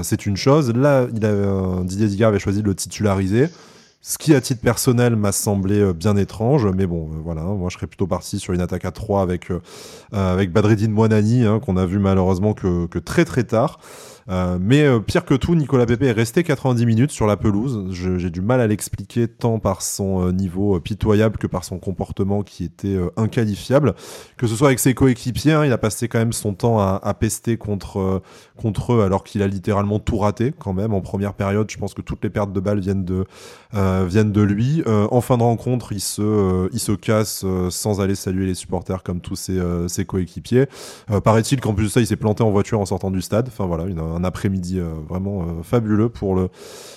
c'est 0.02 0.24
une 0.24 0.36
chose. 0.36 0.72
Là, 0.72 1.06
Didier 1.06 2.06
Digard 2.06 2.28
avait 2.28 2.38
choisi 2.38 2.62
de 2.62 2.66
le 2.68 2.76
titulariser. 2.76 3.48
Ce 4.08 4.18
qui, 4.18 4.36
à 4.36 4.40
titre 4.40 4.60
personnel, 4.60 5.16
m'a 5.16 5.32
semblé 5.32 5.80
euh, 5.80 5.92
bien 5.92 6.16
étrange, 6.16 6.64
mais 6.64 6.86
bon, 6.86 7.10
euh, 7.10 7.16
voilà, 7.24 7.42
moi 7.42 7.70
je 7.70 7.74
serais 7.74 7.88
plutôt 7.88 8.06
parti 8.06 8.38
sur 8.38 8.54
une 8.54 8.60
attaque 8.60 8.84
à 8.84 8.92
3 8.92 9.20
avec, 9.20 9.50
euh, 9.50 9.58
avec 10.12 10.52
Badreddine 10.52 10.92
Moinani, 10.92 11.44
hein, 11.44 11.58
qu'on 11.58 11.76
a 11.76 11.86
vu 11.86 11.98
malheureusement 11.98 12.54
que, 12.54 12.86
que 12.86 13.00
très 13.00 13.24
très 13.24 13.42
tard. 13.42 13.80
Euh, 14.28 14.58
mais 14.60 14.82
euh, 14.82 14.98
pire 14.98 15.24
que 15.24 15.34
tout, 15.34 15.54
Nicolas 15.54 15.86
Pepe 15.86 16.02
est 16.02 16.12
resté 16.12 16.42
90 16.42 16.84
minutes 16.84 17.10
sur 17.12 17.26
la 17.26 17.36
pelouse. 17.36 17.86
J'ai 17.90 18.30
du 18.30 18.40
mal 18.40 18.60
à 18.60 18.66
l'expliquer 18.66 19.28
tant 19.28 19.58
par 19.58 19.82
son 19.82 20.26
euh, 20.26 20.32
niveau 20.32 20.78
pitoyable 20.80 21.38
que 21.38 21.46
par 21.46 21.64
son 21.64 21.78
comportement 21.78 22.42
qui 22.42 22.64
était 22.64 22.98
inqualifiable. 23.16 23.94
Que 24.36 24.46
ce 24.46 24.56
soit 24.56 24.68
avec 24.68 24.80
ses 24.80 24.94
coéquipiers, 24.94 25.52
hein, 25.52 25.64
il 25.64 25.72
a 25.72 25.78
passé 25.78 26.08
quand 26.08 26.18
même 26.18 26.32
son 26.32 26.54
temps 26.54 26.80
à, 26.80 27.00
à 27.02 27.14
pester 27.14 27.56
contre, 27.56 28.22
contre 28.56 28.94
eux 28.94 29.02
alors 29.02 29.24
qu'il 29.24 29.42
a 29.42 29.46
littéralement 29.46 29.98
tout 29.98 30.18
raté 30.18 30.52
quand 30.58 30.72
même 30.72 30.92
en 30.92 31.00
première 31.00 31.34
période. 31.34 31.70
Je 31.70 31.78
pense 31.78 31.94
que 31.94 32.02
toutes 32.02 32.22
les 32.24 32.30
pertes 32.30 32.52
de 32.52 32.60
balles 32.60 32.80
viennent 32.80 33.04
de, 33.04 33.24
viennent 33.72 34.32
de 34.32 34.42
lui. 34.42 34.82
en 34.86 35.20
fin 35.20 35.38
de 35.38 35.42
rencontre, 35.42 35.92
il 35.92 36.00
se, 36.00 36.68
il 36.72 36.80
se 36.80 36.92
casse 36.92 37.44
sans 37.70 38.00
aller 38.00 38.14
saluer 38.14 38.46
les 38.46 38.54
supporters 38.54 39.02
comme 39.02 39.20
tous 39.20 39.36
ses, 39.36 39.60
ses 39.88 40.04
coéquipiers. 40.04 40.66
Paraît-il 41.24 41.60
qu'en 41.60 41.74
plus 41.74 41.84
de 41.84 41.90
ça, 41.90 42.00
il 42.00 42.06
s'est 42.06 42.16
planté 42.16 42.42
en 42.42 42.50
voiture 42.50 42.80
en 42.80 42.86
sortant 42.86 43.10
du 43.10 43.22
stade. 43.22 43.48
Enfin 43.48 43.66
voilà, 43.66 43.84
une, 43.84 44.00
un 44.16 44.24
après-midi 44.24 44.78
euh, 44.78 44.94
vraiment 45.08 45.42
euh, 45.42 45.62
fabuleux 45.62 46.08
pour 46.08 46.34
le, 46.34 46.48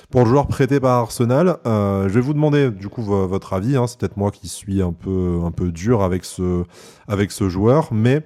pour 0.10 0.22
le 0.22 0.28
joueur 0.28 0.48
prêté 0.48 0.80
par 0.80 1.00
Arsenal. 1.00 1.58
Euh, 1.66 2.08
je 2.08 2.14
vais 2.14 2.22
vous 2.22 2.34
demander 2.34 2.72
du 2.72 2.90
coup 2.90 3.04
votre 3.04 3.54
avis. 3.54 3.76
Hein. 3.76 3.88
C'est 3.88 4.00
peut-être 4.00 4.18
moi 4.18 4.32
qui 4.32 4.48
suis 4.48 4.82
un 4.82 4.94
peu, 4.94 5.40
un 5.44 5.52
peu 5.52 5.72
dur 5.72 6.02
avec 6.02 6.26
ce, 6.26 6.64
avec 7.08 7.32
ce 7.32 7.50
joueur, 7.50 7.90
mais 7.92 8.24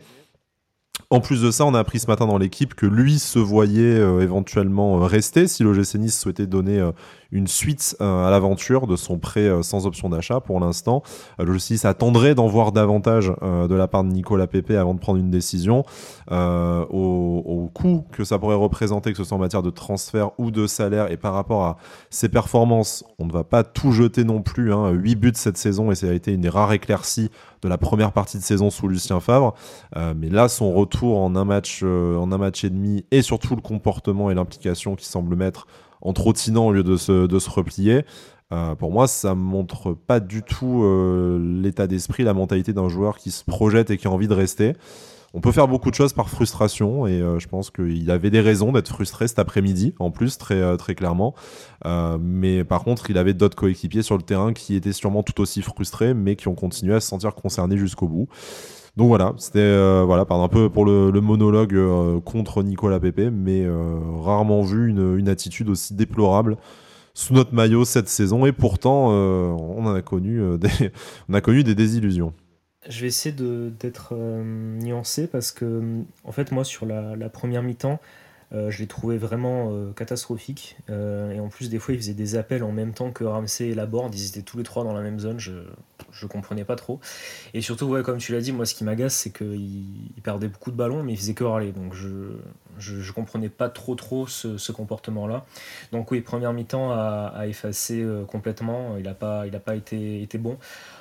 en 1.09 1.19
plus 1.19 1.41
de 1.41 1.51
ça, 1.51 1.65
on 1.65 1.73
a 1.73 1.79
appris 1.79 1.99
ce 1.99 2.07
matin 2.07 2.25
dans 2.25 2.37
l'équipe 2.37 2.75
que 2.75 2.85
lui 2.85 3.19
se 3.19 3.39
voyait 3.39 3.97
éventuellement 4.21 4.99
rester 4.99 5.47
si 5.47 5.63
l'OGC 5.63 5.95
Nice 5.95 6.19
souhaitait 6.19 6.47
donner 6.47 6.87
une 7.33 7.47
suite 7.47 7.97
euh, 7.99 8.27
à 8.27 8.29
l'aventure 8.29 8.87
de 8.87 8.95
son 8.95 9.17
prêt 9.17 9.41
euh, 9.41 9.63
sans 9.63 9.87
option 9.87 10.07
d'achat 10.07 10.39
pour 10.39 10.59
l'instant. 10.59 11.01
Euh, 11.39 11.45
le 11.45 11.53
justice 11.53 11.83
attendrait 11.83 12.35
d'en 12.35 12.47
voir 12.47 12.71
davantage 12.71 13.33
de 13.43 13.75
la 13.75 13.87
part 13.87 14.03
de 14.03 14.09
Nicolas 14.09 14.47
Pepe 14.47 14.71
avant 14.71 14.93
de 14.93 14.99
prendre 14.99 15.19
une 15.19 15.31
décision. 15.31 15.83
Au, 16.29 17.69
coût 17.73 18.05
que 18.11 18.23
ça 18.23 18.37
pourrait 18.37 18.55
représenter, 18.55 19.11
que 19.11 19.17
ce 19.17 19.23
soit 19.23 19.35
en 19.35 19.39
matière 19.39 19.63
de 19.63 19.71
transfert 19.71 20.31
ou 20.37 20.51
de 20.51 20.67
salaire, 20.67 21.11
et 21.11 21.17
par 21.17 21.33
rapport 21.33 21.63
à 21.63 21.77
ses 22.09 22.29
performances, 22.29 23.03
on 23.17 23.25
ne 23.25 23.31
va 23.31 23.43
pas 23.43 23.63
tout 23.63 23.91
jeter 23.91 24.23
non 24.23 24.41
plus. 24.41 24.71
Hein. 24.73 24.91
8 24.91 25.15
buts 25.15 25.31
cette 25.33 25.57
saison, 25.57 25.91
et 25.91 25.95
ça 25.95 26.07
a 26.07 26.11
été 26.11 26.31
une 26.31 26.41
des 26.41 26.49
rares 26.49 26.73
éclaircies 26.73 27.29
de 27.63 27.67
la 27.67 27.77
première 27.77 28.11
partie 28.11 28.37
de 28.37 28.43
saison 28.43 28.69
sous 28.69 28.87
Lucien 28.87 29.19
Favre. 29.19 29.55
mais 29.95 30.29
là, 30.29 30.49
son 30.49 30.73
retour 30.73 31.19
en 31.19 31.35
un 31.35 31.45
match, 31.45 31.83
en 31.83 32.31
un 32.31 32.37
match 32.37 32.63
et 32.63 32.69
demi, 32.69 33.05
et 33.11 33.21
surtout 33.21 33.55
le 33.55 33.61
comportement 33.61 34.29
et 34.29 34.35
l'implication 34.35 34.95
qui 34.95 35.05
semble 35.05 35.35
mettre 35.35 35.65
en 36.03 36.13
trottinant 36.13 36.67
au 36.67 36.71
lieu 36.71 36.83
de 36.83 36.97
se, 36.97 37.25
de 37.25 37.39
se 37.39 37.49
replier. 37.49 38.03
Euh, 38.51 38.75
pour 38.75 38.91
moi, 38.91 39.07
ça 39.07 39.33
montre 39.33 39.93
pas 39.93 40.19
du 40.19 40.43
tout 40.43 40.83
euh, 40.83 41.39
l'état 41.61 41.87
d'esprit, 41.87 42.23
la 42.23 42.33
mentalité 42.33 42.73
d'un 42.73 42.89
joueur 42.89 43.17
qui 43.17 43.31
se 43.31 43.43
projette 43.43 43.89
et 43.89 43.97
qui 43.97 44.07
a 44.07 44.11
envie 44.11 44.27
de 44.27 44.33
rester. 44.33 44.73
On 45.33 45.41
peut 45.41 45.51
faire 45.51 45.67
beaucoup 45.67 45.89
de 45.89 45.95
choses 45.95 46.13
par 46.13 46.29
frustration 46.29 47.07
et 47.07 47.19
euh, 47.19 47.39
je 47.39 47.47
pense 47.47 47.71
qu'il 47.71 48.11
avait 48.11 48.29
des 48.29 48.41
raisons 48.41 48.71
d'être 48.71 48.89
frustré 48.89 49.27
cet 49.27 49.39
après-midi, 49.39 49.95
en 49.97 50.11
plus, 50.11 50.37
très, 50.37 50.77
très 50.77 50.93
clairement. 50.93 51.33
mais 52.19 52.63
par 52.63 52.83
contre, 52.83 53.09
il 53.09 53.17
avait 53.17 53.33
d'autres 53.33 53.55
coéquipiers 53.55 54.03
sur 54.03 54.17
le 54.17 54.23
terrain 54.23 54.53
qui 54.53 54.75
étaient 54.75 54.93
sûrement 54.93 55.23
tout 55.23 55.41
aussi 55.41 55.63
frustrés, 55.63 56.13
mais 56.13 56.35
qui 56.35 56.47
ont 56.47 56.55
continué 56.55 56.93
à 56.93 56.99
se 56.99 57.07
sentir 57.07 57.33
concernés 57.33 57.77
jusqu'au 57.77 58.07
bout. 58.07 58.27
Donc 58.95 59.07
voilà, 59.07 59.33
c'était 59.37 59.57
euh, 59.57 60.03
voilà, 60.05 60.25
un 60.29 60.47
peu 60.47 60.69
pour 60.69 60.85
le, 60.85 61.11
monologue 61.19 61.73
euh, 61.73 62.19
contre 62.19 62.61
Nicolas 62.61 62.99
Pepe, 62.99 63.31
mais 63.31 63.63
euh, 63.65 63.99
rarement 64.21 64.61
vu 64.61 64.87
une, 64.87 65.27
attitude 65.27 65.69
aussi 65.69 65.95
déplorable 65.95 66.57
sous 67.15 67.33
notre 67.33 67.55
maillot 67.55 67.85
cette 67.85 68.07
saison. 68.07 68.45
Et 68.45 68.51
pourtant, 68.51 69.09
on 69.09 69.87
a 69.93 70.01
connu 70.03 70.57
des, 70.59 70.91
on 71.27 71.33
a 71.33 71.41
connu 71.41 71.63
des 71.63 71.73
désillusions. 71.73 72.33
Je 72.87 73.01
vais 73.01 73.07
essayer 73.07 73.33
d'être 73.33 74.13
nuancé 74.13 75.27
parce 75.27 75.51
que, 75.51 76.03
en 76.23 76.31
fait, 76.31 76.51
moi, 76.51 76.63
sur 76.63 76.85
la 76.85 77.29
première 77.29 77.63
mi-temps, 77.63 77.99
euh, 78.53 78.69
je 78.69 78.79
l'ai 78.79 78.87
trouvé 78.87 79.17
vraiment 79.17 79.71
euh, 79.71 79.91
catastrophique. 79.93 80.77
Euh, 80.89 81.31
et 81.31 81.39
en 81.39 81.47
plus, 81.49 81.69
des 81.69 81.79
fois, 81.79 81.93
il 81.93 81.99
faisait 81.99 82.13
des 82.13 82.35
appels 82.35 82.63
en 82.63 82.71
même 82.71 82.93
temps 82.93 83.11
que 83.11 83.23
Ramsey 83.23 83.69
et 83.69 83.75
Laborde. 83.75 84.13
Ils 84.13 84.27
étaient 84.27 84.43
tous 84.43 84.57
les 84.57 84.63
trois 84.63 84.83
dans 84.83 84.93
la 84.93 85.01
même 85.01 85.19
zone. 85.19 85.39
Je 85.39 85.51
ne 85.51 86.27
comprenais 86.27 86.63
pas 86.63 86.75
trop. 86.75 86.99
Et 87.53 87.61
surtout, 87.61 87.89
comme 88.03 88.19
tu 88.19 88.31
l'as 88.31 88.41
dit, 88.41 88.51
moi, 88.51 88.65
ce 88.65 88.75
qui 88.75 88.83
m'agace, 88.83 89.15
c'est 89.15 89.31
qu'il 89.31 90.21
perdait 90.23 90.47
beaucoup 90.47 90.71
de 90.71 90.75
ballons, 90.75 91.03
mais 91.03 91.13
il 91.13 91.17
faisait 91.17 91.33
que 91.33 91.43
râler. 91.43 91.71
Donc, 91.71 91.95
je 91.95 92.95
ne 92.95 93.11
comprenais 93.11 93.49
pas 93.49 93.69
trop 93.69 93.95
trop 93.95 94.27
ce, 94.27 94.71
comportement-là. 94.71 95.45
Donc, 95.91 96.11
oui, 96.11 96.21
première 96.21 96.53
mi-temps 96.53 96.91
à, 96.91 97.47
effacer 97.47 98.05
complètement. 98.27 98.97
Il 98.97 99.03
n'a 99.03 99.15
pas, 99.15 99.47
il 99.47 99.55
a 99.55 99.59
pas 99.59 99.75
été, 99.75 100.21
été 100.21 100.37
bon. 100.37 100.57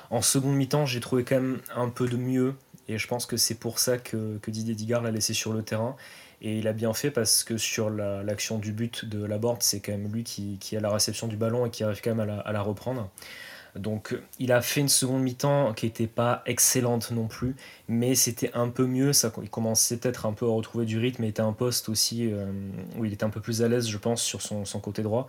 En 0.09 0.21
seconde 0.21 0.55
mi-temps, 0.55 0.85
j'ai 0.85 0.99
trouvé 0.99 1.23
quand 1.23 1.35
même 1.35 1.59
un 1.75 1.89
peu 1.89 2.07
de 2.07 2.17
mieux. 2.17 2.55
Et 2.87 2.97
je 2.97 3.07
pense 3.07 3.25
que 3.25 3.37
c'est 3.37 3.55
pour 3.55 3.79
ça 3.79 3.97
que, 3.97 4.37
que 4.39 4.51
Didier 4.51 4.75
Digard 4.75 5.01
l'a 5.01 5.11
laissé 5.11 5.33
sur 5.33 5.53
le 5.53 5.63
terrain. 5.63 5.95
Et 6.43 6.57
il 6.57 6.67
a 6.67 6.73
bien 6.73 6.93
fait 6.93 7.09
parce 7.09 7.45
que 7.45 7.57
sur 7.57 7.89
l'action 7.89 8.57
du 8.57 8.73
but 8.73 9.05
de 9.05 9.21
la 9.21 9.29
Laborde, 9.29 9.63
c'est 9.63 9.79
quand 9.79 9.93
même 9.93 10.11
lui 10.11 10.25
qui, 10.25 10.75
a 10.75 10.81
la 10.81 10.91
réception 10.91 11.27
du 11.27 11.37
ballon 11.37 11.65
et 11.65 11.69
qui 11.69 11.85
arrive 11.85 12.01
quand 12.03 12.13
même 12.13 12.41
à 12.43 12.51
la, 12.51 12.61
reprendre. 12.61 13.09
Donc 13.77 14.15
il 14.39 14.51
a 14.51 14.61
fait 14.61 14.81
une 14.81 14.89
seconde 14.89 15.23
mi-temps 15.23 15.73
qui 15.73 15.85
n'était 15.85 16.05
pas 16.05 16.43
excellente 16.45 17.11
non 17.11 17.27
plus, 17.27 17.55
mais 17.87 18.13
c'était 18.13 18.51
un 18.53 18.67
peu 18.67 18.85
mieux. 18.85 19.13
Ça, 19.13 19.31
il 19.41 19.49
commençait 19.49 19.97
peut-être 19.97 20.25
un 20.25 20.33
peu 20.33 20.45
à 20.45 20.49
retrouver 20.49 20.85
du 20.85 20.99
rythme 20.99 21.23
et 21.23 21.29
était 21.29 21.41
un 21.41 21.53
poste 21.53 21.87
aussi 21.87 22.29
euh, 22.29 22.45
où 22.97 23.05
il 23.05 23.13
était 23.13 23.23
un 23.23 23.29
peu 23.29 23.39
plus 23.39 23.63
à 23.63 23.69
l'aise, 23.69 23.87
je 23.87 23.97
pense, 23.97 24.21
sur 24.21 24.41
son, 24.41 24.65
son, 24.65 24.81
côté 24.81 25.01
droit. 25.01 25.27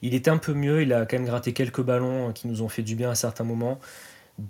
Il 0.00 0.14
était 0.14 0.30
un 0.30 0.38
peu 0.38 0.54
mieux, 0.54 0.80
il 0.82 0.92
a 0.94 1.04
quand 1.04 1.18
même 1.18 1.26
gratté 1.26 1.52
quelques 1.52 1.82
ballons 1.82 2.32
qui 2.32 2.48
nous 2.48 2.62
ont 2.62 2.68
fait 2.68 2.82
du 2.82 2.96
bien 2.96 3.10
à 3.10 3.14
certains 3.14 3.44
moments. 3.44 3.78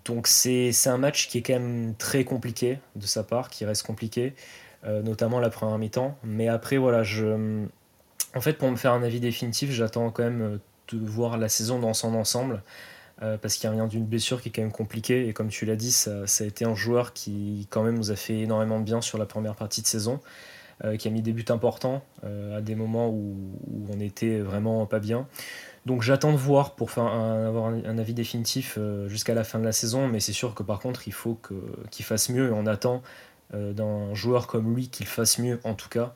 Donc 0.04 0.26
c'est 0.26 0.72
un 0.86 0.98
match 0.98 1.28
qui 1.28 1.38
est 1.38 1.42
quand 1.42 1.54
même 1.54 1.94
très 1.96 2.24
compliqué 2.24 2.78
de 2.96 3.06
sa 3.06 3.22
part, 3.22 3.50
qui 3.50 3.64
reste 3.64 3.86
compliqué. 3.86 4.34
Euh, 4.86 5.02
notamment 5.02 5.40
la 5.40 5.50
première 5.50 5.78
mi-temps. 5.78 6.16
Mais 6.22 6.48
après, 6.48 6.76
voilà, 6.76 7.02
je... 7.02 7.64
en 8.34 8.40
fait, 8.40 8.52
pour 8.52 8.70
me 8.70 8.76
faire 8.76 8.92
un 8.92 9.02
avis 9.02 9.18
définitif, 9.18 9.70
j'attends 9.70 10.10
quand 10.10 10.22
même 10.22 10.42
euh, 10.42 10.58
de 10.92 11.04
voir 11.04 11.38
la 11.38 11.48
saison 11.48 11.80
dans 11.80 11.94
son 11.94 12.14
ensemble. 12.14 12.62
Euh, 13.22 13.38
parce 13.38 13.56
qu'il 13.56 13.68
rien 13.70 13.86
d'une 13.86 14.04
blessure 14.04 14.42
qui 14.42 14.50
est 14.50 14.52
quand 14.52 14.62
même 14.62 14.70
compliquée. 14.70 15.26
Et 15.26 15.32
comme 15.32 15.48
tu 15.48 15.64
l'as 15.64 15.74
dit, 15.74 15.90
ça, 15.90 16.22
a 16.22 16.44
été 16.44 16.64
un 16.64 16.74
joueur 16.74 17.14
qui, 17.14 17.66
quand 17.70 17.82
même, 17.82 17.96
nous 17.96 18.10
a 18.10 18.16
fait 18.16 18.40
énormément 18.40 18.78
de 18.78 18.84
bien 18.84 19.00
sur 19.00 19.18
la 19.18 19.26
première 19.26 19.56
partie 19.56 19.80
de 19.80 19.86
saison, 19.86 20.20
qui 20.98 21.08
a 21.08 21.10
mis 21.10 21.22
des 21.22 21.32
buts 21.32 21.46
importants 21.48 22.02
à 22.22 22.60
des 22.60 22.74
moments 22.74 23.08
où, 23.08 23.34
on 23.90 23.98
était 24.00 24.40
vraiment 24.40 24.84
pas 24.84 24.98
bien. 24.98 25.26
Donc 25.86 26.02
j'attends 26.02 26.32
de 26.32 26.36
voir 26.36 26.74
pour 26.74 26.90
avoir 26.98 27.66
un, 27.66 27.98
avis 27.98 28.12
définitif 28.12 28.76
jusqu'à 29.06 29.34
la 29.34 29.44
fin 29.44 29.60
de 29.60 29.64
la 29.64 29.72
saison, 29.72 30.08
mais 30.08 30.18
c'est 30.18 30.32
sûr 30.32 30.54
que 30.54 30.64
par 30.64 30.80
contre, 30.80 31.06
il 31.06 31.12
faut 31.12 31.38
qu'il 31.92 32.04
fasse 32.04 32.28
mieux 32.28 32.48
et 32.48 32.52
on 32.52 32.66
attend 32.66 33.02
euh, 33.54 33.72
d'un 33.72 34.12
joueur 34.12 34.48
comme 34.48 34.74
lui 34.74 34.88
qu'il 34.88 35.06
fasse 35.06 35.38
mieux 35.38 35.60
en 35.62 35.74
tout 35.74 35.88
cas. 35.88 36.12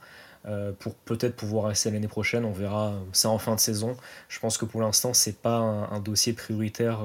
pour 0.80 0.94
peut-être 0.94 1.36
pouvoir 1.36 1.66
rester 1.66 1.90
l'année 1.92 2.08
prochaine. 2.08 2.44
On 2.44 2.52
verra 2.52 2.94
ça 3.12 3.28
en 3.28 3.38
fin 3.38 3.54
de 3.54 3.60
saison. 3.60 3.96
Je 4.28 4.40
pense 4.40 4.58
que 4.58 4.64
pour 4.64 4.80
l'instant, 4.80 5.14
c'est 5.14 5.40
pas 5.40 5.58
un, 5.58 6.00
dossier 6.00 6.32
prioritaire 6.32 6.98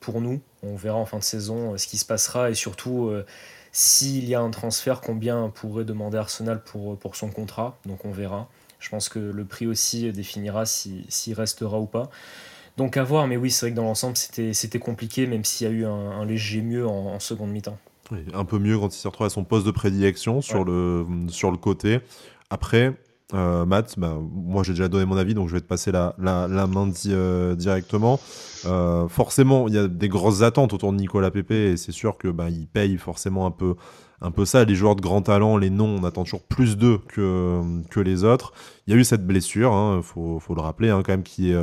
pour 0.00 0.20
nous. 0.20 0.40
On 0.62 0.76
verra 0.76 0.98
en 0.98 1.06
fin 1.06 1.18
de 1.18 1.24
saison 1.24 1.76
ce 1.76 1.88
qui 1.88 1.98
se 1.98 2.04
passera 2.04 2.50
et 2.50 2.54
surtout 2.54 3.10
s'il 3.72 4.28
y 4.28 4.34
a 4.34 4.40
un 4.40 4.50
transfert, 4.50 5.00
combien 5.00 5.48
pourrait 5.48 5.84
demander 5.84 6.18
Arsenal 6.18 6.62
pour, 6.62 6.98
pour 6.98 7.16
son 7.16 7.30
contrat. 7.30 7.78
Donc 7.86 8.04
on 8.04 8.12
verra. 8.12 8.48
Je 8.82 8.88
pense 8.88 9.08
que 9.08 9.20
le 9.20 9.44
prix 9.44 9.66
aussi 9.66 10.10
définira 10.12 10.66
s'il 10.66 11.34
restera 11.34 11.78
ou 11.78 11.86
pas. 11.86 12.10
Donc 12.76 12.96
à 12.96 13.04
voir, 13.04 13.28
mais 13.28 13.36
oui, 13.36 13.50
c'est 13.50 13.66
vrai 13.66 13.70
que 13.70 13.76
dans 13.76 13.84
l'ensemble, 13.84 14.16
c'était 14.16 14.78
compliqué, 14.78 15.26
même 15.26 15.44
s'il 15.44 15.66
y 15.66 15.70
a 15.70 15.72
eu 15.72 15.84
un, 15.86 16.24
léger 16.24 16.62
mieux 16.62 16.86
en, 16.86 17.20
seconde 17.20 17.50
mi-temps. 17.50 17.78
un 18.34 18.44
peu 18.44 18.58
mieux 18.58 18.78
quand 18.78 18.88
il 18.88 18.98
s'est 18.98 19.08
retrouvé 19.08 19.26
à 19.26 19.30
son 19.30 19.44
poste 19.44 19.66
de 19.66 19.70
prédilection 19.70 20.40
sur, 20.40 20.64
le, 20.64 21.06
sur 21.28 21.52
le 21.52 21.58
côté. 21.58 22.00
Après, 22.50 22.92
euh, 23.34 23.64
Matt, 23.64 23.98
bah, 23.98 24.18
moi 24.20 24.62
j'ai 24.62 24.72
déjà 24.72 24.88
donné 24.88 25.04
mon 25.04 25.16
avis, 25.16 25.34
donc 25.34 25.48
je 25.48 25.54
vais 25.54 25.60
te 25.60 25.66
passer 25.66 25.92
la, 25.92 26.14
main 26.18 26.90
euh, 27.06 27.54
directement. 27.54 28.20
Euh, 28.66 29.08
forcément, 29.08 29.68
il 29.68 29.74
y 29.74 29.78
a 29.78 29.88
des 29.88 30.08
grosses 30.08 30.42
attentes 30.42 30.72
autour 30.72 30.92
de 30.92 30.98
Nicolas 30.98 31.30
Pepe, 31.30 31.52
et 31.52 31.76
c'est 31.76 31.92
sûr 31.92 32.18
que 32.18 32.28
bah, 32.28 32.46
paye 32.72 32.96
forcément 32.98 33.46
un 33.46 33.50
peu, 33.50 33.74
un 34.20 34.30
peu 34.30 34.44
ça. 34.44 34.64
Les 34.64 34.74
joueurs 34.74 34.96
de 34.96 35.00
grand 35.00 35.22
talent, 35.22 35.56
les 35.56 35.70
noms, 35.70 35.98
on 36.00 36.04
attend 36.04 36.24
toujours 36.24 36.42
plus 36.42 36.76
d'eux 36.76 36.98
que, 37.08 37.62
les 38.00 38.24
autres. 38.24 38.52
Il 38.86 38.92
y 38.92 38.96
a 38.96 39.00
eu 39.00 39.04
cette 39.04 39.26
blessure, 39.26 39.70
il 39.70 39.98
hein, 39.98 40.02
faut, 40.02 40.54
le 40.54 40.60
rappeler, 40.60 40.90
hein, 40.90 41.02
quand 41.04 41.12
même, 41.12 41.22
qui, 41.22 41.54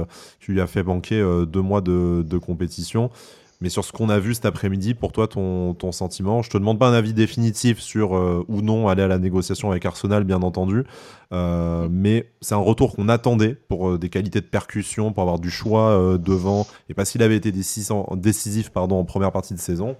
lui 0.48 0.62
a 0.62 0.68
fait 0.68 0.84
manquer 0.84 1.22
deux 1.48 1.62
mois 1.62 1.82
de, 1.82 2.38
compétition. 2.38 3.12
Mais 3.62 3.70
sur 3.70 3.84
ce 3.84 3.92
qu'on 3.92 4.10
a 4.10 4.20
vu 4.20 4.34
cet 4.34 4.46
après-midi, 4.46 4.94
pour 4.94 5.12
toi, 5.12 5.28
ton, 5.28 5.74
ton, 5.74 5.92
sentiment, 5.92 6.42
je 6.42 6.50
te 6.50 6.58
demande 6.58 6.80
pas 6.80 6.88
un 6.88 6.94
avis 6.94 7.14
définitif 7.14 7.80
sur 7.80 8.16
euh, 8.16 8.46
ou 8.48 8.62
non 8.62 8.88
aller 8.88 9.04
à 9.04 9.08
la 9.08 9.20
négociation 9.20 9.70
avec 9.72 9.86
Arsenal, 9.86 10.24
bien 10.24 10.42
entendu, 10.42 10.86
mais 11.32 12.32
c'est 12.42 12.56
un 12.56 12.58
retour 12.58 12.96
qu'on 12.96 13.10
attendait 13.10 13.56
pour 13.56 14.00
des 14.00 14.10
qualités 14.10 14.42
de 14.42 14.46
percussion, 14.46 15.12
pour 15.12 15.24
avoir 15.24 15.40
du 15.40 15.52
choix 15.52 16.18
devant, 16.18 16.66
et 16.88 16.94
parce 16.94 17.12
qu'il 17.12 17.22
avait 17.22 17.36
été 17.36 17.52
décisif, 17.52 18.70
pardon, 18.70 18.98
en 18.98 19.06
première 19.06 19.32
partie 19.32 19.54
de 19.54 19.60
saison. 19.60 19.96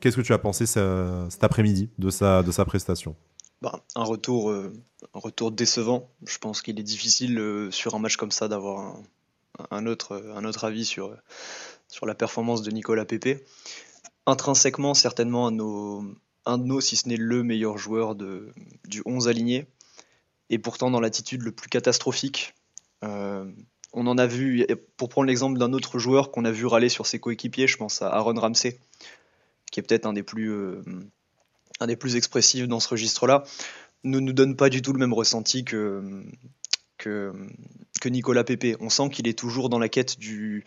Qu'est-ce 0.00 0.16
que 0.16 0.22
tu 0.22 0.32
as 0.32 0.38
pensé 0.38 0.66
cet 0.66 1.44
après-midi 1.44 1.90
de 1.98 2.10
sa, 2.10 2.42
de 2.42 2.52
sa 2.52 2.64
prestation? 2.64 3.16
Bah, 3.62 3.82
un, 3.94 4.04
retour, 4.04 4.50
euh, 4.50 4.72
un 5.14 5.18
retour 5.18 5.50
décevant. 5.50 6.10
Je 6.26 6.38
pense 6.38 6.60
qu'il 6.60 6.78
est 6.78 6.84
difficile 6.84 7.38
euh, 7.38 7.70
sur 7.70 7.94
un 7.94 7.98
match 7.98 8.16
comme 8.16 8.30
ça 8.30 8.48
d'avoir 8.48 8.96
un, 9.70 9.86
autre, 9.86 10.22
un 10.34 10.44
autre 10.44 10.64
avis 10.64 10.84
sur, 10.84 11.16
sur 11.88 12.06
la 12.06 12.14
performance 12.14 12.62
de 12.62 12.70
Nicolas 12.70 13.04
Pepe. 13.04 13.46
Intrinsèquement, 14.26 14.94
certainement 14.94 15.46
un 15.46 16.58
de 16.58 16.64
nos, 16.64 16.80
si 16.80 16.96
ce 16.96 17.08
n'est 17.08 17.16
le 17.16 17.42
meilleur 17.42 17.78
joueur 17.78 18.14
de, 18.14 18.52
du 18.86 19.02
11 19.04 19.28
aligné. 19.28 19.66
Et 20.50 20.58
pourtant 20.58 20.90
dans 20.90 21.00
l'attitude 21.00 21.42
le 21.42 21.52
plus 21.52 21.68
catastrophique. 21.68 22.54
Euh, 23.04 23.50
on 23.92 24.06
en 24.06 24.18
a 24.18 24.26
vu, 24.26 24.66
pour 24.96 25.08
prendre 25.08 25.26
l'exemple 25.26 25.58
d'un 25.58 25.72
autre 25.72 25.98
joueur 25.98 26.30
qu'on 26.30 26.44
a 26.44 26.50
vu 26.50 26.66
râler 26.66 26.88
sur 26.88 27.06
ses 27.06 27.18
coéquipiers, 27.18 27.66
je 27.66 27.76
pense 27.76 28.02
à 28.02 28.08
Aaron 28.08 28.38
Ramsey, 28.38 28.78
qui 29.72 29.80
est 29.80 29.82
peut-être 29.82 30.06
un 30.06 30.14
euh, 30.14 30.82
un 31.80 31.86
des 31.86 31.96
plus 31.96 32.16
expressifs 32.16 32.68
dans 32.68 32.80
ce 32.80 32.88
registre-là, 32.88 33.44
ne 34.04 34.20
nous 34.20 34.32
donne 34.32 34.56
pas 34.56 34.68
du 34.68 34.82
tout 34.82 34.92
le 34.92 34.98
même 34.98 35.12
ressenti 35.12 35.64
que, 35.64 36.24
que, 38.00 38.08
Nicolas 38.08 38.44
Pepe. 38.44 38.76
On 38.80 38.88
sent 38.88 39.08
qu'il 39.10 39.26
est 39.26 39.38
toujours 39.38 39.68
dans 39.68 39.78
la 39.78 39.88
quête 39.88 40.18
du, 40.18 40.64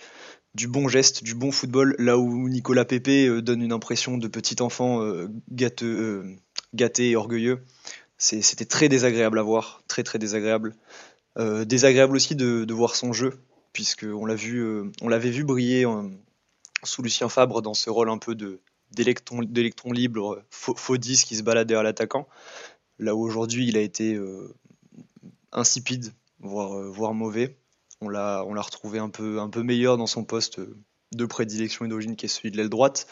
bon 0.67 0.87
geste, 0.89 1.23
du 1.23 1.35
bon 1.35 1.51
football, 1.51 1.95
là 1.99 2.17
où 2.17 2.49
Nicolas 2.49 2.83
Pepe 2.83 3.29
euh, 3.29 3.41
donne 3.41 3.61
une 3.61 3.71
impression 3.71 4.17
de 4.17 4.27
petit 4.27 4.61
enfant 4.61 5.01
euh, 5.01 5.29
gâteux, 5.51 6.35
gâté 6.73 7.11
et 7.11 7.15
orgueilleux. 7.15 7.63
C'était 8.17 8.65
très 8.65 8.89
désagréable 8.89 9.39
à 9.39 9.43
voir, 9.43 9.81
très 9.87 10.03
très 10.03 10.19
désagréable. 10.19 10.75
désagréable 11.37 12.17
aussi 12.17 12.35
de, 12.35 12.73
voir 12.73 12.97
son 12.97 13.13
jeu, 13.13 13.39
vu, 14.35 14.91
on 15.01 15.07
l'avait 15.07 15.29
vu 15.29 15.45
briller 15.45 15.85
sous 16.83 17.01
Lucien 17.01 17.29
Fabre 17.29 17.61
dans 17.61 17.73
ce 17.73 17.89
rôle 17.89 18.09
un 18.09 18.17
peu 18.17 18.35
de, 18.35 18.59
d'électrons 18.91 19.91
libres, 19.91 20.43
faux, 20.49 20.97
10 20.97 21.23
qui 21.23 21.35
se 21.35 21.43
baladait 21.43 21.75
à 21.75 21.83
l'attaquant. 21.83 22.27
Là 22.97 23.15
où 23.15 23.21
aujourd'hui 23.21 23.67
il 23.67 23.77
a 23.77 23.81
été 23.81 24.15
euh, 24.15 24.53
insipide, 25.51 26.13
voire, 26.39 26.77
euh, 26.77 26.89
voire 26.89 27.13
mauvais. 27.13 27.57
On 28.01 28.09
l'a, 28.09 28.41
retrouvé 28.41 28.99
un 28.99 29.09
peu, 29.09 29.39
un 29.39 29.49
peu 29.49 29.61
meilleur 29.61 29.97
dans 29.97 30.07
son 30.07 30.23
poste 30.23 30.61
de 31.11 31.25
prédilection 31.25 31.85
endogène 31.85 32.15
qui 32.15 32.27
est 32.27 32.29
celui 32.29 32.51
de 32.51 32.57
l'aile 32.57 32.69
droite. 32.69 33.07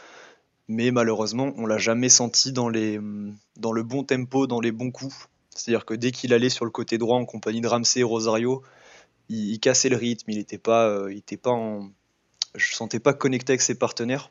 Mais 0.69 0.91
malheureusement, 0.91 1.53
on 1.57 1.65
l'a 1.65 1.77
jamais 1.77 2.09
senti 2.09 2.51
dans, 2.51 2.69
les, 2.69 2.99
dans 3.57 3.71
le 3.71 3.83
bon 3.83 4.03
tempo, 4.03 4.47
dans 4.47 4.61
les 4.61 4.71
bons 4.71 4.91
coups. 4.91 5.29
C'est-à-dire 5.49 5.85
que 5.85 5.93
dès 5.93 6.11
qu'il 6.11 6.33
allait 6.33 6.49
sur 6.49 6.65
le 6.65 6.71
côté 6.71 6.97
droit 6.97 7.17
en 7.17 7.25
compagnie 7.25 7.61
de 7.61 7.67
Ramsey 7.67 8.01
et 8.01 8.03
Rosario, 8.03 8.63
il, 9.29 9.59
cassait 9.59 9.89
le 9.89 9.97
rythme. 9.97 10.31
Il 10.31 10.37
était 10.37 10.57
pas, 10.57 10.87
euh, 10.87 11.11
il 11.11 11.17
était 11.17 11.37
pas 11.37 11.51
en, 11.51 11.89
je 12.55 12.75
sentais 12.75 12.99
pas 12.99 13.13
connecté 13.13 13.51
avec 13.51 13.61
ses 13.61 13.75
partenaires. 13.75 14.29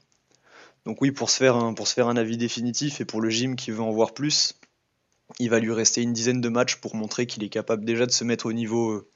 Donc 0.85 1.03
oui, 1.03 1.11
pour 1.11 1.31
se, 1.31 1.39
faire 1.39 1.57
un, 1.57 1.75
pour 1.75 1.89
se 1.89 1.95
faire 1.95 2.09
un 2.09 2.17
avis 2.17 2.37
définitif 2.37 3.01
et 3.01 3.05
pour 3.05 3.21
le 3.21 3.29
gym 3.29 3.57
qui 3.57 3.71
veut 3.71 3.83
en 3.83 3.91
voir 3.91 4.15
plus, 4.15 4.55
il 5.39 5.51
va 5.51 5.59
lui 5.59 5.73
rester 5.73 6.03
une 6.03 6.13
dizaine 6.13 6.41
de 6.41 6.49
matchs 6.49 6.77
pour 6.77 6.95
montrer 6.95 7.27
qu'il 7.27 7.43
est 7.45 7.49
capable 7.49 7.85
déjà 7.85 8.07
de 8.07 8.13
se 8.13 8.25
mettre 8.25 8.47
au 8.47 8.53
niveau 8.53 8.91
euh, 8.91 9.09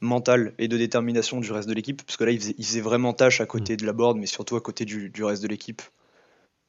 mental 0.00 0.54
et 0.58 0.68
de 0.68 0.76
détermination 0.76 1.40
du 1.40 1.52
reste 1.52 1.68
de 1.68 1.74
l'équipe, 1.74 2.02
parce 2.02 2.16
que 2.16 2.24
là 2.24 2.32
il 2.32 2.40
faisait, 2.40 2.80
vraiment 2.80 3.12
tâche 3.12 3.40
à 3.40 3.46
côté 3.46 3.74
mm. 3.74 3.76
de 3.76 3.86
la 3.86 3.92
board, 3.92 4.18
mais 4.18 4.26
surtout 4.26 4.56
à 4.56 4.60
côté 4.60 4.84
du 4.84 5.24
reste 5.24 5.42
de 5.42 5.48
l'équipe. 5.48 5.82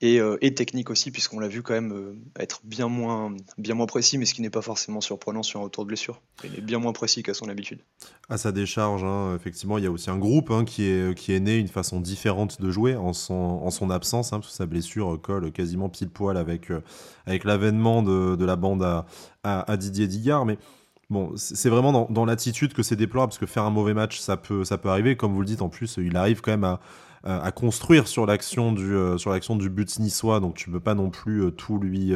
Euh, 0.04 0.38
et, 0.42 0.54
technique 0.56 0.90
aussi, 0.90 1.12
puisqu'on 1.12 1.40
l'a 1.40 1.48
vu 1.48 1.62
quand 1.62 1.74
même 1.74 1.94
euh, 1.94 2.16
être 2.40 2.62
bien 2.64 2.88
moins, 2.88 3.36
bien 3.58 3.76
moins 3.76 3.86
précis, 3.86 4.18
mais 4.18 4.26
ce 4.26 4.34
qui 4.34 4.42
n'est 4.42 4.50
pas 4.50 4.62
forcément 4.62 5.00
surprenant 5.00 5.44
sur 5.44 5.60
un 5.60 5.64
retour 5.64 5.84
de 5.84 5.90
blessure. 5.90 6.22
Il 6.44 6.58
est 6.58 6.62
bien 6.62 6.80
moins 6.80 6.92
précis 6.92 7.22
qu'à 7.22 7.36
son 7.36 7.50
habitude. 7.50 7.80
À 8.28 8.38
sa 8.38 8.52
décharge, 8.52 9.04
hein, 9.04 9.36
effectivement, 9.36 9.78
il 9.78 9.84
y 9.84 9.88
a 9.88 9.92
aussi 9.92 10.10
un 10.10 10.18
groupe 10.18 10.50
hein, 10.50 10.66
qui, 10.66 10.86
est, 10.86 11.16
qui 11.16 11.34
est 11.34 11.40
né 11.40 11.58
une 11.58 11.68
façon 11.68 12.00
différente 12.00 12.60
de 12.60 12.72
jouer 12.72 12.96
en 12.96 13.14
son, 13.14 13.34
en 13.34 13.70
son 13.70 13.92
absence, 13.92 14.34
hein, 14.34 14.40
parce 14.40 14.52
que 14.52 14.58
sa 14.58 14.66
blessure 14.66 15.20
colle 15.22 15.52
quasiment 15.52 15.90
pile 15.90 16.10
poil 16.10 16.36
avec, 16.36 16.72
euh, 16.72 16.82
avec 17.28 17.44
l'avènement 17.44 18.02
de, 18.02 18.44
la 18.44 18.56
bande 18.56 18.82
à, 18.82 19.06
à, 19.44 19.78
Didier 19.78 20.08
Digard. 20.08 20.46
Mais 20.46 20.58
Bon, 21.12 21.34
c'est 21.36 21.68
vraiment 21.68 21.92
dans, 21.92 22.08
dans 22.10 22.24
l'attitude 22.24 22.74
que 22.74 22.84
c'est 22.84 22.96
déplorable, 22.96 23.32
parce 23.32 23.38
que 23.38 23.46
faire 23.46 23.64
un 23.64 23.70
mauvais 23.70 23.94
match, 23.94 24.20
ça 24.20 24.38
peut, 24.38 24.64
ça 24.64 24.78
peut 24.78 24.88
arriver. 24.88 25.18
Comme 25.18 25.34
vous 25.34 25.42
le 25.42 25.46
dites, 25.46 25.62
en 25.62 25.68
plus, 25.68 25.98
il 25.98 26.16
arrive 26.16 26.40
quand 26.40 26.52
même 26.52 26.64
à, 26.64 26.80
à 27.24 27.52
construire 27.52 28.08
sur 28.08 28.26
l'action 28.26 28.72
du 28.72 28.96
euh, 28.96 29.18
sur 29.18 29.32
l'action 29.32 29.56
du 29.56 29.70
but 29.70 30.00
niçois, 30.00 30.40
donc 30.40 30.56
tu 30.56 30.70
peux 30.70 30.80
pas 30.80 30.96
non 30.96 31.10
plus 31.10 31.44
euh, 31.44 31.52
tout 31.52 31.78
lui 31.78 32.14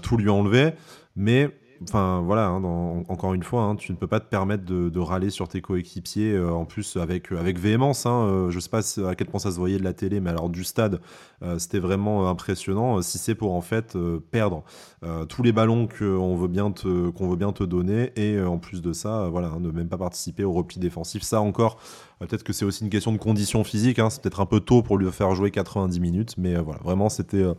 tout 0.00 0.16
lui 0.16 0.30
enlever, 0.30 0.72
mais 1.16 1.50
enfin 1.82 2.22
voilà, 2.24 2.46
hein, 2.46 2.62
encore 3.08 3.34
une 3.34 3.42
fois, 3.42 3.62
hein, 3.62 3.76
tu 3.76 3.90
ne 3.90 3.96
peux 3.96 4.06
pas 4.06 4.20
te 4.20 4.28
permettre 4.28 4.64
de, 4.64 5.00
râler 5.00 5.30
sur 5.30 5.48
tes 5.48 5.60
coéquipiers 5.60 6.38
en 6.38 6.64
plus 6.64 6.96
avec, 6.96 7.32
avec 7.32 7.58
véhémence. 7.58 8.06
Hein, 8.06 8.46
je 8.50 8.60
sais 8.60 8.70
pas 8.70 8.82
à 9.08 9.14
quel 9.16 9.26
point 9.26 9.40
ça 9.40 9.50
se 9.50 9.56
voyait 9.56 9.78
de 9.78 9.84
la 9.84 9.92
télé, 9.92 10.20
mais 10.20 10.30
alors 10.30 10.48
du 10.48 10.62
stade, 10.62 11.00
c'était 11.58 11.80
vraiment 11.80 12.28
impressionnant. 12.28 13.02
Si 13.02 13.18
c'est 13.18 13.34
pour 13.34 13.54
en 13.54 13.60
fait 13.60 13.96
perdre 14.30 14.62
tous 15.28 15.42
les 15.42 15.52
ballons 15.52 15.88
qu'on 15.88 16.36
veut 16.36 16.48
bien 16.48 16.70
te 16.70 17.10
qu'on 17.10 17.28
veut 17.28 17.36
bien 17.36 17.52
te 17.52 17.64
donner 17.64 18.12
et 18.14 18.40
en 18.40 18.58
plus 18.58 18.80
de 18.80 18.92
ça, 18.92 19.28
voilà, 19.28 19.50
ne 19.58 19.70
même 19.72 19.88
pas 19.88 19.98
participer 19.98 20.44
au 20.44 20.52
repli 20.52 20.78
défensif, 20.78 21.22
ça 21.22 21.40
encore 21.40 21.78
peut-être 22.26 22.42
que 22.42 22.52
c'est 22.52 22.64
aussi 22.64 22.84
une 22.84 22.90
question 22.90 23.12
de 23.12 23.18
condition 23.18 23.64
physique. 23.64 23.98
Hein. 23.98 24.10
C'est 24.10 24.22
peut-être 24.22 24.40
un 24.40 24.46
peu 24.46 24.60
tôt 24.60 24.82
pour 24.82 24.98
lui 24.98 25.10
faire 25.10 25.34
jouer 25.34 25.50
90 25.50 26.00
minutes, 26.00 26.34
mais 26.38 26.56
euh, 26.56 26.62
voilà, 26.62 26.80
vraiment, 26.84 27.08
c'était, 27.08 27.38
euh, 27.38 27.54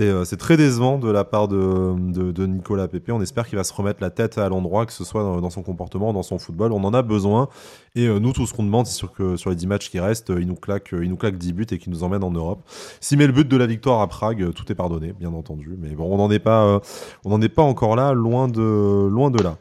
euh, 0.00 0.24
c'est, 0.24 0.36
très 0.36 0.56
décevant 0.56 0.98
de 0.98 1.10
la 1.10 1.24
part 1.24 1.48
de, 1.48 1.94
de, 1.98 2.46
Nicolas 2.46 2.88
Pepe. 2.88 3.10
On 3.10 3.20
espère 3.20 3.46
qu'il 3.46 3.56
va 3.56 3.64
se 3.64 3.72
remettre 3.72 4.02
la 4.02 4.10
tête 4.10 4.38
à 4.38 4.48
l'endroit, 4.48 4.86
que 4.86 4.92
ce 4.92 5.04
soit 5.04 5.22
dans, 5.22 5.50
son 5.50 5.62
comportement, 5.62 6.12
dans 6.12 6.22
son 6.22 6.38
football. 6.38 6.72
On 6.72 6.84
en 6.84 6.94
a 6.94 7.02
besoin. 7.02 7.48
Et 7.94 8.06
nous, 8.06 8.32
tout 8.32 8.46
ce 8.46 8.54
qu'on 8.54 8.62
demande, 8.62 8.86
c'est 8.86 9.06
que, 9.10 9.36
sur 9.36 9.50
les 9.50 9.56
10 9.56 9.66
matchs 9.66 9.90
qui 9.90 9.98
restent, 9.98 10.32
il 10.36 10.46
nous 10.46 10.54
claque, 10.54 10.90
il 10.92 11.08
nous 11.08 11.16
claque 11.16 11.36
10 11.36 11.52
buts 11.52 11.66
et 11.70 11.78
qu'il 11.78 11.92
nous 11.92 12.04
emmène 12.04 12.22
en 12.22 12.30
Europe. 12.30 12.62
S'il 13.00 13.18
met 13.18 13.26
le 13.26 13.32
but 13.32 13.48
de 13.48 13.56
la 13.56 13.66
victoire 13.66 14.00
à 14.00 14.06
Prague, 14.06 14.52
tout 14.52 14.70
est 14.70 14.74
pardonné, 14.74 15.12
bien 15.12 15.32
entendu. 15.32 15.76
Mais 15.78 15.90
bon, 15.90 16.12
on 16.12 16.18
n'en 16.18 16.30
est 16.30 16.38
pas, 16.38 16.80
est 17.42 17.48
pas 17.48 17.62
encore 17.62 17.96
là, 17.96 18.12
loin 18.12 18.48
de, 18.48 19.08
loin 19.08 19.30
de 19.30 19.42
là. 19.42 19.56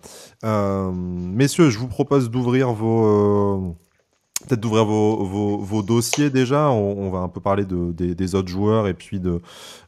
messieurs, 0.93 1.69
je 1.69 1.79
vous 1.79 1.87
propose 1.87 2.29
d'ouvrir 2.29 2.71
vos 2.73 3.75
peut-être 4.45 4.59
d'ouvrir 4.59 4.85
vos, 4.85 5.57
vos, 5.57 5.81
dossiers 5.81 6.29
déjà. 6.29 6.69
On, 6.69 7.09
va 7.09 7.19
un 7.19 7.27
peu 7.27 7.39
parler 7.39 7.65
de, 7.65 7.91
des, 7.91 8.35
autres 8.35 8.47
joueurs 8.47 8.87
et 8.87 8.93
puis 8.93 9.19
de, 9.19 9.41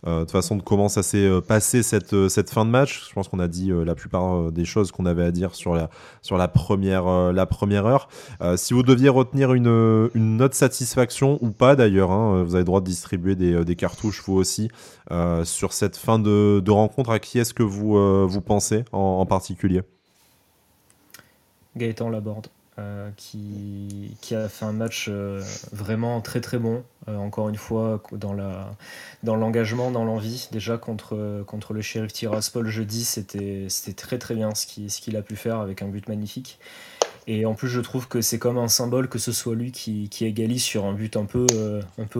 euh, 0.07 0.25
de 0.25 0.31
façon 0.31 0.55
de 0.55 0.61
comment 0.61 0.89
ça 0.89 1.03
s'est 1.03 1.17
euh, 1.17 1.41
passé 1.41 1.83
cette, 1.83 2.13
euh, 2.13 2.29
cette 2.29 2.49
fin 2.49 2.65
de 2.65 2.69
match. 2.69 3.07
Je 3.09 3.13
pense 3.13 3.27
qu'on 3.27 3.39
a 3.39 3.47
dit 3.47 3.71
la 3.85 3.95
plupart 3.95 4.51
des 4.51 4.65
choses 4.65 4.91
qu'on 4.91 5.05
avait 5.05 5.23
à 5.23 5.31
dire 5.31 5.55
sur 5.55 5.75
la, 5.75 5.89
sur 6.21 6.37
la, 6.37 6.47
première, 6.47 7.31
la 7.31 7.45
première 7.45 7.85
heure. 7.85 8.09
si 8.55 8.73
vous 8.73 8.83
deviez 8.83 9.09
retenir 9.09 9.53
une, 9.53 10.09
une 10.13 10.37
note 10.37 10.53
satisfaction 10.53 11.37
ou 11.41 11.51
pas 11.51 11.75
d'ailleurs, 11.75 12.11
hein, 12.11 12.43
vous 12.43 12.55
avez 12.55 12.61
le 12.61 12.65
droit 12.65 12.81
de 12.81 12.85
distribuer 12.85 13.35
des, 13.35 13.75
cartouches 13.75 14.23
vous 14.25 14.35
aussi 14.35 14.69
sur 15.43 15.73
cette 15.73 15.97
fin 15.97 16.19
de, 16.19 16.61
de 16.63 16.71
rencontre. 16.71 17.11
À 17.11 17.19
qui 17.19 17.39
est-ce 17.39 17.53
que 17.53 17.63
vous, 17.63 18.27
vous 18.27 18.41
pensez 18.41 18.83
en, 18.91 18.99
en 18.99 19.25
particulier? 19.25 19.81
Gaëtan 21.75 22.09
Laborde. 22.09 22.47
Euh, 22.79 23.09
qui, 23.17 24.35
a 24.35 24.47
fait 24.47 24.65
un 24.65 24.73
match 24.73 25.07
euh, 25.09 25.41
vraiment 25.73 26.21
très 26.21 26.39
très 26.39 26.59
bon. 26.59 26.83
Euh, 27.07 27.17
encore 27.17 27.49
une 27.49 27.57
fois, 27.57 28.01
dans, 28.13 28.33
l'engagement, 29.35 29.91
dans 29.91 30.05
l'envie. 30.05 30.47
Déjà 30.51 30.77
contre, 30.77 31.43
contre 31.45 31.73
le 31.73 31.81
shérif 31.81 32.13
Tiraspol 32.13 32.67
jeudi, 32.67 33.03
c'était, 33.03 33.67
très 33.95 34.17
très 34.17 34.35
bien 34.35 34.55
ce, 34.55 34.65
qui, 34.65 34.89
ce 34.89 35.01
qu'il 35.01 35.17
a 35.17 35.21
pu 35.21 35.35
faire 35.35 35.59
avec 35.59 35.81
un 35.81 35.87
but 35.87 36.07
magnifique. 36.07 36.59
Et 37.27 37.45
en 37.45 37.53
plus, 37.53 37.67
je 37.67 37.81
trouve 37.81 38.07
que 38.07 38.21
c'est 38.21 38.39
comme 38.39 38.57
un 38.57 38.69
symbole 38.69 39.09
que 39.09 39.19
ce 39.19 39.31
soit 39.31 39.55
lui 39.55 39.71
qui, 39.71 40.09
égalise 40.21 40.63
sur 40.63 40.85
un 40.85 40.93
but 40.93 41.17
un 41.17 41.25
peu, 41.25 41.45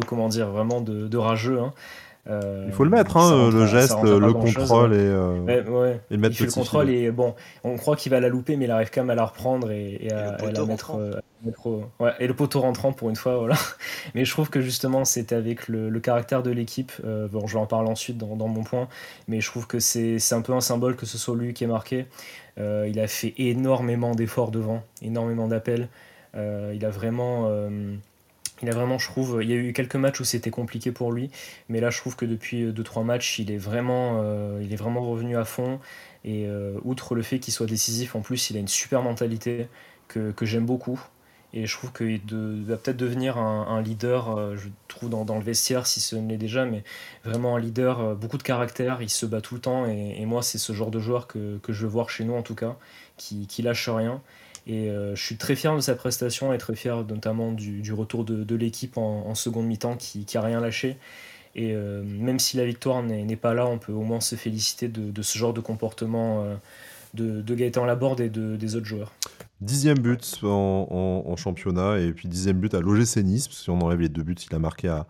comment 0.08 0.30
dire, 0.30 0.50
vraiment 0.50 0.82
de, 0.82 1.08
de 1.08 1.18
rageux. 1.18 1.60
Hein. 1.60 1.74
Euh, 2.30 2.66
il 2.68 2.74
faut 2.74 2.84
le 2.84 2.90
mettre, 2.90 3.18
hein, 3.18 3.50
le 3.52 3.66
geste, 3.66 4.02
le 4.04 4.34
contrôle 4.34 4.94
et, 4.94 4.98
euh, 4.98 5.48
et 5.48 5.64
le 6.14 6.18
mettre. 6.18 6.36
Il 6.36 6.38
fait 6.38 6.46
le 6.46 6.52
contrôle 6.52 6.90
et 6.90 7.10
bon, 7.12 7.36
on 7.64 7.78
croit 7.78 7.96
qu'il 7.96 8.12
va 8.12 8.20
la 8.20 8.30
louper, 8.30 8.56
mais 8.56 8.66
il 8.66 8.72
arrive 8.72 8.92
quand 8.94 9.02
même 9.02 9.10
à 9.10 9.16
la 9.16 9.26
reprendre 9.26 9.72
et, 9.72 10.08
à, 10.12 10.38
la 10.38 10.66
mettre. 10.66 10.96
Euh, 10.96 11.20
ouais, 12.00 12.12
et 12.20 12.28
le 12.28 12.34
poteau 12.34 12.62
rentrant 12.62 12.92
pour 12.92 13.10
une 13.10 13.16
fois, 13.16 13.38
voilà. 13.38 13.56
Mais 14.16 14.26
je 14.26 14.32
trouve 14.32 14.50
que 14.50 14.62
justement, 14.62 15.06
c'était 15.06 15.36
avec 15.36 15.68
le, 15.68 16.00
caractère 16.00 16.44
de 16.44 16.52
l'équipe. 16.52 16.92
bon, 17.04 17.48
je 17.48 17.54
vais 17.54 17.60
en 17.60 17.66
parler 17.66 17.90
ensuite 17.90 18.18
dans, 18.18 18.36
dans 18.36 18.48
mon 18.48 18.64
point, 18.64 18.88
mais 19.28 19.42
je 19.42 19.48
trouve 19.50 19.68
que 19.68 19.80
c'est 19.80 20.20
un 20.32 20.42
peu 20.42 20.54
un 20.54 20.62
symbole 20.62 20.96
que 20.96 21.06
ce 21.06 21.18
soit 21.18 21.36
lui 21.36 21.54
qui 21.54 21.64
est 21.64 21.68
marqué. 21.68 22.06
il 22.58 23.00
a 23.00 23.08
fait 23.08 23.34
énormément 23.38 24.16
d'efforts 24.16 24.52
devant, 24.52 24.84
énormément 25.02 25.48
d'appels. 25.48 25.90
il 26.36 26.86
a 26.86 26.90
vraiment 26.90 27.50
il 28.62 28.70
a 28.70 28.74
vraiment, 28.74 28.98
je 28.98 29.10
il 29.42 29.50
y 29.50 29.54
a 29.54 29.56
eu 29.56 29.74
quelques 29.74 29.96
matchs 29.96 30.20
où 30.20 30.24
c'était 30.24 30.52
compliqué 30.52 30.92
pour 30.92 31.12
lui, 31.12 31.30
mais 31.70 31.80
là 31.80 31.90
je 31.90 31.98
trouve 32.00 32.16
que 32.16 32.26
depuis 32.26 32.66
2-3 32.66 33.04
matchs, 33.04 33.40
il 33.40 33.52
est, 33.52 33.58
vraiment, 33.58 34.22
euh, 34.24 34.60
il 34.62 34.74
est 34.74 34.78
vraiment 34.78 35.02
revenu 35.02 35.38
à 35.38 35.46
fond. 35.46 35.80
Et 36.26 36.46
euh, 36.48 36.78
outre 36.84 37.16
le 37.16 37.22
fait 37.22 37.40
qu'il 37.40 37.54
soit 37.54 37.66
décisif, 37.66 38.16
en 38.16 38.22
plus, 38.22 38.50
il 38.50 38.58
a 38.58 38.60
une 38.60 38.68
super 38.68 39.02
mentalité 39.02 39.68
que, 40.08 40.32
que 40.32 40.46
j'aime 40.46 40.66
beaucoup. 40.66 41.00
Et 41.54 41.66
je 41.66 41.76
trouve 41.76 41.92
qu'il 41.92 42.22
va 42.66 42.78
peut-être 42.78 42.98
devenir 42.98 43.38
un, 43.40 43.82
leader, 43.82 44.38
euh, 44.38 44.56
je 44.56 44.68
trouve, 44.88 45.10
dans, 45.10 45.36
le 45.36 45.44
vestiaire, 45.44 45.88
si 45.88 46.00
ce 46.00 46.16
n'est 46.16 46.38
déjà, 46.38 46.66
mais 46.66 46.84
vraiment 47.24 47.56
un 47.56 47.60
leader, 47.60 48.16
beaucoup 48.16 48.38
de 48.38 48.44
caractère, 48.44 49.02
il 49.02 49.10
se 49.10 49.26
bat 49.26 49.42
tout 49.42 49.56
le 49.56 49.62
temps. 49.62 49.88
Et, 49.88 50.26
moi, 50.26 50.44
c'est 50.44 50.60
ce 50.60 50.74
genre 50.74 50.92
de 50.92 51.00
joueur 51.00 51.26
que, 51.28 51.60
je 51.68 51.82
veux 51.82 51.88
voir 51.88 52.10
chez 52.12 52.24
nous, 52.24 52.36
en 52.36 52.44
tout 52.44 52.56
cas, 52.56 52.78
qui 53.18 53.62
lâche 53.64 53.90
rien. 53.90 54.22
Et 54.70 54.92
euh, 54.92 55.16
je 55.16 55.26
suis 55.26 55.36
très 55.36 55.56
fier 55.56 55.76
de 55.76 55.82
sa 55.82 55.96
prestation 55.96 56.54
et 56.54 56.60
très 56.60 56.76
fier 56.76 57.04
notamment 57.04 57.52
du, 57.52 57.92
retour 57.92 58.24
de, 58.24 58.56
l'équipe 58.56 59.00
en, 59.00 59.34
seconde 59.34 59.66
mi-temps 59.66 59.96
qui, 59.98 60.26
qui 60.26 60.38
a 60.38 60.42
rien 60.42 60.62
lâché. 60.62 60.98
Et 61.56 61.74
euh, 61.74 62.04
même 62.04 62.38
si 62.38 62.56
la 62.56 62.66
victoire 62.66 63.02
n'est 63.02 63.36
pas 63.36 63.56
là, 63.56 63.66
on 63.66 63.80
peut 63.80 63.92
au 63.92 64.04
moins 64.04 64.22
se 64.22 64.36
féliciter 64.36 64.88
de, 64.88 65.22
ce 65.24 65.40
genre 65.40 65.54
de 65.54 65.60
comportement 65.60 66.44
euh, 66.44 66.56
de, 67.16 67.56
Gaëtan 67.56 67.84
Laborde 67.84 68.22
et 68.22 68.30
de, 68.30 68.58
des 68.58 68.76
autres 68.76 68.86
joueurs. 68.86 69.12
Dixième 69.60 69.98
but 69.98 70.40
en, 70.44 71.36
championnat 71.36 71.98
et 71.98 72.12
puis 72.12 72.28
dixième 72.28 72.60
but 72.60 72.76
à 72.76 72.80
l'OGC 72.80 73.24
Nice, 73.24 73.48
parce 73.48 73.58
que 73.58 73.64
si 73.64 73.70
on 73.72 73.82
enlève 73.82 74.02
les 74.02 74.10
deux 74.10 74.22
buts 74.22 74.36
qu'il 74.36 74.54
a 74.54 74.60
marqué 74.60 74.88
à, 74.88 75.08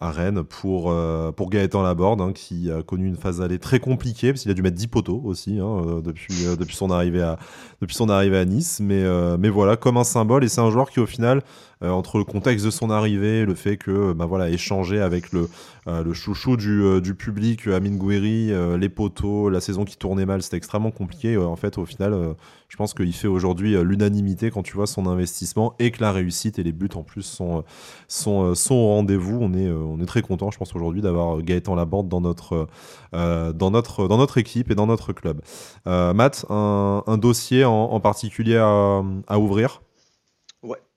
à 0.00 0.10
Rennes 0.10 0.42
pour, 0.42 0.90
euh, 0.90 1.30
Gaëtan 1.38 1.82
Laborde, 1.82 2.20
hein, 2.22 2.32
qui 2.32 2.70
a 2.70 2.82
connu 2.82 3.06
une 3.06 3.16
phase 3.16 3.38
d'aller 3.38 3.58
très 3.58 3.80
compliquée, 3.80 4.32
parce 4.32 4.42
qu'il 4.42 4.50
a 4.50 4.54
dû 4.54 4.62
mettre 4.62 4.76
10 4.76 4.86
poteaux 4.86 5.20
aussi 5.24 5.58
hein, 5.58 5.82
euh, 5.86 6.00
depuis, 6.00 6.46
euh, 6.46 6.56
depuis, 6.56 6.74
son 6.76 6.90
arrivée 6.90 7.22
à, 7.22 7.38
depuis 7.82 7.94
son 7.94 8.08
arrivée 8.08 8.38
à 8.38 8.44
Nice. 8.46 8.80
Mais, 8.80 9.04
mais 9.38 9.50
voilà, 9.50 9.76
comme 9.76 9.98
un 9.98 10.04
symbole, 10.04 10.44
et 10.44 10.48
c'est 10.48 10.60
un 10.60 10.70
joueur 10.70 10.90
qui 10.90 11.00
au 11.00 11.06
final, 11.06 11.42
entre 11.82 12.18
le 12.18 12.24
contexte 12.24 12.64
de 12.64 12.70
son 12.70 12.90
arrivée, 12.90 13.44
le 13.44 13.54
fait 13.54 13.76
que 13.76 14.12
bah 14.12 14.26
voilà, 14.26 14.50
échanger 14.50 15.00
avec 15.00 15.32
le, 15.32 15.48
le 15.86 16.12
chouchou 16.12 16.56
du, 16.56 17.14
public, 17.14 17.66
Amine 17.68 17.96
Gouiri, 17.96 18.52
les 18.78 18.88
poteaux, 18.88 19.48
la 19.48 19.60
saison 19.60 19.84
qui 19.84 19.96
tournait 19.96 20.26
mal, 20.26 20.42
c'était 20.42 20.58
extrêmement 20.58 20.90
compliqué. 20.90 21.36
en 21.36 21.56
fait, 21.56 21.78
au 21.78 21.86
final, 21.86 22.34
je 22.70 22.76
pense 22.76 22.94
qu'il 22.94 23.12
fait 23.12 23.26
aujourd'hui 23.26 23.74
euh, 23.74 23.82
l'unanimité 23.82 24.52
quand 24.52 24.62
tu 24.62 24.74
vois 24.74 24.86
son 24.86 25.06
investissement 25.06 25.74
et 25.80 25.90
que 25.90 26.00
la 26.00 26.12
réussite 26.12 26.60
et 26.60 26.62
les 26.62 26.70
buts 26.70 26.88
en 26.94 27.02
plus 27.02 27.22
sont, 27.22 27.58
euh, 27.58 27.62
sont, 28.06 28.44
euh, 28.44 28.74
au 28.74 28.86
rendez-vous. 28.94 29.38
On 29.40 29.52
est, 29.54 29.68
on 29.68 30.00
est 30.00 30.06
très 30.06 30.22
content, 30.22 30.52
je 30.52 30.58
pense, 30.58 30.74
aujourd'hui 30.76 31.02
d'avoir 31.02 31.42
Gaëtan 31.42 31.74
Laborde 31.74 32.08
dans 32.08 32.20
notre, 32.20 32.68
dans, 33.12 33.70
notre, 33.72 34.06
dans 34.06 34.18
notre 34.18 34.38
équipe 34.38 34.70
et 34.70 34.76
dans 34.76 34.86
notre 34.86 35.12
club. 35.12 35.40
Matt, 35.84 36.46
un, 36.48 37.18
dossier 37.18 37.64
en, 37.64 37.98
particulier 37.98 38.56
à, 38.56 39.38
ouvrir? 39.38 39.82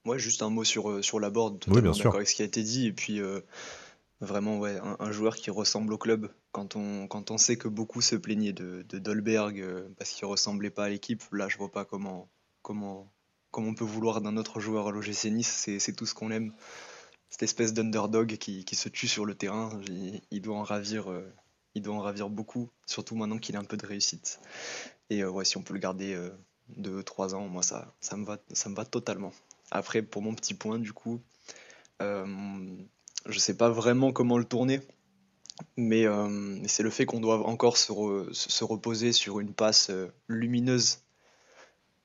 Ouais, 0.06 0.20
juste 0.20 0.41
un 0.41 0.49
mot 0.49 0.64
sur, 0.64 1.04
sur 1.04 1.20
Laborde, 1.20 1.64
oui, 1.68 1.82
bien 1.82 1.93
sûr. 1.93 2.14
avec 2.14 2.28
ce 2.28 2.36
qui 2.36 2.41
a 2.41 2.45
été 2.45 2.64
dit. 2.64 2.88
Et 2.88 2.93
puis. 2.93 3.22
Vraiment, 4.24 4.58
ouais, 4.58 4.80
un, 4.99 5.12
joueur 5.12 5.36
qui 5.36 5.51
ressemble 5.51 5.91
au 5.91 5.97
club. 5.97 6.32
Quand 6.54 6.78
on, 6.78 7.08
quand 7.08 7.30
on 7.30 7.38
sait 7.38 7.58
que 7.58 7.68
beaucoup 7.68 7.99
se 7.99 8.16
plaignaient 8.16 8.54
de, 8.54 8.86
de 8.88 8.97
Dolberg 8.97 9.60
euh, 9.60 9.89
parce 9.97 10.12
qu'il 10.12 10.26
ressemblait 10.26 10.70
pas 10.70 10.86
à 10.86 10.89
l'équipe, 10.89 11.22
là, 11.34 11.49
je 11.49 11.58
vois 11.58 11.72
pas 11.72 11.84
comment, 11.84 12.30
comment, 12.62 13.12
comment 13.51 13.70
on 13.70 13.76
peut 13.76 13.84
vouloir 13.84 14.22
d'un 14.22 14.38
autre 14.38 14.62
joueur 14.62 14.88
à 14.88 14.91
l'OGC 14.91 15.26
Nice. 15.26 15.68
C'est 15.78 15.93
tout 15.93 16.06
ce 16.06 16.14
qu'on 16.14 16.32
aime. 16.32 16.54
Cette 17.30 17.43
espèce 17.43 17.74
d'underdog 17.74 18.38
qui, 18.38 18.64
qui, 18.64 18.76
se 18.78 18.88
tue 18.88 19.10
sur 19.10 19.26
le 19.26 19.36
terrain, 19.36 19.78
il, 20.32 20.41
doit 20.41 20.56
en 20.56 20.64
ravir. 20.64 21.12
Euh, 21.12 21.30
il 21.76 21.82
doit 21.82 21.95
en 21.95 22.01
ravir 22.01 22.30
beaucoup, 22.30 22.70
surtout 22.86 23.18
maintenant 23.18 23.39
qu'il 23.39 23.58
a 23.58 23.60
un 23.60 23.66
peu 23.66 23.76
de 23.76 23.86
réussite. 23.86 24.39
Et 25.10 25.22
euh, 25.22 25.30
ouais, 25.30 25.43
si 25.43 25.58
on 25.58 25.64
peut 25.64 25.74
le 25.74 25.82
garder 25.82 26.18
2-3 26.80 27.34
ans, 27.34 27.49
moi 27.49 27.62
ça, 27.62 27.93
ça, 27.99 28.16
me 28.16 28.24
va, 28.24 28.38
ça 28.54 28.70
me 28.70 28.76
va 28.76 28.86
totalement. 28.86 29.34
Après, 29.74 30.01
pour 30.01 30.21
mon 30.21 30.34
petit 30.36 30.53
point, 30.53 30.80
du 30.80 30.93
coup, 30.93 31.19
je 31.99 33.39
sais 33.39 33.55
pas 33.55 33.69
vraiment 33.69 34.11
comment 34.11 34.38
le 34.38 34.45
tourner, 34.45 34.82
mais 35.78 36.05
euh, 36.05 36.59
c'est 36.67 36.84
le 36.84 36.89
fait 36.89 37.05
qu'on 37.05 37.19
doit 37.19 37.47
encore 37.47 37.78
se, 37.78 37.91
reposer 38.63 39.11
sur 39.11 39.39
une 39.39 39.53
passe 39.53 39.89
euh, 39.89 40.07
lumineuse 40.28 40.99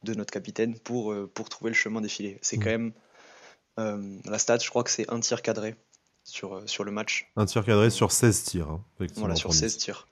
de 0.04 0.14
notre 0.14 0.30
capitaine 0.30 0.78
pour, 0.78 1.12
euh, 1.12 1.30
pour 1.32 1.48
trouver 1.48 1.70
le 1.70 1.74
chemin 1.74 2.00
défilé. 2.00 2.38
C'est 2.42 2.56
mmh. 2.56 2.64
quand 2.64 2.70
même 2.70 2.92
la 4.24 4.38
stat, 4.40 4.58
je 4.58 4.68
crois 4.68 4.82
que 4.82 4.90
c'est 4.90 5.08
un 5.08 5.20
tir 5.20 5.40
cadré 5.40 5.76
sur, 6.24 6.68
sur 6.68 6.82
le 6.82 6.90
match. 6.90 7.30
Un 7.36 7.46
tir 7.46 7.64
cadré 7.64 7.90
sur 7.90 8.10
16 8.10 8.42
tirs. 8.42 8.70
Hein, 8.70 8.84
voilà, 9.14 9.36
sur 9.36 9.54
16 9.54 9.76
tirs. 9.76 10.08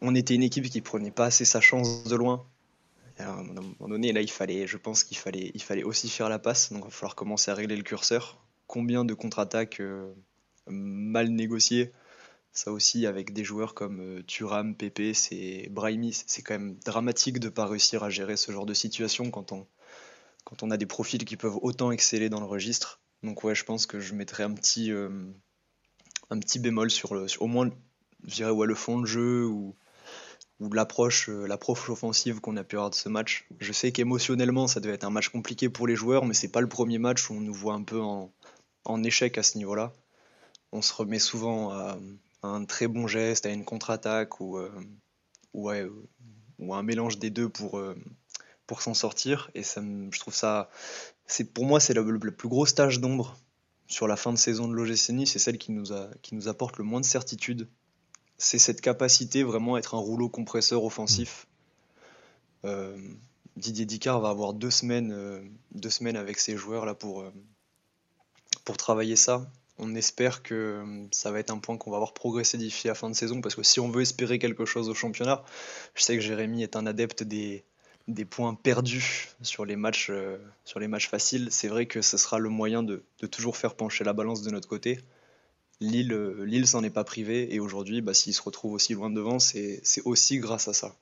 On 0.00 0.14
était 0.14 0.34
une 0.34 0.42
équipe 0.42 0.70
qui 0.70 0.80
prenait 0.80 1.10
pas 1.10 1.26
assez 1.26 1.44
sa 1.44 1.60
chance 1.60 2.04
de 2.04 2.16
loin. 2.16 2.46
À 3.18 3.32
un 3.32 3.42
moment 3.42 3.88
donné, 3.88 4.12
là, 4.12 4.20
il 4.20 4.30
fallait, 4.30 4.66
je 4.66 4.76
pense 4.76 5.04
qu'il 5.04 5.16
fallait, 5.16 5.50
il 5.54 5.62
fallait 5.62 5.84
aussi 5.84 6.08
faire 6.08 6.28
la 6.28 6.38
passe. 6.38 6.72
Donc, 6.72 6.82
il 6.82 6.84
va 6.84 6.90
falloir 6.90 7.14
commencer 7.14 7.50
à 7.50 7.54
régler 7.54 7.76
le 7.76 7.82
curseur 7.82 8.38
combien 8.66 9.04
de 9.04 9.14
contre-attaques 9.14 9.80
euh, 9.80 10.12
mal 10.66 11.28
négociées 11.28 11.92
ça 12.52 12.72
aussi, 12.72 13.06
avec 13.06 13.32
des 13.32 13.44
joueurs 13.44 13.74
comme 13.74 14.00
euh, 14.00 14.22
Thuram, 14.22 14.74
Pepe, 14.74 15.14
c'est 15.14 15.68
Brahimi, 15.70 16.12
c'est 16.26 16.42
quand 16.42 16.54
même 16.54 16.76
dramatique 16.84 17.38
de 17.38 17.46
ne 17.46 17.52
pas 17.52 17.66
réussir 17.66 18.02
à 18.02 18.10
gérer 18.10 18.36
ce 18.36 18.52
genre 18.52 18.66
de 18.66 18.74
situation 18.74 19.30
quand 19.30 19.52
on, 19.52 19.66
quand 20.44 20.62
on 20.62 20.70
a 20.70 20.76
des 20.76 20.86
profils 20.86 21.24
qui 21.24 21.36
peuvent 21.36 21.58
autant 21.62 21.92
exceller 21.92 22.28
dans 22.28 22.40
le 22.40 22.46
registre. 22.46 23.00
Donc 23.22 23.44
ouais, 23.44 23.54
je 23.54 23.64
pense 23.64 23.86
que 23.86 24.00
je 24.00 24.14
mettrais 24.14 24.42
un 24.42 24.52
petit, 24.52 24.90
euh, 24.90 25.08
un 26.30 26.38
petit 26.38 26.58
bémol 26.58 26.90
sur, 26.90 27.14
le, 27.14 27.26
au 27.38 27.46
moins, 27.46 27.70
je 28.26 28.34
dirais, 28.34 28.52
le 28.66 28.74
fond 28.74 28.98
de 28.98 29.06
jeu 29.06 29.46
ou, 29.46 29.76
ou 30.60 30.72
l'approche, 30.72 31.28
l'approche 31.28 31.88
offensive 31.88 32.40
qu'on 32.40 32.56
a 32.56 32.64
pu 32.64 32.76
avoir 32.76 32.90
de 32.90 32.94
ce 32.94 33.08
match. 33.08 33.46
Je 33.60 33.72
sais 33.72 33.92
qu'émotionnellement, 33.92 34.66
ça 34.66 34.80
devait 34.80 34.94
être 34.94 35.04
un 35.04 35.10
match 35.10 35.28
compliqué 35.28 35.68
pour 35.68 35.86
les 35.86 35.94
joueurs, 35.94 36.24
mais 36.24 36.34
c'est 36.34 36.48
pas 36.48 36.60
le 36.60 36.68
premier 36.68 36.98
match 36.98 37.30
où 37.30 37.34
on 37.34 37.40
nous 37.40 37.54
voit 37.54 37.74
un 37.74 37.82
peu 37.82 38.00
en, 38.00 38.32
échec 39.04 39.38
à 39.38 39.42
ce 39.42 39.58
niveau-là. 39.58 39.92
On 40.72 40.82
se 40.82 40.92
remet 40.92 41.18
souvent 41.18 41.70
à, 41.70 41.98
un 42.42 42.64
très 42.64 42.88
bon 42.88 43.06
geste, 43.06 43.46
à 43.46 43.50
une 43.50 43.64
contre-attaque 43.64 44.40
ou, 44.40 44.58
euh, 44.58 44.70
ou 45.54 46.74
un 46.74 46.82
mélange 46.82 47.18
des 47.18 47.30
deux 47.30 47.48
pour, 47.48 47.78
euh, 47.78 47.94
s'en 48.80 48.94
sortir. 48.94 49.50
Et 49.54 49.62
ça, 49.62 49.80
je 50.10 50.18
trouve 50.18 50.34
ça, 50.34 50.70
c'est 51.26 51.52
pour 51.52 51.66
moi, 51.66 51.78
c'est 51.78 51.94
le, 51.94 52.18
plus 52.32 52.48
gros 52.48 52.66
stage 52.66 53.00
d'ombre 53.00 53.36
sur 53.86 54.08
la 54.08 54.16
fin 54.16 54.32
de 54.32 54.38
saison 54.38 54.66
de 54.66 54.74
l'OGC. 54.74 55.26
C'est 55.26 55.38
celle 55.38 55.58
qui 55.58 55.72
nous 55.72 56.48
apporte 56.48 56.78
le 56.78 56.84
moins 56.84 57.00
de 57.00 57.06
certitude. 57.06 57.68
C'est 58.38 58.58
cette 58.58 58.80
capacité 58.80 59.42
vraiment 59.42 59.74
à 59.74 59.78
être 59.78 59.94
un 59.94 59.98
rouleau 59.98 60.28
compresseur 60.28 60.84
offensif. 60.84 61.46
Euh, 62.64 62.96
Didier 63.56 63.84
Dicard 63.84 64.20
va 64.20 64.30
avoir 64.30 64.54
deux 64.54 64.70
semaines, 64.70 65.50
deux 65.72 65.90
semaines 65.90 66.16
avec 66.16 66.38
ses 66.38 66.56
joueurs 66.56 66.86
là 66.86 66.94
pour, 66.94 67.24
pour 68.64 68.76
travailler 68.76 69.16
ça. 69.16 69.50
On 69.78 69.94
espère 69.94 70.42
que 70.42 70.54
euh, 70.54 71.06
ça 71.12 71.30
va 71.30 71.38
être 71.38 71.50
un 71.50 71.58
point 71.58 71.76
qu'on 71.76 71.90
va 71.90 71.96
avoir 71.96 72.12
progressé 72.12 72.58
d'ici 72.58 72.88
la 72.88 72.94
fin 72.94 73.08
de 73.08 73.14
saison, 73.14 73.40
parce 73.40 73.54
que 73.54 73.62
si 73.62 73.78
on 73.78 73.88
veut 73.88 74.02
espérer 74.02 74.38
quelque 74.38 74.64
chose 74.64 74.88
au 74.88 74.94
championnat, 74.94 75.44
je 75.94 76.02
sais 76.02 76.16
que 76.16 76.20
Jérémy 76.20 76.64
est 76.64 76.74
un 76.74 76.84
adepte 76.84 77.22
des, 77.22 77.64
des 78.08 78.24
points 78.24 78.54
perdus 78.54 79.28
sur 79.40 79.64
les 79.64 79.76
matchs, 79.76 80.08
euh, 80.10 80.36
sur 80.64 80.80
les 80.80 80.88
matchs 80.88 81.08
faciles. 81.08 81.48
C'est 81.50 81.68
vrai 81.68 81.86
que 81.86 82.02
ce 82.02 82.18
sera 82.18 82.38
le 82.38 82.48
moyen 82.48 82.82
de, 82.82 83.04
de, 83.20 83.26
toujours 83.26 83.56
faire 83.56 83.76
pencher 83.76 84.02
la 84.02 84.12
balance 84.12 84.42
de 84.42 84.50
notre 84.50 84.68
côté. 84.68 84.98
Lille, 85.80 86.12
euh, 86.12 86.44
Lille 86.44 86.66
s'en 86.66 86.82
est 86.82 86.90
pas 86.90 87.04
privé, 87.04 87.54
et 87.54 87.60
aujourd'hui, 87.60 88.00
bah, 88.00 88.14
s'il 88.14 88.34
se 88.34 88.42
retrouve 88.42 88.72
aussi 88.72 88.94
loin 88.94 89.10
devant, 89.10 89.38
c'est 89.38 89.82
aussi 90.04 90.38
grâce 90.38 90.68
à 90.68 90.72
ça. 90.72 90.96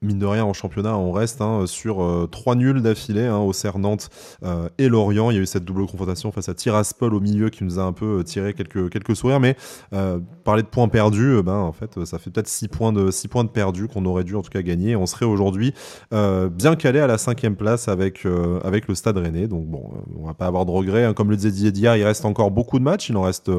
Mine 0.00 0.18
de 0.18 0.26
rien, 0.26 0.44
en 0.44 0.52
championnat, 0.52 0.96
on 0.96 1.10
reste 1.10 1.40
hein, 1.40 1.64
sur 1.66 2.02
euh, 2.02 2.28
trois 2.30 2.54
nuls 2.54 2.82
d'affilée 2.82 3.26
hein, 3.26 3.38
au 3.38 3.52
Serre 3.52 3.78
Nantes 3.78 4.10
euh, 4.44 4.68
et 4.78 4.88
Lorient. 4.88 5.30
Il 5.30 5.36
y 5.36 5.38
a 5.40 5.42
eu 5.42 5.46
cette 5.46 5.64
double 5.64 5.86
confrontation 5.86 6.30
face 6.30 6.48
à 6.48 6.54
Tiraspol 6.54 7.14
au 7.14 7.20
milieu 7.20 7.50
qui 7.50 7.64
nous 7.64 7.80
a 7.80 7.82
un 7.82 7.92
peu 7.92 8.20
euh, 8.20 8.22
tiré 8.22 8.54
quelques, 8.54 8.90
quelques 8.90 9.16
sourires. 9.16 9.40
Mais 9.40 9.56
parler 10.44 10.62
de 10.62 10.68
points 10.68 10.88
perdus, 10.88 11.42
ben, 11.42 11.56
en 11.56 11.72
fait, 11.72 12.04
ça 12.04 12.18
fait 12.18 12.30
peut-être 12.30 12.48
six 12.48 12.68
points 12.68 12.92
de, 12.92 13.06
de 13.06 13.48
perdus 13.48 13.88
qu'on 13.88 14.04
aurait 14.04 14.24
dû 14.24 14.36
en 14.36 14.42
tout 14.42 14.50
cas 14.50 14.62
gagner. 14.62 14.96
On 14.96 15.06
serait 15.06 15.26
aujourd'hui 15.26 15.74
bien 16.10 16.76
calé 16.76 17.00
à 17.00 17.06
la 17.06 17.18
cinquième 17.18 17.56
place 17.56 17.88
avec, 17.88 18.26
avec 18.64 18.88
le 18.88 18.94
Stade 18.94 19.16
Rennais. 19.18 19.48
Donc 19.48 19.66
bon, 19.66 19.90
on 20.16 20.26
va 20.26 20.34
pas 20.34 20.46
avoir 20.46 20.66
de 20.66 20.70
regrets. 20.70 21.04
Hein. 21.04 21.14
Comme 21.14 21.30
le 21.30 21.36
disait 21.36 21.50
Didier 21.50 21.94
il 21.96 22.04
reste 22.04 22.24
encore 22.24 22.50
beaucoup 22.50 22.78
de 22.78 22.84
matchs. 22.84 23.08
Il 23.08 23.16
en 23.16 23.22
reste, 23.22 23.50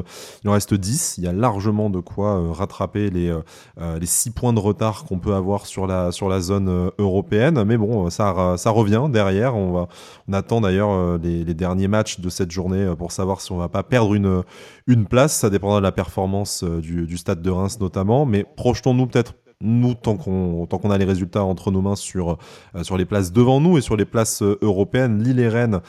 il 0.42 0.48
en 0.48 0.52
reste 0.52 0.74
10. 0.74 1.18
Il 1.18 1.24
y 1.24 1.26
a 1.26 1.32
largement 1.32 1.90
de 1.90 2.00
quoi 2.00 2.52
rattraper 2.52 3.10
les, 3.10 3.34
les 3.78 4.06
six 4.06 4.30
points 4.30 4.52
de 4.52 4.60
retard 4.60 5.04
qu'on 5.04 5.18
peut 5.18 5.34
avoir 5.34 5.66
sur 5.66 5.86
la, 5.86 6.12
sur 6.12 6.29
la 6.30 6.40
zone 6.40 6.68
euh, 6.68 6.90
européenne. 6.98 7.62
Mais 7.64 7.76
bon, 7.76 8.08
ça, 8.10 8.54
ça 8.56 8.70
revient 8.70 9.04
derrière. 9.10 9.54
On, 9.56 9.72
va, 9.72 9.88
on 10.28 10.32
attend 10.32 10.60
d'ailleurs 10.60 10.90
euh, 10.90 11.18
les, 11.22 11.54
derniers 11.54 11.88
matchs 11.88 12.20
de 12.20 12.28
cette 12.30 12.50
journée 12.50 12.82
euh, 12.82 12.94
pour 12.94 13.12
savoir 13.12 13.40
si 13.40 13.52
on 13.52 13.58
va 13.58 13.68
pas 13.68 13.82
perdre 13.82 14.14
une, 14.14 14.42
une 14.86 15.06
place. 15.06 15.34
Ça 15.34 15.50
dépendra 15.50 15.78
de 15.78 15.82
la 15.82 15.92
performance 15.92 16.64
du, 16.64 17.16
stade 17.18 17.42
de 17.42 17.50
Reims 17.50 17.78
notamment. 17.80 18.24
Mais 18.24 18.44
projetons-nous 18.56 19.06
peut-être 19.06 19.34
nous, 19.60 19.94
tant 19.94 20.16
qu'on 20.16 20.66
tant 20.66 20.78
qu'on 20.78 20.90
a 20.90 20.98
les 20.98 21.04
résultats 21.04 21.44
entre 21.44 21.70
nos 21.70 21.82
mains 21.82 21.96
sur, 21.96 22.38
sur 22.82 22.96
les 22.96 23.04
places 23.04 23.32
devant 23.32 23.60
nous 23.60 23.78
et 23.78 23.80
sur 23.80 23.96
les 23.96 24.04
places 24.04 24.42
européennes, 24.42 25.22
Lille 25.22 25.40
et 25.40 25.48
Rennes 25.48 25.80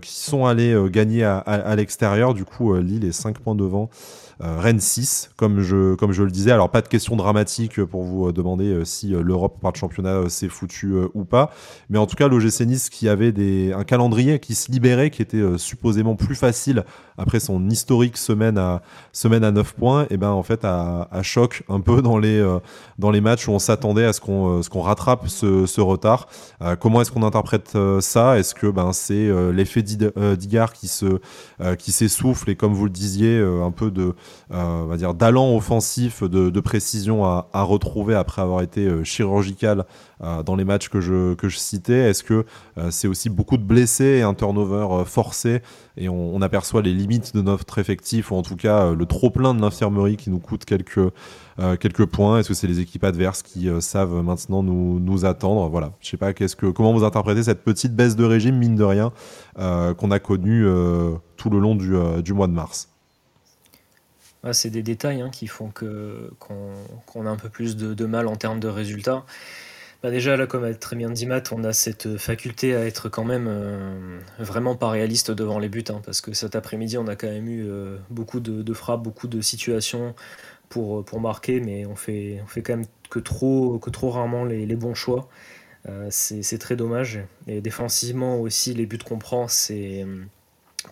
qui 0.00 0.12
sont 0.12 0.46
allés 0.46 0.76
gagner 0.90 1.24
à, 1.24 1.74
l'extérieur. 1.76 2.34
Du 2.34 2.44
coup, 2.44 2.74
Lille 2.76 3.04
est 3.04 3.12
5 3.12 3.38
points 3.38 3.54
devant 3.54 3.90
euh, 4.42 4.58
Rennes 4.58 4.80
6, 4.80 5.30
comme 5.36 5.62
je, 5.62 5.94
comme 5.94 6.12
je 6.12 6.22
le 6.22 6.30
disais. 6.30 6.50
Alors, 6.50 6.70
pas 6.70 6.82
de 6.82 6.88
question 6.88 7.16
dramatique 7.16 7.82
pour 7.82 8.02
vous 8.02 8.28
euh, 8.28 8.32
demander 8.32 8.66
euh, 8.66 8.84
si 8.84 9.08
l'Europe 9.08 9.58
par 9.62 9.72
le 9.72 9.78
championnat 9.78 10.28
s'est 10.28 10.50
foutu 10.50 10.94
ou 11.14 11.24
pas. 11.24 11.50
Mais 11.88 11.98
en 11.98 12.06
tout 12.06 12.16
cas, 12.16 12.28
l'OGC 12.28 12.66
Nice 12.66 12.90
qui 12.90 13.08
avait 13.08 13.32
des, 13.32 13.72
un 13.72 13.84
calendrier 13.84 14.38
qui 14.38 14.54
se 14.54 14.70
libérait, 14.70 15.08
qui 15.08 15.22
était 15.22 15.42
supposément 15.56 16.16
plus 16.16 16.34
facile 16.34 16.84
après 17.16 17.40
son 17.40 17.70
historique 17.70 18.18
semaine 18.18 18.58
à, 18.58 18.82
semaine 19.12 19.42
à 19.42 19.52
9 19.52 19.74
points, 19.74 20.06
et 20.10 20.18
ben 20.18 20.30
en 20.30 20.42
fait, 20.42 20.64
à, 20.64 21.08
choc 21.22 21.62
un 21.70 21.80
peu 21.80 22.02
dans 22.02 22.18
les, 22.18 22.44
dans 22.98 23.10
les 23.10 23.15
matchs 23.20 23.48
où 23.48 23.52
on 23.52 23.58
s'attendait 23.58 24.04
à 24.04 24.12
ce 24.12 24.20
qu'on 24.20 24.60
qu'on 24.70 24.80
rattrape 24.80 25.28
ce, 25.28 25.66
ce 25.66 25.80
retard. 25.80 26.28
comment 26.80 27.00
est-ce 27.00 27.10
qu'on 27.10 27.22
interprète 27.22 27.76
ça? 28.00 28.38
Est-ce 28.38 28.54
que 28.54 28.66
ben, 28.66 28.92
c'est 28.92 29.30
l'effet 29.52 29.82
d'Igar 29.82 30.72
qui 30.72 30.88
se 30.88 31.20
qui 31.78 31.92
s'essouffle 31.92 32.50
et 32.50 32.56
comme 32.56 32.72
vous 32.72 32.84
le 32.84 32.90
disiez, 32.90 33.40
un 33.40 33.70
peu 33.70 33.90
de 33.90 34.14
euh, 34.52 34.82
on 34.82 34.86
va 34.86 34.96
dire 34.96 35.14
d'allant 35.14 35.56
offensif, 35.56 36.22
de, 36.22 36.60
précision 36.60 37.24
à, 37.24 37.62
retrouver 37.62 38.14
après 38.14 38.42
avoir 38.42 38.62
été 38.62 38.86
euh, 38.86 39.02
chirurgical 39.04 39.84
euh, 40.22 40.42
dans 40.42 40.54
les 40.54 40.64
matchs 40.64 40.88
que 40.88 41.00
je, 41.00 41.34
que 41.34 41.48
je 41.48 41.56
citais? 41.56 42.10
Est-ce 42.10 42.22
que 42.22 42.44
c'est 42.90 43.08
aussi 43.08 43.28
beaucoup 43.28 43.56
de 43.56 43.62
blessés 43.62 44.18
et 44.18 44.22
un 44.22 44.34
turnover 44.34 45.04
forcé 45.04 45.62
et 45.96 46.08
on, 46.08 46.40
aperçoit 46.42 46.82
les 46.82 46.92
limites 46.92 47.34
de 47.34 47.40
notre 47.40 47.78
effectif 47.78 48.30
ou 48.30 48.36
en 48.36 48.42
tout 48.42 48.56
cas 48.56 48.92
le 48.92 49.06
trop 49.06 49.30
plein 49.30 49.54
de 49.54 49.60
l'infirmerie 49.60 50.16
qui 50.16 50.30
nous 50.30 50.38
coûte 50.38 50.64
quelques, 50.64 51.10
quelques 51.80 52.04
points 52.04 52.38
Est-ce 52.38 52.48
que 52.48 52.54
c'est 52.54 52.66
les 52.66 52.80
équipes 52.80 53.04
adverses 53.04 53.42
qui 53.42 53.68
savent 53.80 54.22
maintenant 54.22 54.62
nous, 54.62 55.00
nous 55.00 55.24
attendre? 55.24 55.68
Voilà, 55.68 55.92
je 56.00 56.10
sais 56.10 56.16
pas 56.18 56.34
qu'est-ce 56.34 56.54
que 56.54 56.66
comment 56.66 56.92
vous 56.92 57.04
interprétez 57.04 57.44
cette 57.44 57.64
petite 57.64 57.96
baisse 57.96 58.14
de 58.14 58.24
régime 58.24 58.56
mine 58.56 58.76
de 58.76 58.84
rien 58.84 59.12
qu'on 59.56 60.10
a 60.10 60.18
connue 60.18 60.66
tout 61.36 61.48
le 61.48 61.58
long 61.58 61.74
du, 61.74 61.94
du 62.22 62.32
mois 62.34 62.46
de 62.46 62.52
mars? 62.52 62.90
Ah, 64.46 64.52
c'est 64.52 64.70
des 64.70 64.84
détails 64.84 65.22
hein, 65.22 65.28
qui 65.28 65.48
font 65.48 65.70
que, 65.70 66.30
qu'on, 66.38 67.26
a 67.26 67.30
un 67.30 67.36
peu 67.36 67.48
plus 67.48 67.76
de, 67.76 68.06
mal 68.06 68.28
en 68.28 68.36
termes 68.36 68.60
de 68.60 68.68
résultats. 68.68 69.24
Bah 70.02 70.10
déjà, 70.10 70.36
là, 70.36 70.46
comme 70.46 70.64
a 70.64 70.74
très 70.74 70.94
bien 70.94 71.10
dit 71.10 71.26
Matt, 71.26 71.52
on 71.52 71.64
a 71.64 71.72
cette 71.72 72.18
faculté 72.18 72.74
à 72.74 72.84
être 72.84 73.08
quand 73.08 73.24
même 73.24 73.46
euh, 73.48 74.20
vraiment 74.38 74.76
pas 74.76 74.90
réaliste 74.90 75.30
devant 75.30 75.58
les 75.58 75.68
buts, 75.68 75.84
hein, 75.88 76.00
parce 76.04 76.20
que 76.20 76.34
cet 76.34 76.54
après-midi, 76.54 76.98
on 76.98 77.06
a 77.06 77.16
quand 77.16 77.28
même 77.28 77.48
eu 77.48 77.66
euh, 77.66 77.96
beaucoup 78.10 78.40
de, 78.40 78.74
frappes, 78.74 79.02
beaucoup 79.02 79.26
de 79.26 79.40
situations 79.40 80.14
pour, 80.68 81.04
pour 81.04 81.20
marquer, 81.20 81.60
mais 81.60 81.86
on 81.86 81.96
fait, 81.96 82.40
on 82.44 82.46
fait 82.46 82.62
quand 82.62 82.76
même 82.76 82.86
que 83.10 83.18
trop, 83.18 83.78
que 83.78 83.90
trop 83.90 84.10
rarement 84.10 84.44
les, 84.44 84.66
bons 84.76 84.94
choix. 84.94 85.28
Euh, 85.88 86.08
c'est 86.10 86.58
très 86.58 86.76
dommage. 86.76 87.20
Et 87.46 87.60
défensivement 87.60 88.38
aussi, 88.40 88.74
les 88.74 88.86
buts 88.86 88.98
qu'on 88.98 89.18
prend, 89.18 89.48
c'est 89.48 90.04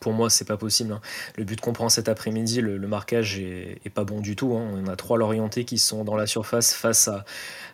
pour 0.01 0.13
moi, 0.13 0.31
c'est 0.31 0.45
pas 0.45 0.57
possible. 0.57 0.93
Hein. 0.93 1.01
Le 1.37 1.45
but 1.45 1.61
qu'on 1.61 1.73
prend 1.73 1.89
cet 1.89 2.09
après-midi, 2.09 2.61
le, 2.61 2.79
marquage 2.87 3.39
est, 3.39 3.91
pas 3.95 4.05
bon 4.05 4.21
du 4.21 4.37
tout. 4.37 4.55
Hein. 4.55 4.69
On 4.75 4.87
a 4.87 4.97
trois 4.97 5.19
Lorientais 5.19 5.65
qui 5.65 5.79
sont 5.79 6.05
dans 6.05 6.17
la 6.17 6.27
surface 6.27 6.75
face 6.75 7.09
à, 7.09 7.25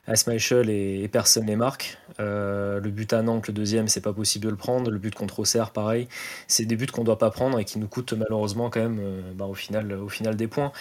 à 0.07 0.14
Schmeichel 0.14 0.71
et, 0.71 1.09
personne 1.09 1.47
les 1.47 1.57
marque. 1.57 1.99
Euh, 2.18 2.81
le 2.81 2.91
but 2.91 3.12
à 3.12 3.23
Nantes, 3.23 3.49
le 3.49 3.55
deuxième, 3.55 3.89
c'est 3.89 4.01
pas 4.01 4.12
possible 4.12 4.45
de 4.45 4.51
le 4.51 4.57
prendre. 4.57 4.91
Le 4.91 4.99
but 4.99 5.14
contre 5.14 5.41
Auxerre, 5.41 5.71
pareil. 5.71 6.09
C'est 6.49 6.64
des 6.64 6.77
buts 6.77 6.87
qu'on 6.87 7.05
doit 7.05 7.18
pas 7.18 7.31
prendre 7.31 7.59
et 7.59 7.64
qui 7.64 7.79
nous 7.79 7.89
coûtent 7.89 8.12
malheureusement 8.12 8.71
quand 8.71 8.81
même 8.81 8.99
euh, 9.01 9.21
bah, 9.35 9.47
au, 9.47 9.55
final, 9.55 10.37
des 10.37 10.49
points. 10.49 10.73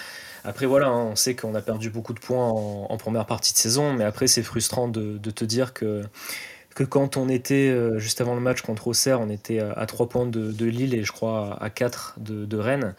Après, 0.43 0.65
voilà, 0.65 0.87
hein, 0.87 1.09
on 1.11 1.15
sait 1.15 1.35
qu'on 1.35 1.53
a 1.55 1.61
perdu 1.61 1.89
beaucoup 1.89 2.13
de 2.13 2.19
points 2.19 2.47
en, 2.47 2.97
première 2.97 3.25
partie 3.25 3.53
de 3.53 3.57
saison, 3.57 3.93
mais 3.93 4.03
après, 4.03 4.27
c'est 4.27 4.43
frustrant 4.43 4.87
de 4.87 5.17
te 5.31 5.45
dire 5.45 5.73
que 5.73 6.03
que 6.75 6.83
quand 6.83 7.17
on 7.17 7.29
était, 7.29 7.69
euh, 7.69 7.99
juste 7.99 8.21
avant 8.21 8.35
le 8.35 8.41
match 8.41 8.61
contre 8.61 8.87
Auxerre, 8.87 9.19
on 9.21 9.29
était 9.29 9.59
à, 9.59 9.85
3 9.85 10.09
points 10.09 10.25
de, 10.25 10.65
Lille 10.65 10.93
et 10.93 11.03
je 11.03 11.11
crois 11.11 11.57
à 11.61 11.69
4 11.69 12.15
de, 12.17 12.57
Rennes. 12.57 12.95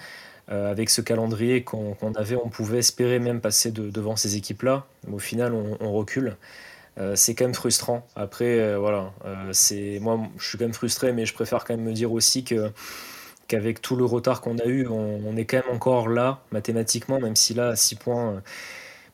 Euh, 0.51 0.69
avec 0.69 0.91
ce 0.91 1.01
calendrier 1.01 1.63
qu'on 1.63 1.95
avait, 2.17 2.35
on 2.35 2.49
pouvait 2.49 2.79
espérer 2.79 3.21
même 3.21 3.41
passer 3.41 3.71
devant 3.71 4.17
ces 4.17 4.37
équipes-là. 4.37 4.85
Au 5.11 5.21
final, 5.21 5.55
on, 5.55 5.93
recule. 5.93 6.37
Euh, 6.99 7.15
c'est 7.15 7.35
quand 7.35 7.45
même 7.45 7.55
frustrant. 7.55 8.05
Après, 8.17 8.77
voilà, 8.77 9.13
c'est 9.53 10.01
moi, 10.01 10.19
je 10.39 10.49
suis 10.49 10.59
quand 10.59 10.65
même 10.65 10.75
frustré, 10.75 11.13
mais 11.13 11.25
je 11.25 11.35
préfère 11.35 11.65
quand 11.65 11.77
même 11.77 11.87
me 11.87 11.93
dire 11.93 12.11
aussi 12.13 12.43
que 12.43 12.73
qu'avec 13.47 13.81
tout 13.81 13.95
le 13.95 14.05
retard 14.05 14.41
qu'on 14.41 14.59
a 14.59 14.67
eu, 14.67 14.89
on, 14.89 15.37
est 15.37 15.45
quand 15.45 15.59
même 15.59 15.75
encore 15.75 16.09
là 16.09 16.41
mathématiquement, 16.51 17.21
même 17.21 17.37
si 17.37 17.55
là, 17.55 17.69
à 17.69 17.77
6 17.77 17.95
points 17.97 18.43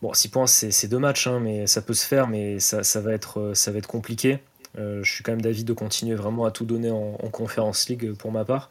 Bon, 0.06 0.12
6 0.12 0.28
points, 0.28 0.46
c'est 0.46 0.86
deux 0.86 1.00
matchs, 1.00 1.26
hein, 1.26 1.40
mais 1.42 1.66
ça 1.66 1.82
peut 1.82 1.92
se 1.92 2.06
faire, 2.06 2.28
mais 2.28 2.60
ça, 2.60 3.00
va, 3.00 3.12
être, 3.12 3.40
euh, 3.40 3.70
va 3.72 3.78
être 3.78 3.88
compliqué. 3.88 4.38
Euh, 4.78 5.02
je 5.02 5.12
suis 5.12 5.24
quand 5.24 5.32
même 5.32 5.42
d'avis 5.42 5.64
de 5.64 5.72
continuer 5.72 6.14
vraiment 6.14 6.44
à 6.44 6.52
tout 6.52 6.64
donner 6.64 6.92
en, 6.92 7.16
Conférence 7.32 7.88
League 7.88 8.12
pour 8.12 8.30
ma 8.30 8.44
part. 8.44 8.70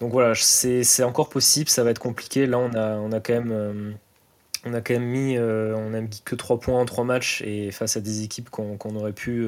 Donc 0.00 0.10
voilà, 0.10 0.34
c'est 0.34 1.04
encore 1.04 1.28
possible, 1.28 1.70
ça 1.70 1.84
va 1.84 1.90
être 1.90 2.00
compliqué. 2.00 2.46
Là, 2.46 2.58
on 2.58 2.74
a, 2.74 2.96
on 2.96 3.12
a 3.12 3.20
quand 3.20 3.34
même. 3.34 3.52
Euh, 3.52 3.92
on 4.64 4.74
a 4.74 4.80
quand 4.80 4.94
même 4.94 5.04
mis, 5.04 5.38
on 5.38 5.94
a 5.94 6.00
mis 6.00 6.22
que 6.24 6.34
3 6.34 6.58
points 6.58 6.80
en 6.80 6.86
3 6.86 7.04
matchs 7.04 7.40
et 7.42 7.70
face 7.70 7.96
à 7.96 8.00
des 8.00 8.24
équipes 8.24 8.50
qu'on 8.50 8.96
aurait 8.96 9.12
pu 9.12 9.46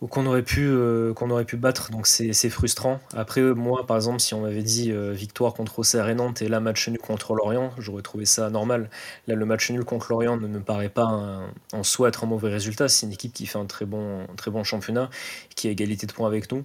ou 0.00 0.06
qu'on 0.06 0.24
aurait 0.26 0.42
pu 0.42 0.66
euh, 0.66 1.12
qu'on 1.12 1.30
aurait 1.30 1.44
pu 1.44 1.56
battre. 1.56 1.90
Donc 1.90 2.06
c'est 2.06 2.50
frustrant. 2.50 3.00
Après 3.14 3.42
moi 3.42 3.86
par 3.86 3.96
exemple 3.96 4.20
si 4.20 4.34
on 4.34 4.42
m'avait 4.42 4.62
dit 4.62 4.92
euh, 4.92 5.12
victoire 5.12 5.54
contre 5.54 5.78
Auxerre 5.78 6.08
et 6.08 6.14
Nantes 6.14 6.42
et 6.42 6.48
là 6.48 6.60
match 6.60 6.88
nul 6.88 6.98
contre 6.98 7.34
Lorient 7.34 7.72
j'aurais 7.78 8.02
trouvé 8.02 8.24
ça 8.24 8.50
normal. 8.50 8.90
Là 9.26 9.34
le 9.34 9.44
match 9.44 9.70
nul 9.70 9.84
contre 9.84 10.10
Lorient 10.10 10.36
ne 10.36 10.48
me 10.48 10.60
paraît 10.60 10.88
pas 10.88 11.40
en 11.72 11.82
soi 11.82 12.08
être 12.08 12.24
un 12.24 12.26
mauvais 12.26 12.50
résultat. 12.50 12.88
C'est 12.88 13.06
une 13.06 13.12
équipe 13.12 13.32
qui 13.32 13.46
fait 13.46 13.58
un 13.58 13.66
très 13.66 13.84
bon 13.84 14.64
championnat 14.64 15.10
qui 15.54 15.68
a 15.68 15.70
égalité 15.70 16.06
de 16.06 16.12
points 16.12 16.28
avec 16.28 16.50
nous. 16.50 16.64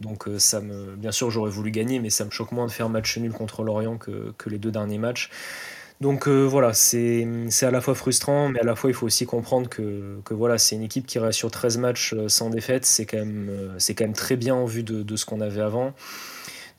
Donc 0.00 0.28
euh, 0.28 0.38
ça 0.38 0.60
me 0.60 0.96
bien 0.96 1.12
sûr 1.12 1.30
j'aurais 1.30 1.50
voulu 1.50 1.70
gagner 1.70 2.00
mais 2.00 2.10
ça 2.10 2.24
me 2.24 2.30
choque 2.30 2.52
moins 2.52 2.66
de 2.66 2.72
faire 2.72 2.88
match 2.88 3.16
nul 3.16 3.32
contre 3.32 3.62
Lorient 3.62 3.96
que 3.96 4.50
les 4.50 4.58
deux 4.58 4.72
derniers 4.72 4.98
matchs 4.98 5.30
donc 6.00 6.28
euh, 6.28 6.42
voilà, 6.42 6.74
c'est 6.74 7.26
à 7.62 7.70
la 7.70 7.80
fois 7.80 7.94
frustrant, 7.94 8.48
mais 8.48 8.60
à 8.60 8.64
la 8.64 8.74
fois 8.74 8.90
il 8.90 8.94
faut 8.94 9.06
aussi 9.06 9.26
comprendre 9.26 9.68
que, 9.68 10.20
voilà, 10.30 10.58
c'est 10.58 10.74
une 10.74 10.82
équipe 10.82 11.06
qui 11.06 11.18
reste 11.18 11.38
sur 11.38 11.50
13 11.50 11.78
matchs 11.78 12.14
euh, 12.14 12.28
sans 12.28 12.50
défaite, 12.50 12.84
c'est 12.84 13.06
quand, 13.06 13.18
même, 13.18 13.48
euh, 13.48 13.78
quand 13.96 14.12
très 14.12 14.36
bien 14.36 14.54
en 14.54 14.64
vue 14.64 14.82
de, 14.82 15.16
ce 15.16 15.24
qu'on 15.24 15.40
avait 15.40 15.60
avant. 15.60 15.94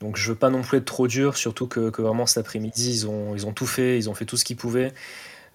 Donc 0.01 0.17
je 0.17 0.29
veux 0.29 0.35
pas 0.35 0.49
non 0.49 0.61
plus 0.61 0.79
être 0.79 0.85
trop 0.85 1.07
dur, 1.07 1.37
surtout 1.37 1.67
que, 1.67 2.01
vraiment 2.01 2.25
cet 2.25 2.39
après-midi, 2.39 2.91
ils 2.91 3.07
ont, 3.07 3.33
ils 3.35 3.47
ont 3.47 3.53
tout 3.53 3.65
fait, 3.65 3.97
ils 3.97 4.09
ont 4.09 4.13
fait 4.13 4.25
tout 4.25 4.37
ce 4.37 4.43
qu'ils 4.43 4.57
pouvaient. 4.57 4.93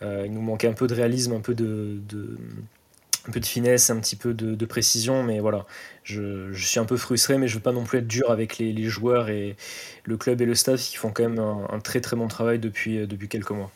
il 0.02 0.32
nous 0.32 0.40
manquait 0.40 0.68
un 0.68 0.72
peu 0.72 0.86
de 0.86 0.94
réalisme, 0.94 1.34
un 1.34 1.40
peu 1.40 1.54
de 1.54 2.00
un 3.28 3.32
peu 3.32 3.40
de 3.40 3.46
finesse, 3.46 3.90
un 3.90 4.00
petit 4.00 4.16
peu 4.16 4.34
de, 4.34 4.66
précision, 4.66 5.22
mais 5.22 5.40
voilà, 5.40 5.66
je, 6.04 6.52
suis 6.54 6.80
un 6.80 6.84
peu 6.84 6.96
frustré, 6.96 7.38
mais 7.38 7.48
je 7.48 7.54
veux 7.54 7.62
pas 7.62 7.72
non 7.72 7.84
plus 7.84 7.98
être 7.98 8.06
dur 8.06 8.30
avec 8.30 8.58
les, 8.58 8.84
joueurs 8.84 9.28
et 9.28 9.56
le 10.04 10.16
club 10.16 10.40
et 10.40 10.46
le 10.46 10.54
staff 10.54 10.80
qui 10.80 10.96
font 10.96 11.10
quand 11.10 11.28
même 11.28 11.38
un, 11.38 11.80
très 11.80 12.00
très 12.00 12.16
bon 12.16 12.28
travail 12.28 12.58
depuis, 12.58 13.06
depuis 13.06 13.28
quelques 13.28 13.50
mois. 13.50 13.70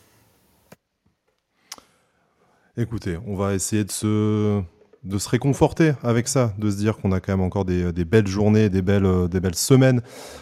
Écoutez, 2.77 3.17
on 3.25 3.35
va 3.35 3.53
essayer 3.53 3.83
de 3.85 3.91
se 3.91 4.61
de 5.05 5.17
se 5.19 5.29
réconforter 5.29 5.93
avec 6.03 6.27
ça, 6.27 6.53
de 6.57 6.69
se 6.69 6.77
dire 6.77 6.97
qu'on 6.97 7.11
a 7.11 7.19
quand 7.19 7.31
même 7.31 7.45
encore 7.45 7.63
des, 7.63 7.91
belles 8.05 8.27
journées, 8.27 8.69
des 8.69 8.81
belles, 8.81 9.05
euh, 9.05 9.27
des 9.27 9.39
belles 9.39 9.55
semaines 9.55 10.01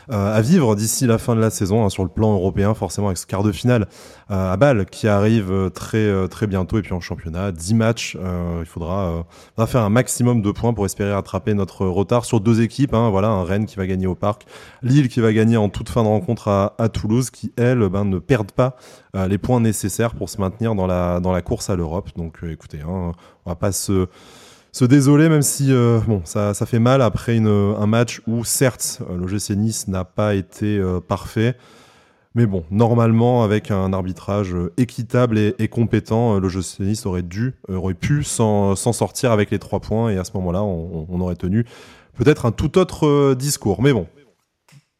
euh, 0.09 0.35
à 0.35 0.41
vivre 0.41 0.75
d'ici 0.75 1.05
la 1.05 1.17
fin 1.17 1.35
de 1.35 1.41
la 1.41 1.49
saison 1.49 1.85
hein, 1.85 1.89
sur 1.89 2.03
le 2.03 2.09
plan 2.09 2.33
européen, 2.33 2.73
forcément 2.73 3.07
avec 3.07 3.17
ce 3.17 3.25
quart 3.25 3.43
de 3.43 3.51
finale 3.51 3.87
euh, 4.31 4.53
à 4.53 4.57
Bâle 4.57 4.85
qui 4.85 5.07
arrive 5.07 5.69
très, 5.73 6.27
très 6.29 6.47
bientôt 6.47 6.77
et 6.77 6.81
puis 6.81 6.93
en 6.93 7.01
championnat, 7.01 7.51
10 7.51 7.73
matchs, 7.73 8.17
il 8.59 8.65
faudra, 8.65 9.25
faire 9.67 9.81
un 9.81 9.89
maximum 9.89 10.41
de 10.41 10.51
points 10.51 10.73
pour 10.73 10.85
espérer 10.85 11.13
rattraper 11.13 11.53
notre 11.53 11.85
retard 11.85 12.25
sur 12.25 12.39
deux 12.39 12.61
équipes, 12.61 12.93
hein, 12.93 13.09
voilà, 13.09 13.29
un 13.29 13.43
Rennes 13.43 13.65
qui 13.65 13.75
va 13.75 13.85
gagner 13.85 14.07
au 14.07 14.15
Parc, 14.15 14.45
Lille 14.81 15.09
qui 15.09 15.19
va 15.19 15.33
gagner 15.33 15.57
en 15.57 15.69
toute 15.69 15.89
fin 15.89 16.03
de 16.03 16.07
rencontre 16.07 16.47
à, 16.47 16.89
Toulouse, 16.89 17.29
qui 17.29 17.51
elles 17.57 17.87
ben, 17.89 18.05
ne 18.05 18.19
perdent 18.19 18.51
pas 18.51 18.77
les 19.13 19.37
points 19.37 19.59
nécessaires 19.59 20.15
pour 20.15 20.29
se 20.29 20.39
maintenir 20.39 20.75
dans 20.75 20.87
la, 20.87 21.19
dans 21.19 21.31
la 21.31 21.41
course 21.41 21.69
à 21.69 21.75
l'Europe. 21.75 22.09
Donc 22.15 22.39
écoutez, 22.49 22.79
hein, 22.81 23.11
on 23.45 23.49
va 23.49 23.55
pas 23.55 23.71
se 23.71 24.07
se 24.73 24.85
désoler, 24.85 25.29
même 25.29 25.43
si 25.43 25.71
bon, 25.71 26.21
ça, 26.25 26.53
fait 26.65 26.79
mal 26.79 27.01
après 27.01 27.37
un 27.37 27.85
match 27.87 28.21
où, 28.27 28.43
certes, 28.43 29.01
l'OGC 29.09 29.51
Nice 29.51 29.87
n'a 29.87 30.03
pas 30.03 30.35
été 30.35 30.81
parfait. 31.07 31.55
Mais 32.35 32.47
bon, 32.47 32.63
normalement, 32.71 33.43
avec 33.43 33.69
un 33.69 33.93
arbitrage 33.93 34.55
équitable 34.77 35.37
et, 35.37 35.67
compétent, 35.67 36.41
jeu 36.49 36.61
Nice 36.79 37.05
aurait 37.05 37.21
dû, 37.21 37.53
aurait 37.69 37.93
pu 37.93 38.23
s'en 38.23 38.75
sortir 38.75 39.31
avec 39.31 39.51
les 39.51 39.59
trois 39.59 39.79
points 39.79 40.09
et 40.09 40.17
à 40.17 40.23
ce 40.23 40.31
moment-là, 40.35 40.63
on, 40.63 41.21
aurait 41.21 41.35
tenu 41.35 41.65
peut-être 42.15 42.47
un 42.47 42.51
tout 42.51 42.79
autre 42.79 43.35
discours. 43.35 43.83
Mais 43.83 43.93
bon, 43.93 44.07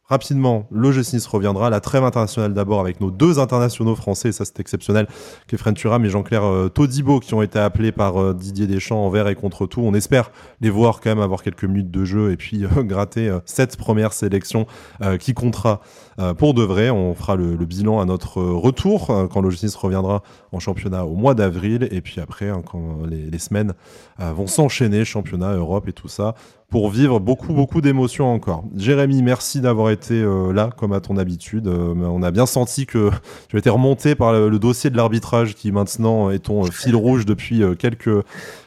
Rapidement, 0.06 0.66
le 0.70 0.92
G6 0.92 1.26
reviendra. 1.26 1.70
La 1.70 1.80
trêve 1.80 2.04
internationale 2.04 2.52
d'abord 2.52 2.80
avec 2.80 3.00
nos 3.00 3.10
deux 3.10 3.38
internationaux 3.38 3.96
français, 3.96 4.32
ça 4.32 4.44
c'est 4.44 4.60
exceptionnel, 4.60 5.06
Kefren 5.48 5.72
Turam 5.72 6.04
et 6.04 6.10
Jean-Claire 6.10 6.44
euh, 6.44 7.20
qui 7.22 7.32
ont 7.32 7.40
été 7.40 7.58
appelés 7.58 7.90
par 7.90 8.20
euh, 8.20 8.34
Didier 8.34 8.66
Deschamps 8.66 9.02
envers 9.02 9.28
et 9.28 9.34
contre 9.34 9.64
tout. 9.64 9.80
On 9.80 9.94
espère 9.94 10.30
les 10.60 10.68
voir 10.68 11.00
quand 11.00 11.08
même 11.08 11.20
avoir 11.20 11.42
quelques 11.42 11.64
minutes 11.64 11.90
de 11.90 12.04
jeu 12.04 12.32
et 12.32 12.36
puis 12.36 12.66
euh, 12.76 12.82
gratter 12.82 13.34
cette 13.46 13.78
première 13.78 14.12
sélection 14.12 14.66
qui 15.18 15.32
comptera 15.32 15.80
pour 16.36 16.52
de 16.52 16.62
vrai. 16.62 16.90
On 16.90 17.14
fera 17.14 17.34
le, 17.36 17.56
bilan 17.56 18.00
à 18.00 18.04
notre 18.04 18.42
retour 18.42 19.06
quand 19.06 19.40
le 19.40 19.48
G6 19.48 19.76
reviendra 19.76 20.22
en 20.52 20.58
championnat 20.58 21.06
au 21.06 21.14
mois 21.14 21.34
d'avril 21.34 21.88
et 21.90 22.00
puis 22.00 22.20
après 22.20 22.50
hein, 22.50 22.62
quand 22.64 22.98
les 23.06 23.38
semaines 23.38 23.72
vont 24.18 24.46
s'enchaîner, 24.46 25.04
championnat, 25.04 25.54
Europe 25.54 25.88
et 25.88 25.92
tout 25.92 26.08
ça 26.08 26.34
pour 26.70 26.90
vivre 26.90 27.20
beaucoup, 27.20 27.52
beaucoup 27.52 27.80
d'émotions 27.80 28.32
encore. 28.32 28.64
Jérémy, 28.74 29.22
merci 29.22 29.60
d'avoir 29.60 29.90
été 29.90 30.14
euh, 30.14 30.52
là, 30.52 30.70
comme 30.76 30.92
à 30.92 31.00
ton 31.00 31.16
habitude. 31.16 31.68
Euh, 31.68 31.94
on 31.94 32.22
a 32.22 32.30
bien 32.30 32.46
senti 32.46 32.86
que 32.86 33.10
tu 33.48 33.56
as 33.56 33.58
été 33.58 33.70
remonté 33.70 34.14
par 34.14 34.32
le, 34.32 34.58
dossier 34.58 34.90
de 34.90 34.96
l'arbitrage 34.96 35.54
qui 35.54 35.72
maintenant 35.72 36.30
est 36.30 36.40
ton 36.40 36.64
fil 36.64 36.96
rouge 36.96 37.26
depuis 37.26 37.62
euh, 37.62 37.74
quelques, 37.74 38.24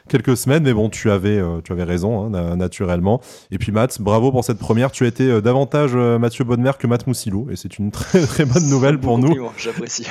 quelques 0.08 0.36
semaines. 0.36 0.62
Mais 0.62 0.72
bon, 0.72 0.88
tu 0.88 1.10
avais, 1.10 1.42
tu 1.64 1.72
avais 1.72 1.84
raison, 1.84 2.34
hein, 2.34 2.56
naturellement. 2.56 3.20
Et 3.50 3.58
puis 3.58 3.72
Matt, 3.72 4.00
bravo 4.00 4.32
pour 4.32 4.44
cette 4.44 4.58
première. 4.58 4.90
Tu 4.90 5.04
as 5.04 5.08
été 5.08 5.42
davantage 5.42 5.94
Mathieu 5.94 6.44
Bonnemer 6.44 6.72
que 6.78 6.86
Matt 6.86 7.06
Moussilou. 7.06 7.48
Et 7.50 7.56
c'est 7.56 7.78
une 7.78 7.90
très, 7.90 8.22
très 8.22 8.44
bonne 8.44 8.68
nouvelle 8.70 8.98
pour 8.98 9.18
nous. 9.18 9.50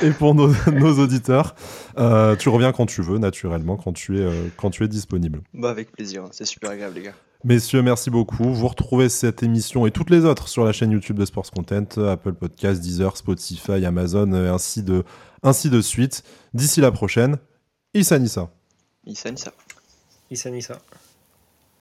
Et 0.03 0.11
pour 0.11 0.35
nos, 0.35 0.49
nos 0.71 0.99
auditeurs. 0.99 1.55
tu 1.95 2.49
reviens 2.49 2.73
quand 2.73 2.85
tu 2.85 3.01
veux, 3.01 3.17
naturellement, 3.17 3.75
quand 3.75 3.93
tu 3.93 4.19
es, 4.19 4.27
quand 4.57 4.69
tu 4.69 4.83
es 4.83 4.87
disponible. 4.87 5.41
Bah, 5.53 5.69
avec 5.69 5.91
plaisir. 5.91 6.25
C'est 6.31 6.45
super 6.45 6.71
agréable, 6.71 6.95
les 6.95 7.03
gars. 7.03 7.13
Messieurs, 7.47 7.81
merci 7.81 8.09
beaucoup. 8.09 8.53
Vous 8.53 8.67
retrouvez 8.67 9.07
cette 9.07 9.41
émission 9.41 9.87
et 9.87 9.91
toutes 9.91 10.09
les 10.09 10.25
autres 10.25 10.49
sur 10.49 10.65
la 10.65 10.73
chaîne 10.73 10.91
YouTube 10.91 11.17
de 11.17 11.23
Sports 11.23 11.49
Content, 11.49 11.87
Apple 12.05 12.33
Podcasts, 12.33 12.81
Deezer, 12.81 13.15
Spotify, 13.15 13.85
Amazon, 13.85 14.33
ainsi 14.33 14.83
de, 14.83 15.05
ainsi 15.43 15.69
de 15.69 15.79
suite. 15.79 16.23
D'ici 16.53 16.81
la 16.81 16.91
prochaine, 16.91 17.37
Issa 17.93 18.19
Nissa. 18.19 18.49
Issa 19.05 19.31
Nissa. 19.31 19.53
Issa 20.29 20.49
Nissa. 20.49 20.77